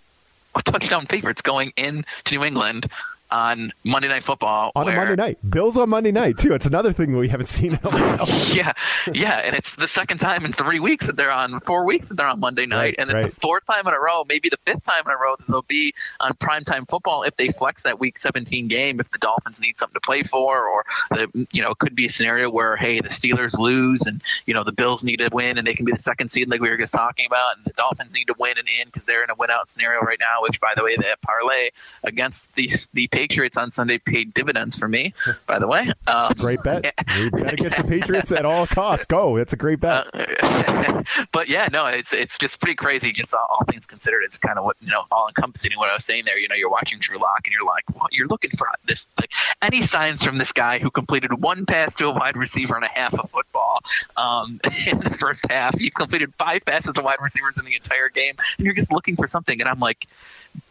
touchdown 0.65 1.07
favorites 1.07 1.43
going 1.43 1.73
into 1.77 2.05
New 2.33 2.45
England 2.45 2.87
on 3.33 3.73
Monday 3.85 4.09
Night 4.09 4.25
Football. 4.25 4.73
On 4.75 4.85
where, 4.85 4.95
a 4.95 4.99
Monday 4.99 5.17
night. 5.17 5.39
Bills 5.49 5.77
on 5.77 5.89
Monday 5.89 6.13
night, 6.13 6.39
too. 6.39 6.55
It's 6.55 6.67
another 6.67 6.93
thing 6.93 7.17
we 7.17 7.29
haven't 7.29 7.47
seen 7.47 7.73
in 7.73 7.81
a 7.83 7.91
while. 7.91 8.29
yeah, 8.53 8.73
yeah. 9.13 9.39
And 9.39 9.55
it's 9.57 9.75
the 9.75 9.89
second 9.89 10.19
time 10.19 10.45
in 10.45 10.53
three 10.53 10.81
weeks 10.81 11.07
that 11.07 11.17
they're 11.17 11.31
on, 11.31 11.61
four 11.61 11.85
weeks 11.85 12.09
that 12.09 12.17
they're 12.17 12.27
on 12.27 12.41
Monday 12.41 12.67
night. 12.67 12.81
Right, 12.81 12.95
and 12.99 13.11
it's 13.11 13.15
right. 13.15 13.25
the 13.25 13.41
fourth 13.41 13.67
time 13.67 13.87
in 13.87 13.95
a 13.95 14.01
row, 14.01 14.25
maybe 14.29 14.49
the 14.49 14.59
fifth 14.67 14.85
time 14.85 15.03
in 15.07 15.13
a 15.13 15.17
row 15.17 15.37
that 15.37 15.47
they'll 15.49 15.63
be 15.63 15.95
on 16.21 16.33
primetime 16.35 16.89
football 16.89 17.23
if 17.23 17.37
they 17.37 17.49
flex 17.49 17.83
that 17.83 17.99
week 18.01 18.19
17 18.19 18.69
game, 18.69 19.01
if 19.01 19.11
the 19.11 19.19
Dolphins 19.19 19.61
need 19.61 19.79
something 19.79 19.95
to 19.95 20.01
play 20.01 20.23
for, 20.23 20.67
or, 20.67 20.85
the, 21.11 21.47
you 21.53 21.63
know, 21.63 21.71
it 21.71 21.79
could 21.79 21.95
be 21.95 22.07
a 22.07 22.11
scenario 22.11 22.51
where, 22.51 22.77
hey, 22.77 23.01
the 23.01 23.09
Steelers 23.09 23.59
lose 23.59 24.03
and, 24.03 24.23
you 24.47 24.55
know, 24.55 24.65
the 24.65 24.73
Bills 24.73 25.05
need 25.05 25.17
to 25.19 25.29
win 25.33 25.59
and 25.59 25.67
they 25.67 25.75
can 25.75 25.85
be 25.85 25.93
the 25.93 26.03
second 26.03 26.31
seed 26.31 26.51
like 26.51 26.61
we 26.61 26.69
were 26.69 26.77
just 26.77 26.93
talking 26.93 27.27
about, 27.27 27.57
and 27.57 27.65
the 27.65 27.73
Dolphins 27.73 28.13
need 28.13 28.27
to 28.27 28.35
win 28.39 28.59
and 28.59 28.69
in 28.81 28.87
because 28.87 29.05
they're 29.05 29.25
in 29.25 29.31
a 29.31 29.35
win 29.35 29.51
out 29.51 29.71
scenario 29.71 30.01
right 30.01 30.19
now, 30.21 30.43
which, 30.43 30.61
by 30.61 30.73
the 30.77 30.83
way, 30.83 30.97
they 30.97 31.07
have 31.07 31.21
parlay 31.21 31.71
against 32.05 32.53
the, 32.55 32.71
the 32.93 33.09
Patriots 33.21 33.59
on 33.59 33.71
Sunday 33.71 33.99
paid 33.99 34.33
dividends 34.33 34.79
for 34.79 34.89
me, 34.89 35.13
by 35.47 35.59
the 35.59 35.67
way. 35.67 35.91
Um, 36.07 36.33
great 36.39 36.61
bet. 36.65 36.93
You 37.17 37.31
got 37.31 37.51
to 37.51 37.57
get 37.57 37.77
the 37.77 37.85
Patriots 37.89 38.33
at 38.33 38.45
all 38.45 38.67
costs. 38.67 39.07
Go. 39.07 39.37
That's 39.39 39.53
a 39.53 39.57
great 39.57 39.79
bet. 39.79 40.09
Uh, 40.13 41.05
but 41.33 41.49
yeah, 41.49 41.69
no, 41.71 41.87
it's 41.87 42.13
it's 42.13 42.37
just 42.37 42.59
pretty 42.59 42.75
crazy. 42.75 43.13
Just 43.13 43.33
all, 43.33 43.47
all 43.49 43.65
things 43.71 43.87
considered, 43.87 44.23
it's 44.25 44.37
kind 44.37 44.59
of 44.59 44.65
what 44.65 44.77
you 44.81 44.89
know, 44.89 45.05
all 45.13 45.29
encompassing. 45.29 45.71
What 45.77 45.89
I 45.89 45.95
was 45.95 46.05
saying 46.05 46.25
there, 46.27 46.37
you 46.37 46.49
know, 46.49 46.57
you're 46.57 46.71
watching 46.71 46.99
Drew 46.99 47.17
Lock 47.19 47.43
and 47.45 47.53
you're 47.53 47.65
like, 47.65 47.85
well, 47.95 48.09
you're 48.11 48.27
looking 48.27 48.51
for 48.51 48.67
this, 48.87 49.07
like 49.21 49.31
any 49.63 49.83
signs 49.83 50.21
from 50.25 50.39
this 50.39 50.51
guy 50.51 50.81
who 50.81 50.91
completed 50.91 51.33
one 51.35 51.65
pass 51.65 51.95
to 51.97 52.09
a 52.09 52.13
wide 52.13 52.37
receiver 52.37 52.75
and 52.75 52.85
a 52.85 52.89
half 52.89 53.15
of 53.15 53.31
football 53.31 53.83
um, 54.17 54.59
in 54.89 54.99
the 54.99 55.11
first 55.11 55.45
half. 55.49 55.79
He 55.79 55.91
completed 55.91 56.35
five 56.39 56.65
passes 56.65 56.95
to 56.95 57.03
wide 57.03 57.19
receivers 57.21 57.57
in 57.57 57.67
the 57.67 57.77
entire 57.77 58.09
game, 58.09 58.35
and 58.59 58.67
you're 58.67 58.75
just 58.75 58.91
looking 58.91 59.15
for 59.15 59.29
something. 59.29 59.61
And 59.61 59.69
I'm 59.69 59.81
like 59.81 60.09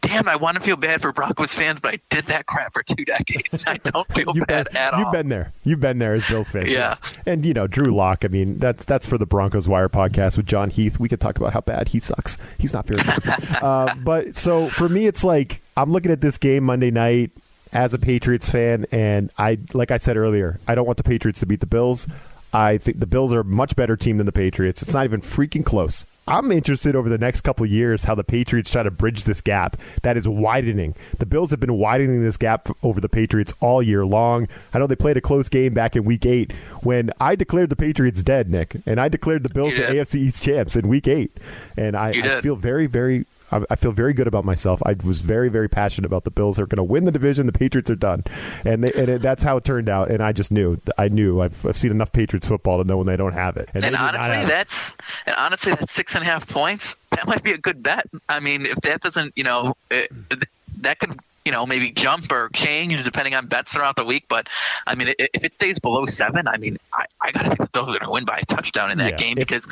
damn, 0.00 0.28
I 0.28 0.36
want 0.36 0.56
to 0.56 0.62
feel 0.62 0.76
bad 0.76 1.02
for 1.02 1.12
Broncos 1.12 1.54
fans, 1.54 1.80
but 1.80 1.94
I 1.94 2.00
did 2.10 2.26
that 2.26 2.46
crap 2.46 2.72
for 2.72 2.82
two 2.82 3.04
decades. 3.04 3.64
I 3.66 3.76
don't 3.78 4.06
feel 4.12 4.32
bad 4.32 4.68
been, 4.68 4.76
at 4.76 4.94
all. 4.94 5.00
You've 5.00 5.12
been 5.12 5.28
there. 5.28 5.52
You've 5.64 5.80
been 5.80 5.98
there 5.98 6.14
as 6.14 6.26
Bills 6.26 6.48
fans. 6.48 6.68
yeah. 6.68 6.96
And, 7.26 7.44
you 7.44 7.54
know, 7.54 7.66
Drew 7.66 7.94
Lock, 7.94 8.24
I 8.24 8.28
mean, 8.28 8.58
that's 8.58 8.84
that's 8.84 9.06
for 9.06 9.18
the 9.18 9.26
Broncos 9.26 9.68
Wire 9.68 9.88
podcast 9.88 10.36
with 10.36 10.46
John 10.46 10.70
Heath. 10.70 10.98
We 10.98 11.08
could 11.08 11.20
talk 11.20 11.38
about 11.38 11.52
how 11.52 11.60
bad 11.60 11.88
he 11.88 12.00
sucks. 12.00 12.38
He's 12.58 12.72
not 12.72 12.86
very 12.86 13.02
good. 13.02 13.56
uh, 13.62 13.94
but 14.02 14.36
so 14.36 14.68
for 14.68 14.88
me, 14.88 15.06
it's 15.06 15.24
like 15.24 15.60
I'm 15.76 15.92
looking 15.92 16.12
at 16.12 16.20
this 16.20 16.38
game 16.38 16.64
Monday 16.64 16.90
night 16.90 17.30
as 17.72 17.94
a 17.94 17.98
Patriots 17.98 18.48
fan, 18.48 18.86
and 18.90 19.30
I, 19.38 19.58
like 19.72 19.90
I 19.90 19.96
said 19.96 20.16
earlier, 20.16 20.58
I 20.66 20.74
don't 20.74 20.86
want 20.86 20.96
the 20.96 21.04
Patriots 21.04 21.40
to 21.40 21.46
beat 21.46 21.60
the 21.60 21.66
Bills. 21.66 22.06
I 22.52 22.78
think 22.78 22.98
the 22.98 23.06
Bills 23.06 23.32
are 23.32 23.40
a 23.40 23.44
much 23.44 23.76
better 23.76 23.96
team 23.96 24.16
than 24.16 24.26
the 24.26 24.32
Patriots. 24.32 24.82
It's 24.82 24.92
not 24.92 25.04
even 25.04 25.20
freaking 25.20 25.64
close. 25.64 26.04
I'm 26.28 26.52
interested 26.52 26.94
over 26.94 27.08
the 27.08 27.18
next 27.18 27.40
couple 27.40 27.66
years 27.66 28.04
how 28.04 28.14
the 28.14 28.22
Patriots 28.24 28.70
try 28.70 28.82
to 28.82 28.90
bridge 28.90 29.24
this 29.24 29.40
gap 29.40 29.76
that 30.02 30.16
is 30.16 30.28
widening. 30.28 30.94
The 31.18 31.26
Bills 31.26 31.50
have 31.50 31.60
been 31.60 31.74
widening 31.74 32.22
this 32.22 32.36
gap 32.36 32.68
over 32.82 33.00
the 33.00 33.08
Patriots 33.08 33.52
all 33.60 33.82
year 33.82 34.06
long. 34.06 34.46
I 34.72 34.78
know 34.78 34.86
they 34.86 34.96
played 34.96 35.16
a 35.16 35.20
close 35.20 35.48
game 35.48 35.74
back 35.74 35.96
in 35.96 36.04
Week 36.04 36.24
Eight 36.26 36.52
when 36.82 37.10
I 37.20 37.34
declared 37.34 37.70
the 37.70 37.76
Patriots 37.76 38.22
dead, 38.22 38.48
Nick, 38.48 38.76
and 38.86 39.00
I 39.00 39.08
declared 39.08 39.42
the 39.42 39.48
Bills 39.48 39.74
the 39.74 39.80
AFC 39.82 40.16
East 40.16 40.42
champs 40.42 40.76
in 40.76 40.88
Week 40.88 41.08
Eight, 41.08 41.36
and 41.76 41.96
I, 41.96 42.10
I 42.10 42.40
feel 42.42 42.56
very, 42.56 42.86
very 42.86 43.26
I, 43.52 43.76
feel 43.76 43.92
very 43.92 44.12
good 44.12 44.26
about 44.26 44.44
myself. 44.44 44.82
I 44.84 44.94
was 45.04 45.20
very, 45.20 45.48
very 45.48 45.68
passionate 45.68 46.06
about 46.06 46.24
the 46.24 46.30
Bills 46.30 46.58
are 46.58 46.66
going 46.66 46.76
to 46.76 46.84
win 46.84 47.04
the 47.04 47.10
division. 47.10 47.46
The 47.46 47.52
Patriots 47.52 47.90
are 47.90 47.96
done, 47.96 48.24
and 48.64 48.84
they, 48.84 48.92
and 48.92 49.08
it, 49.08 49.22
that's 49.22 49.42
how 49.42 49.56
it 49.56 49.64
turned 49.64 49.88
out. 49.88 50.10
And 50.10 50.22
I 50.22 50.32
just 50.32 50.50
knew. 50.50 50.78
I 50.96 51.08
knew. 51.08 51.40
I've, 51.40 51.66
I've, 51.66 51.76
seen 51.76 51.90
enough 51.90 52.12
Patriots 52.12 52.46
football 52.46 52.82
to 52.82 52.84
know 52.84 52.96
when 52.96 53.06
they 53.06 53.16
don't 53.16 53.32
have 53.32 53.56
it. 53.56 53.68
And, 53.74 53.84
and 53.84 53.96
honestly, 53.96 54.46
that's 54.46 54.92
and 55.26 55.36
honestly, 55.36 55.72
that's 55.72 55.92
six 55.92 56.14
and 56.14 56.22
a 56.22 56.26
half 56.26 56.48
points. 56.48 56.96
That 57.10 57.26
might 57.26 57.42
be 57.42 57.52
a 57.52 57.58
good 57.58 57.82
bet. 57.82 58.06
I 58.28 58.40
mean, 58.40 58.66
if 58.66 58.76
that 58.82 59.00
doesn't, 59.00 59.32
you 59.36 59.44
know, 59.44 59.76
it, 59.90 60.12
that 60.78 60.98
could 60.98 61.18
you 61.44 61.52
know, 61.52 61.66
maybe 61.66 61.90
jump 61.90 62.30
or 62.30 62.50
change 62.50 63.02
depending 63.02 63.34
on 63.34 63.46
bets 63.46 63.72
throughout 63.72 63.96
the 63.96 64.04
week. 64.04 64.26
But 64.28 64.48
I 64.86 64.94
mean, 64.94 65.14
if 65.18 65.44
it 65.44 65.54
stays 65.54 65.78
below 65.78 66.06
seven, 66.06 66.46
I 66.46 66.58
mean, 66.58 66.78
I, 66.92 67.06
I 67.20 67.32
got 67.32 67.42
to 67.42 67.48
think 67.48 67.60
the 67.60 67.66
Bills 67.66 67.88
are 67.88 67.98
going 67.98 68.00
to 68.02 68.10
win 68.10 68.24
by 68.24 68.38
a 68.38 68.44
touchdown 68.44 68.90
in 68.90 68.98
that 68.98 69.12
yeah, 69.12 69.16
game 69.16 69.34
because 69.36 69.66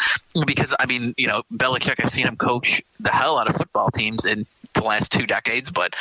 because 0.47 0.75
I 0.79 0.87
mean, 0.87 1.15
you 1.17 1.27
know, 1.27 1.43
Belichick, 1.53 2.03
I've 2.03 2.13
seen 2.13 2.27
him 2.27 2.37
coach 2.37 2.83
the 3.01 3.11
hell 3.11 3.39
out 3.39 3.49
of 3.49 3.57
football 3.57 3.91
teams 3.91 4.25
in 4.25 4.47
the 4.75 4.83
last 4.83 5.13
two 5.13 5.27
decades, 5.27 5.71
but 5.71 5.95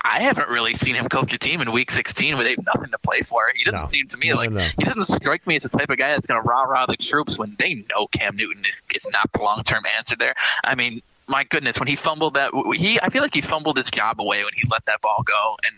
I 0.00 0.20
haven't 0.20 0.48
really 0.48 0.74
seen 0.74 0.94
him 0.94 1.08
coach 1.08 1.32
a 1.32 1.38
team 1.38 1.60
in 1.60 1.72
Week 1.72 1.90
16 1.90 2.36
where 2.36 2.44
they 2.44 2.50
have 2.50 2.64
nothing 2.64 2.90
to 2.90 2.98
play 2.98 3.22
for. 3.22 3.50
He 3.54 3.64
doesn't 3.64 3.80
no. 3.80 3.86
seem 3.88 4.08
to 4.08 4.16
me 4.16 4.30
no, 4.30 4.36
like 4.36 4.50
no. 4.50 4.62
he 4.78 4.84
doesn't 4.84 5.04
strike 5.04 5.46
me 5.46 5.56
as 5.56 5.64
the 5.64 5.68
type 5.68 5.90
of 5.90 5.98
guy 5.98 6.08
that's 6.08 6.26
going 6.26 6.40
to 6.40 6.48
rah 6.48 6.62
rah 6.62 6.86
the 6.86 6.96
troops 6.96 7.36
when 7.36 7.56
they 7.58 7.74
know 7.90 8.06
Cam 8.06 8.36
Newton 8.36 8.64
is, 8.64 8.96
is 8.96 9.06
not 9.12 9.30
the 9.32 9.40
long 9.40 9.64
term 9.64 9.84
answer 9.98 10.16
there. 10.16 10.34
I 10.62 10.76
mean, 10.76 11.02
my 11.28 11.44
goodness, 11.44 11.78
when 11.78 11.86
he 11.86 11.96
fumbled 11.96 12.34
that, 12.34 12.52
he 12.74 13.00
I 13.00 13.10
feel 13.10 13.22
like 13.22 13.34
he 13.34 13.42
fumbled 13.42 13.76
his 13.76 13.90
job 13.90 14.20
away 14.20 14.42
when 14.44 14.52
he 14.54 14.66
let 14.68 14.84
that 14.86 15.00
ball 15.00 15.22
go, 15.24 15.56
and 15.64 15.76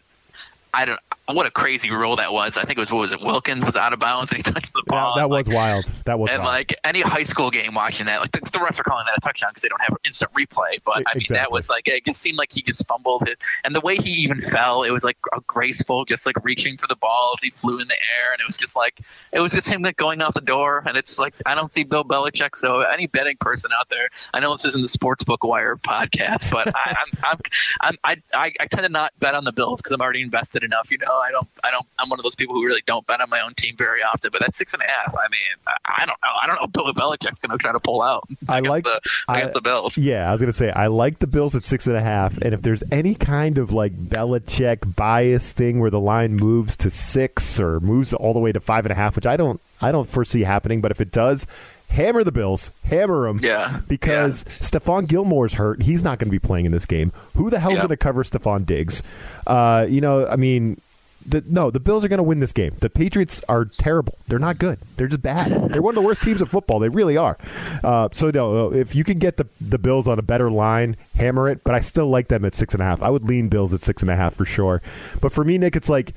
I 0.72 0.84
don't. 0.84 1.00
What 1.34 1.46
a 1.46 1.50
crazy 1.50 1.90
rule 1.90 2.16
that 2.16 2.32
was. 2.32 2.56
I 2.56 2.64
think 2.64 2.78
it 2.78 2.80
was 2.80 2.90
what 2.90 3.00
was 3.00 3.12
it 3.12 3.20
Wilkins 3.20 3.64
was 3.64 3.76
out 3.76 3.92
of 3.92 3.98
bounds 3.98 4.30
and 4.32 4.38
he 4.38 4.42
touched 4.52 4.72
the 4.72 4.82
ball. 4.86 5.14
That, 5.16 5.22
that 5.22 5.30
was 5.30 5.46
like, 5.46 5.56
wild. 5.56 5.84
That 6.04 6.18
was 6.18 6.28
wild. 6.28 6.30
and 6.30 6.42
wild. 6.44 6.54
like 6.54 6.76
any 6.84 7.00
high 7.00 7.24
school 7.24 7.50
game 7.50 7.74
watching 7.74 8.06
that, 8.06 8.20
like 8.20 8.32
the, 8.32 8.40
the 8.40 8.58
refs 8.58 8.80
are 8.80 8.84
calling 8.84 9.06
that 9.06 9.16
a 9.16 9.20
touchdown 9.20 9.50
because 9.50 9.62
they 9.62 9.68
don't 9.68 9.80
have 9.82 9.96
instant 10.04 10.32
replay. 10.32 10.78
But 10.84 11.04
I 11.06 11.16
mean, 11.16 11.26
that 11.30 11.50
was 11.50 11.68
like 11.68 11.88
it 11.88 12.04
just 12.04 12.20
seemed 12.20 12.38
like 12.38 12.52
he 12.52 12.62
just 12.62 12.86
fumbled 12.86 13.28
it, 13.28 13.38
and 13.64 13.74
the 13.74 13.80
way 13.80 13.96
he 13.96 14.10
even 14.22 14.40
fell, 14.42 14.82
it 14.82 14.90
was 14.90 15.04
like 15.04 15.18
a 15.32 15.40
graceful, 15.46 16.04
just 16.04 16.26
like 16.26 16.36
reaching 16.44 16.76
for 16.76 16.86
the 16.86 16.96
ball 16.96 17.34
as 17.36 17.42
he 17.42 17.50
flew 17.50 17.78
in 17.78 17.88
the 17.88 17.94
air, 17.94 18.32
and 18.32 18.40
it 18.40 18.46
was 18.46 18.56
just 18.56 18.76
like 18.76 19.00
it 19.32 19.40
was 19.40 19.52
just 19.52 19.68
him 19.68 19.82
like 19.82 19.96
going 19.96 20.22
out 20.22 20.34
the 20.34 20.40
door. 20.40 20.82
And 20.86 20.96
it's 20.96 21.18
like 21.18 21.34
I 21.46 21.54
don't 21.54 21.72
see 21.72 21.84
Bill 21.84 22.04
Belichick. 22.04 22.56
So 22.56 22.80
any 22.80 23.06
betting 23.06 23.36
person 23.38 23.70
out 23.78 23.88
there, 23.90 24.08
I 24.34 24.40
know 24.40 24.56
this 24.56 24.64
isn't 24.66 24.82
the 24.82 24.98
Sportsbook 24.98 25.46
Wire 25.46 25.76
podcast, 25.76 26.50
but 26.50 26.74
I, 26.74 26.96
I'm, 27.00 27.18
I'm, 27.22 27.38
I'm 27.80 27.96
I, 28.04 28.46
I 28.46 28.52
I 28.60 28.66
tend 28.66 28.82
to 28.84 28.88
not 28.88 29.12
bet 29.18 29.34
on 29.34 29.44
the 29.44 29.52
Bills 29.52 29.80
because 29.80 29.92
I'm 29.94 30.00
already 30.00 30.22
invested 30.22 30.64
enough. 30.64 30.90
You 30.90 30.98
know, 30.98 31.19
I 31.20 31.30
don't 31.30 31.46
I 31.64 31.70
don't 31.70 31.86
I'm 31.98 32.08
one 32.08 32.18
of 32.18 32.22
those 32.24 32.34
people 32.34 32.54
who 32.54 32.64
really 32.66 32.82
don't 32.86 33.06
bet 33.06 33.20
on 33.20 33.30
my 33.30 33.40
own 33.40 33.54
team 33.54 33.76
very 33.76 34.02
often. 34.02 34.30
But 34.32 34.40
that's 34.40 34.58
six 34.58 34.72
and 34.74 34.82
a 34.82 34.86
half. 34.86 35.14
I 35.14 35.28
mean, 35.28 35.74
I, 35.84 36.06
don't 36.06 36.18
know. 36.22 36.28
I 36.42 36.46
don't 36.46 36.56
know 36.56 36.64
if 36.64 36.72
Bill 36.72 36.92
Belichick's 36.92 37.38
going 37.40 37.56
to 37.56 37.58
try 37.58 37.72
to 37.72 37.80
pull 37.80 38.02
out. 38.02 38.28
I 38.48 38.60
like- 38.60 38.84
the 38.84 39.00
I- 39.28 39.46
the 39.46 39.60
Bills. 39.60 39.96
Yeah, 39.96 40.28
I 40.28 40.32
was 40.32 40.40
gonna 40.40 40.52
say 40.52 40.70
I 40.70 40.86
like 40.88 41.18
the 41.18 41.26
Bills 41.26 41.54
at 41.56 41.64
six 41.64 41.86
and 41.86 41.96
a 41.96 42.00
half, 42.02 42.38
and 42.38 42.54
if 42.54 42.62
there's 42.62 42.82
any 42.90 43.14
kind 43.14 43.58
of 43.58 43.72
like 43.72 43.92
Belichick 44.08 44.94
bias 44.96 45.52
thing 45.52 45.80
where 45.80 45.90
the 45.90 46.00
line 46.00 46.34
moves 46.36 46.76
to 46.76 46.90
six 46.90 47.58
or 47.60 47.80
moves 47.80 48.12
all 48.14 48.32
the 48.32 48.38
way 48.38 48.52
to 48.52 48.60
five 48.60 48.84
and 48.86 48.92
a 48.92 48.94
half, 48.94 49.16
which 49.16 49.26
I 49.26 49.36
don't, 49.36 49.60
I 49.80 49.92
don't 49.92 50.08
foresee 50.08 50.42
happening, 50.42 50.80
but 50.80 50.90
if 50.90 51.00
it 51.00 51.10
does, 51.10 51.46
hammer 51.88 52.22
the 52.24 52.32
Bills, 52.32 52.70
hammer 52.84 53.26
them, 53.26 53.40
Yeah, 53.42 53.80
because 53.88 54.44
Stephon 54.60 55.06
Gilmore's 55.08 55.54
hurt, 55.54 55.82
he's 55.82 56.02
not 56.02 56.18
going 56.18 56.28
to 56.28 56.32
be 56.32 56.38
playing 56.38 56.66
in 56.66 56.72
this 56.72 56.86
game. 56.86 57.12
Who 57.36 57.50
the 57.50 57.58
hell's 57.58 57.74
Yeah. 57.74 57.80
going 57.80 57.88
to 57.90 57.96
cover 57.96 58.22
Stefon 58.24 58.64
Diggs? 58.66 59.02
Uh, 59.46 59.86
you 59.88 60.00
know, 60.00 60.26
I 60.26 60.36
mean. 60.36 60.80
The, 61.24 61.44
no, 61.46 61.70
the 61.70 61.80
Bills 61.80 62.04
are 62.04 62.08
going 62.08 62.18
to 62.18 62.24
win 62.24 62.40
this 62.40 62.52
game. 62.52 62.74
The 62.80 62.88
Patriots 62.88 63.42
are 63.48 63.66
terrible. 63.66 64.18
They're 64.26 64.38
not 64.38 64.58
good. 64.58 64.78
They're 64.96 65.06
just 65.06 65.22
bad. 65.22 65.70
They're 65.70 65.82
one 65.82 65.92
of 65.92 66.02
the 66.02 66.06
worst 66.06 66.22
teams 66.22 66.40
of 66.40 66.50
football. 66.50 66.78
They 66.78 66.88
really 66.88 67.16
are. 67.16 67.36
Uh, 67.84 68.08
so 68.12 68.30
no, 68.30 68.72
if 68.72 68.94
you 68.94 69.04
can 69.04 69.18
get 69.18 69.36
the 69.36 69.46
the 69.60 69.78
Bills 69.78 70.08
on 70.08 70.18
a 70.18 70.22
better 70.22 70.50
line, 70.50 70.96
hammer 71.16 71.48
it. 71.48 71.62
But 71.62 71.74
I 71.74 71.80
still 71.80 72.08
like 72.08 72.28
them 72.28 72.44
at 72.44 72.54
six 72.54 72.74
and 72.74 72.82
a 72.82 72.86
half. 72.86 73.02
I 73.02 73.10
would 73.10 73.24
lean 73.24 73.48
Bills 73.48 73.74
at 73.74 73.80
six 73.80 74.02
and 74.02 74.10
a 74.10 74.16
half 74.16 74.34
for 74.34 74.44
sure. 74.44 74.80
But 75.20 75.32
for 75.32 75.44
me, 75.44 75.58
Nick, 75.58 75.76
it's 75.76 75.90
like 75.90 76.14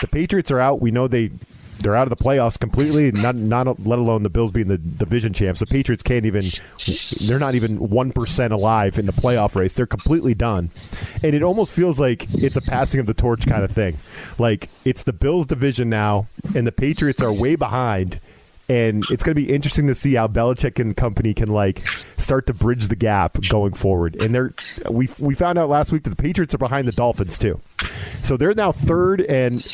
the 0.00 0.08
Patriots 0.08 0.50
are 0.50 0.60
out. 0.60 0.80
We 0.80 0.90
know 0.90 1.06
they 1.06 1.30
they're 1.80 1.96
out 1.96 2.10
of 2.10 2.16
the 2.16 2.22
playoffs 2.22 2.58
completely. 2.58 3.12
Not 3.12 3.34
not 3.34 3.84
let 3.84 3.98
alone 3.98 4.22
the 4.22 4.30
Bills 4.30 4.50
being 4.50 4.68
the 4.68 4.78
division 4.78 5.32
champs. 5.32 5.60
The 5.60 5.66
Patriots 5.66 6.02
can't 6.02 6.26
even. 6.26 6.50
They're 7.20 7.38
not 7.38 7.54
even 7.54 7.90
one 7.90 8.12
percent 8.12 8.52
alive 8.52 8.98
in 8.98 9.06
the 9.06 9.12
playoff 9.12 9.54
race. 9.54 9.74
They're 9.74 9.86
completely 9.86 10.34
done, 10.34 10.70
and 11.22 11.34
it 11.34 11.42
almost 11.42 11.72
feels 11.72 12.00
like 12.00 12.26
it's 12.34 12.56
a 12.56 12.62
passing 12.62 13.00
of 13.00 13.06
the 13.06 13.14
torch 13.14 13.46
kind 13.46 13.64
of 13.64 13.70
thing. 13.70 13.98
Like 14.38 14.68
it's 14.84 15.02
the 15.02 15.12
Bills 15.12 15.46
division 15.46 15.88
now, 15.90 16.26
and 16.54 16.66
the 16.66 16.72
Patriots 16.72 17.22
are 17.22 17.32
way 17.32 17.56
behind. 17.56 18.20
And 18.68 19.04
it's 19.10 19.22
going 19.22 19.36
to 19.36 19.40
be 19.40 19.54
interesting 19.54 19.86
to 19.86 19.94
see 19.94 20.14
how 20.14 20.26
Belichick 20.26 20.80
and 20.80 20.96
company 20.96 21.34
can 21.34 21.48
like 21.50 21.86
start 22.16 22.48
to 22.48 22.52
bridge 22.52 22.88
the 22.88 22.96
gap 22.96 23.38
going 23.48 23.74
forward. 23.74 24.16
And 24.16 24.34
they're 24.34 24.54
we 24.90 25.08
we 25.20 25.36
found 25.36 25.56
out 25.56 25.68
last 25.68 25.92
week 25.92 26.02
that 26.02 26.10
the 26.10 26.16
Patriots 26.16 26.52
are 26.52 26.58
behind 26.58 26.88
the 26.88 26.92
Dolphins 26.92 27.38
too, 27.38 27.60
so 28.22 28.36
they're 28.36 28.54
now 28.54 28.72
third 28.72 29.20
and 29.20 29.64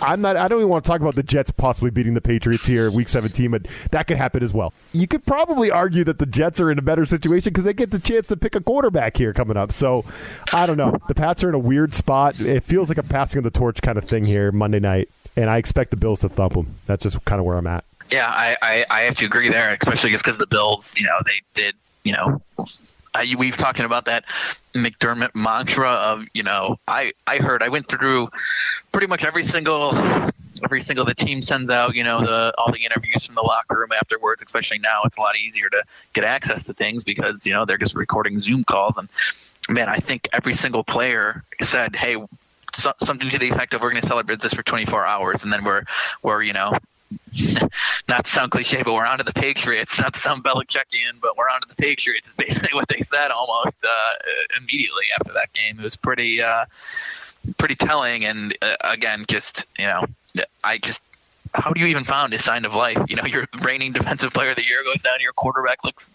I'm 0.00 0.20
not. 0.20 0.36
I 0.36 0.48
don't 0.48 0.58
even 0.60 0.68
want 0.68 0.84
to 0.84 0.88
talk 0.88 1.00
about 1.00 1.14
the 1.14 1.22
Jets 1.22 1.50
possibly 1.50 1.90
beating 1.90 2.14
the 2.14 2.20
Patriots 2.20 2.66
here, 2.66 2.90
Week 2.90 3.08
17, 3.08 3.50
but 3.50 3.66
that 3.90 4.06
could 4.06 4.16
happen 4.16 4.42
as 4.42 4.52
well. 4.52 4.72
You 4.92 5.06
could 5.06 5.24
probably 5.26 5.70
argue 5.70 6.04
that 6.04 6.18
the 6.18 6.26
Jets 6.26 6.60
are 6.60 6.70
in 6.70 6.78
a 6.78 6.82
better 6.82 7.06
situation 7.06 7.52
because 7.52 7.64
they 7.64 7.72
get 7.72 7.90
the 7.90 7.98
chance 7.98 8.28
to 8.28 8.36
pick 8.36 8.54
a 8.54 8.60
quarterback 8.60 9.16
here 9.16 9.32
coming 9.32 9.56
up. 9.56 9.72
So 9.72 10.04
I 10.52 10.66
don't 10.66 10.76
know. 10.76 10.96
The 11.08 11.14
Pats 11.14 11.42
are 11.44 11.48
in 11.48 11.54
a 11.54 11.58
weird 11.58 11.94
spot. 11.94 12.40
It 12.40 12.64
feels 12.64 12.88
like 12.88 12.98
a 12.98 13.02
passing 13.02 13.38
of 13.38 13.44
the 13.44 13.50
torch 13.50 13.82
kind 13.82 13.98
of 13.98 14.04
thing 14.04 14.24
here 14.24 14.52
Monday 14.52 14.80
night, 14.80 15.08
and 15.36 15.50
I 15.50 15.58
expect 15.58 15.90
the 15.90 15.96
Bills 15.96 16.20
to 16.20 16.28
thump 16.28 16.54
them. 16.54 16.74
That's 16.86 17.02
just 17.02 17.24
kind 17.24 17.40
of 17.40 17.46
where 17.46 17.56
I'm 17.56 17.66
at. 17.66 17.84
Yeah, 18.10 18.26
I, 18.26 18.56
I, 18.62 18.86
I 18.90 19.00
have 19.02 19.16
to 19.18 19.26
agree 19.26 19.48
there, 19.50 19.76
especially 19.80 20.10
just 20.10 20.24
because 20.24 20.38
the 20.38 20.46
Bills, 20.46 20.94
you 20.96 21.04
know, 21.04 21.18
they 21.26 21.42
did, 21.52 21.74
you 22.04 22.12
know, 22.12 22.40
I, 23.14 23.34
we've 23.38 23.56
talking 23.56 23.84
about 23.84 24.06
that 24.06 24.24
McDermott 24.74 25.34
mantra 25.34 25.90
of, 25.90 26.24
you 26.34 26.42
know, 26.42 26.78
I, 26.86 27.12
I 27.26 27.38
heard, 27.38 27.62
I 27.62 27.68
went 27.68 27.88
through 27.88 28.28
pretty 28.92 29.06
much 29.06 29.24
every 29.24 29.44
single, 29.44 29.94
every 30.64 30.80
single 30.80 31.04
the 31.04 31.14
team 31.14 31.42
sends 31.42 31.70
out, 31.70 31.94
you 31.94 32.04
know, 32.04 32.20
the 32.20 32.54
all 32.58 32.72
the 32.72 32.84
interviews 32.84 33.24
from 33.24 33.34
the 33.34 33.42
locker 33.42 33.78
room 33.78 33.90
afterwards. 33.92 34.42
Especially 34.42 34.78
now, 34.78 35.02
it's 35.04 35.16
a 35.16 35.20
lot 35.20 35.36
easier 35.36 35.68
to 35.70 35.82
get 36.12 36.24
access 36.24 36.64
to 36.64 36.74
things 36.74 37.04
because 37.04 37.44
you 37.46 37.52
know 37.52 37.64
they're 37.64 37.78
just 37.78 37.94
recording 37.94 38.40
Zoom 38.40 38.64
calls, 38.64 38.96
and 38.96 39.08
man, 39.68 39.88
I 39.88 39.98
think 39.98 40.28
every 40.32 40.54
single 40.54 40.84
player 40.84 41.42
said, 41.60 41.96
hey. 41.96 42.16
So, 42.74 42.92
something 43.02 43.30
to 43.30 43.38
the 43.38 43.48
effect 43.48 43.72
of 43.72 43.80
we're 43.80 43.90
going 43.90 44.02
to 44.02 44.06
celebrate 44.06 44.40
this 44.40 44.52
for 44.52 44.62
24 44.62 45.06
hours 45.06 45.42
and 45.42 45.50
then 45.50 45.64
we're 45.64 45.84
we're 46.22 46.42
you 46.42 46.52
know 46.52 46.70
not 48.08 48.24
to 48.24 48.30
sound 48.30 48.50
cliche, 48.50 48.82
but 48.82 48.94
we're 48.94 49.06
on 49.06 49.18
to 49.18 49.24
the 49.24 49.32
Patriots. 49.32 49.98
Not 49.98 50.14
to 50.14 50.20
sound 50.20 50.44
Belichickian, 50.44 51.20
but 51.20 51.36
we're 51.36 51.48
on 51.48 51.60
to 51.60 51.68
the 51.68 51.74
Patriots. 51.74 52.28
Is 52.28 52.34
basically 52.34 52.74
what 52.74 52.88
they 52.88 53.00
said 53.00 53.30
almost 53.30 53.76
uh, 53.84 54.58
immediately 54.58 55.04
after 55.18 55.32
that 55.34 55.52
game. 55.52 55.78
It 55.78 55.82
was 55.82 55.96
pretty, 55.96 56.42
uh, 56.42 56.66
pretty 57.56 57.76
telling. 57.76 58.24
And 58.24 58.56
uh, 58.62 58.76
again, 58.80 59.24
just 59.28 59.66
you 59.78 59.86
know, 59.86 60.06
I 60.64 60.78
just 60.78 61.02
how 61.54 61.72
do 61.72 61.80
you 61.80 61.86
even 61.86 62.04
find 62.04 62.32
a 62.34 62.38
sign 62.38 62.64
of 62.64 62.74
life? 62.74 62.98
You 63.08 63.16
know, 63.16 63.24
your 63.24 63.46
reigning 63.60 63.92
defensive 63.92 64.32
player 64.32 64.50
of 64.50 64.56
the 64.56 64.64
year 64.64 64.84
goes 64.84 65.02
down. 65.02 65.20
Your 65.20 65.32
quarterback 65.32 65.84
looks 65.84 66.10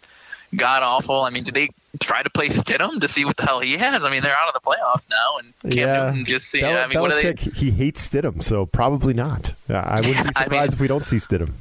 god 0.56 0.84
awful. 0.84 1.21
I 1.21 1.29
mean, 1.29 1.43
did 1.43 1.53
they 1.53 1.69
try 1.99 2.23
to 2.23 2.29
play 2.29 2.49
Stidham 2.49 2.99
to 3.01 3.08
see 3.08 3.25
what 3.25 3.38
the 3.38 3.43
hell 3.43 3.60
he 3.60 3.77
has? 3.77 4.03
I 4.03 4.10
mean, 4.10 4.23
they're 4.23 4.36
out 4.36 4.47
of 4.47 4.53
the 4.53 4.62
playoffs 4.62 5.08
now, 5.10 5.38
and 5.38 5.53
Cam 5.73 5.88
yeah, 5.88 6.06
Newton 6.08 6.25
just 6.25 6.47
see. 6.47 6.62
Bel- 6.62 6.77
I 6.77 6.88
mean, 6.88 6.99
what 6.99 7.12
are 7.12 7.21
they? 7.21 7.34
He 7.34 7.71
hates 7.71 8.08
Stidham, 8.10 8.41
so 8.41 8.65
probably 8.65 9.13
not. 9.13 9.53
Uh, 9.69 9.75
I 9.75 9.97
wouldn't 9.97 10.15
be 10.23 10.29
I 10.36 10.43
surprised 10.43 10.51
mean- 10.51 10.77
if 10.77 10.79
we 10.79 10.88
don't 10.88 11.06
see 11.06 11.17
Stidham. 11.17 11.51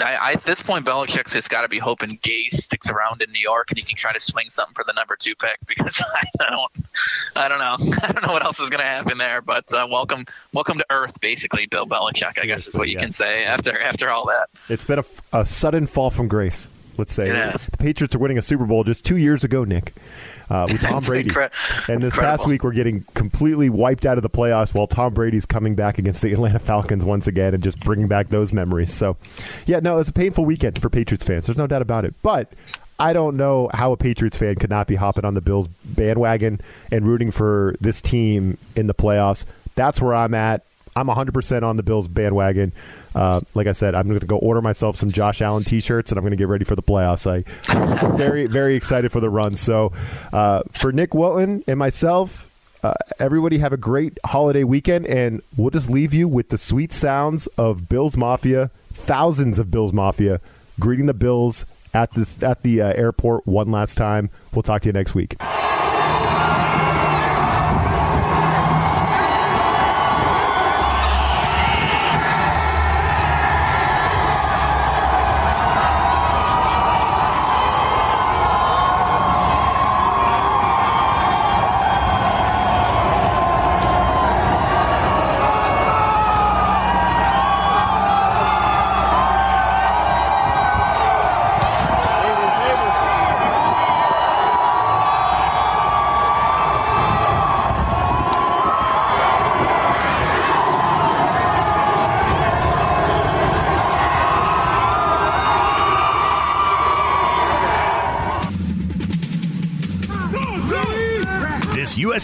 I, 0.00 0.14
I, 0.14 0.32
at 0.34 0.44
this 0.44 0.62
point, 0.62 0.86
Belichick's 0.86 1.32
just 1.32 1.50
got 1.50 1.62
to 1.62 1.68
be 1.68 1.78
hoping 1.78 2.18
Gase 2.18 2.54
sticks 2.54 2.88
around 2.88 3.20
in 3.20 3.32
New 3.32 3.40
York 3.40 3.70
and 3.70 3.78
he 3.78 3.84
can 3.84 3.96
try 3.96 4.12
to 4.12 4.20
swing 4.20 4.48
something 4.48 4.74
for 4.74 4.84
the 4.84 4.92
number 4.92 5.16
two 5.18 5.34
pick 5.34 5.58
because 5.66 6.00
I, 6.00 6.22
I 6.40 6.50
don't, 6.50 6.72
I 7.34 7.48
don't 7.48 7.58
know, 7.58 7.98
I 8.02 8.12
don't 8.12 8.24
know 8.24 8.32
what 8.32 8.44
else 8.44 8.60
is 8.60 8.68
going 8.68 8.80
to 8.80 8.86
happen 8.86 9.18
there. 9.18 9.42
But 9.42 9.72
uh, 9.72 9.88
welcome, 9.90 10.24
welcome 10.52 10.78
to 10.78 10.86
Earth, 10.90 11.18
basically, 11.20 11.66
Bill 11.66 11.86
Belichick. 11.86 12.38
I 12.40 12.46
guess 12.46 12.68
is 12.68 12.76
what 12.76 12.88
you 12.88 12.96
can 12.98 13.10
say 13.10 13.44
after 13.44 13.80
after 13.80 14.08
all 14.08 14.26
that. 14.26 14.48
It's 14.68 14.84
been 14.84 15.00
a, 15.00 15.04
a 15.32 15.44
sudden 15.44 15.86
fall 15.86 16.10
from 16.10 16.28
grace. 16.28 16.70
Let's 16.98 17.12
say 17.12 17.28
It 17.28 17.34
has. 17.36 17.64
the 17.66 17.76
Patriots 17.78 18.14
are 18.14 18.18
winning 18.18 18.36
a 18.38 18.42
Super 18.42 18.66
Bowl 18.66 18.84
just 18.84 19.04
two 19.04 19.16
years 19.16 19.44
ago, 19.44 19.64
Nick, 19.64 19.94
uh, 20.50 20.66
with 20.70 20.80
Tom 20.82 21.04
Brady. 21.04 21.30
Incre- 21.30 21.50
and 21.88 22.02
this 22.02 22.14
past 22.14 22.46
week, 22.46 22.64
we're 22.64 22.72
getting 22.72 23.04
completely 23.14 23.70
wiped 23.70 24.04
out 24.04 24.18
of 24.18 24.22
the 24.22 24.30
playoffs 24.30 24.74
while 24.74 24.86
Tom 24.86 25.14
Brady's 25.14 25.46
coming 25.46 25.74
back 25.74 25.98
against 25.98 26.20
the 26.22 26.32
Atlanta 26.32 26.58
Falcons 26.58 27.04
once 27.04 27.26
again 27.26 27.54
and 27.54 27.62
just 27.62 27.78
bringing 27.80 28.08
back 28.08 28.28
those 28.30 28.52
memories. 28.52 28.92
So, 28.92 29.16
yeah, 29.66 29.78
no, 29.80 29.98
it's 29.98 30.08
a 30.08 30.12
painful 30.12 30.44
weekend 30.44 30.82
for 30.82 30.90
Patriots 30.90 31.24
fans. 31.24 31.46
There's 31.46 31.56
no 31.58 31.66
doubt 31.68 31.82
about 31.82 32.04
it. 32.04 32.14
But 32.22 32.52
I 32.98 33.12
don't 33.12 33.36
know 33.36 33.70
how 33.72 33.92
a 33.92 33.96
Patriots 33.96 34.36
fan 34.36 34.56
could 34.56 34.70
not 34.70 34.88
be 34.88 34.96
hopping 34.96 35.24
on 35.24 35.34
the 35.34 35.40
Bills 35.40 35.68
bandwagon 35.84 36.60
and 36.90 37.06
rooting 37.06 37.30
for 37.30 37.76
this 37.80 38.00
team 38.02 38.58
in 38.74 38.88
the 38.88 38.94
playoffs. 38.94 39.44
That's 39.76 40.00
where 40.00 40.14
I'm 40.14 40.34
at. 40.34 40.64
I'm 40.96 41.06
100% 41.06 41.62
on 41.62 41.76
the 41.76 41.82
Bills 41.82 42.08
bandwagon. 42.08 42.72
Uh, 43.14 43.40
like 43.54 43.66
I 43.66 43.72
said, 43.72 43.94
I'm 43.94 44.06
going 44.08 44.20
to 44.20 44.26
go 44.26 44.36
order 44.36 44.60
myself 44.60 44.96
some 44.96 45.10
Josh 45.10 45.42
Allen 45.42 45.64
T-shirts, 45.64 46.10
and 46.12 46.18
I'm 46.18 46.22
going 46.22 46.32
to 46.32 46.36
get 46.36 46.48
ready 46.48 46.64
for 46.64 46.76
the 46.76 46.82
playoffs. 46.82 47.26
I 47.26 48.16
very, 48.16 48.46
very 48.46 48.76
excited 48.76 49.12
for 49.12 49.20
the 49.20 49.30
run. 49.30 49.56
So, 49.56 49.92
uh, 50.32 50.62
for 50.74 50.92
Nick 50.92 51.10
Wojton 51.10 51.64
and 51.66 51.78
myself, 51.78 52.48
uh, 52.82 52.94
everybody 53.18 53.58
have 53.58 53.72
a 53.72 53.76
great 53.76 54.18
holiday 54.24 54.64
weekend, 54.64 55.06
and 55.06 55.42
we'll 55.56 55.70
just 55.70 55.90
leave 55.90 56.14
you 56.14 56.28
with 56.28 56.50
the 56.50 56.58
sweet 56.58 56.92
sounds 56.92 57.46
of 57.58 57.88
Bills 57.88 58.16
Mafia, 58.16 58.70
thousands 58.92 59.58
of 59.58 59.70
Bills 59.70 59.92
Mafia, 59.92 60.40
greeting 60.78 61.06
the 61.06 61.14
Bills 61.14 61.66
at 61.94 62.12
this 62.12 62.42
at 62.42 62.62
the 62.62 62.80
uh, 62.82 62.92
airport 62.92 63.46
one 63.46 63.70
last 63.70 63.96
time. 63.96 64.30
We'll 64.52 64.62
talk 64.62 64.82
to 64.82 64.88
you 64.88 64.92
next 64.92 65.14
week. 65.14 65.36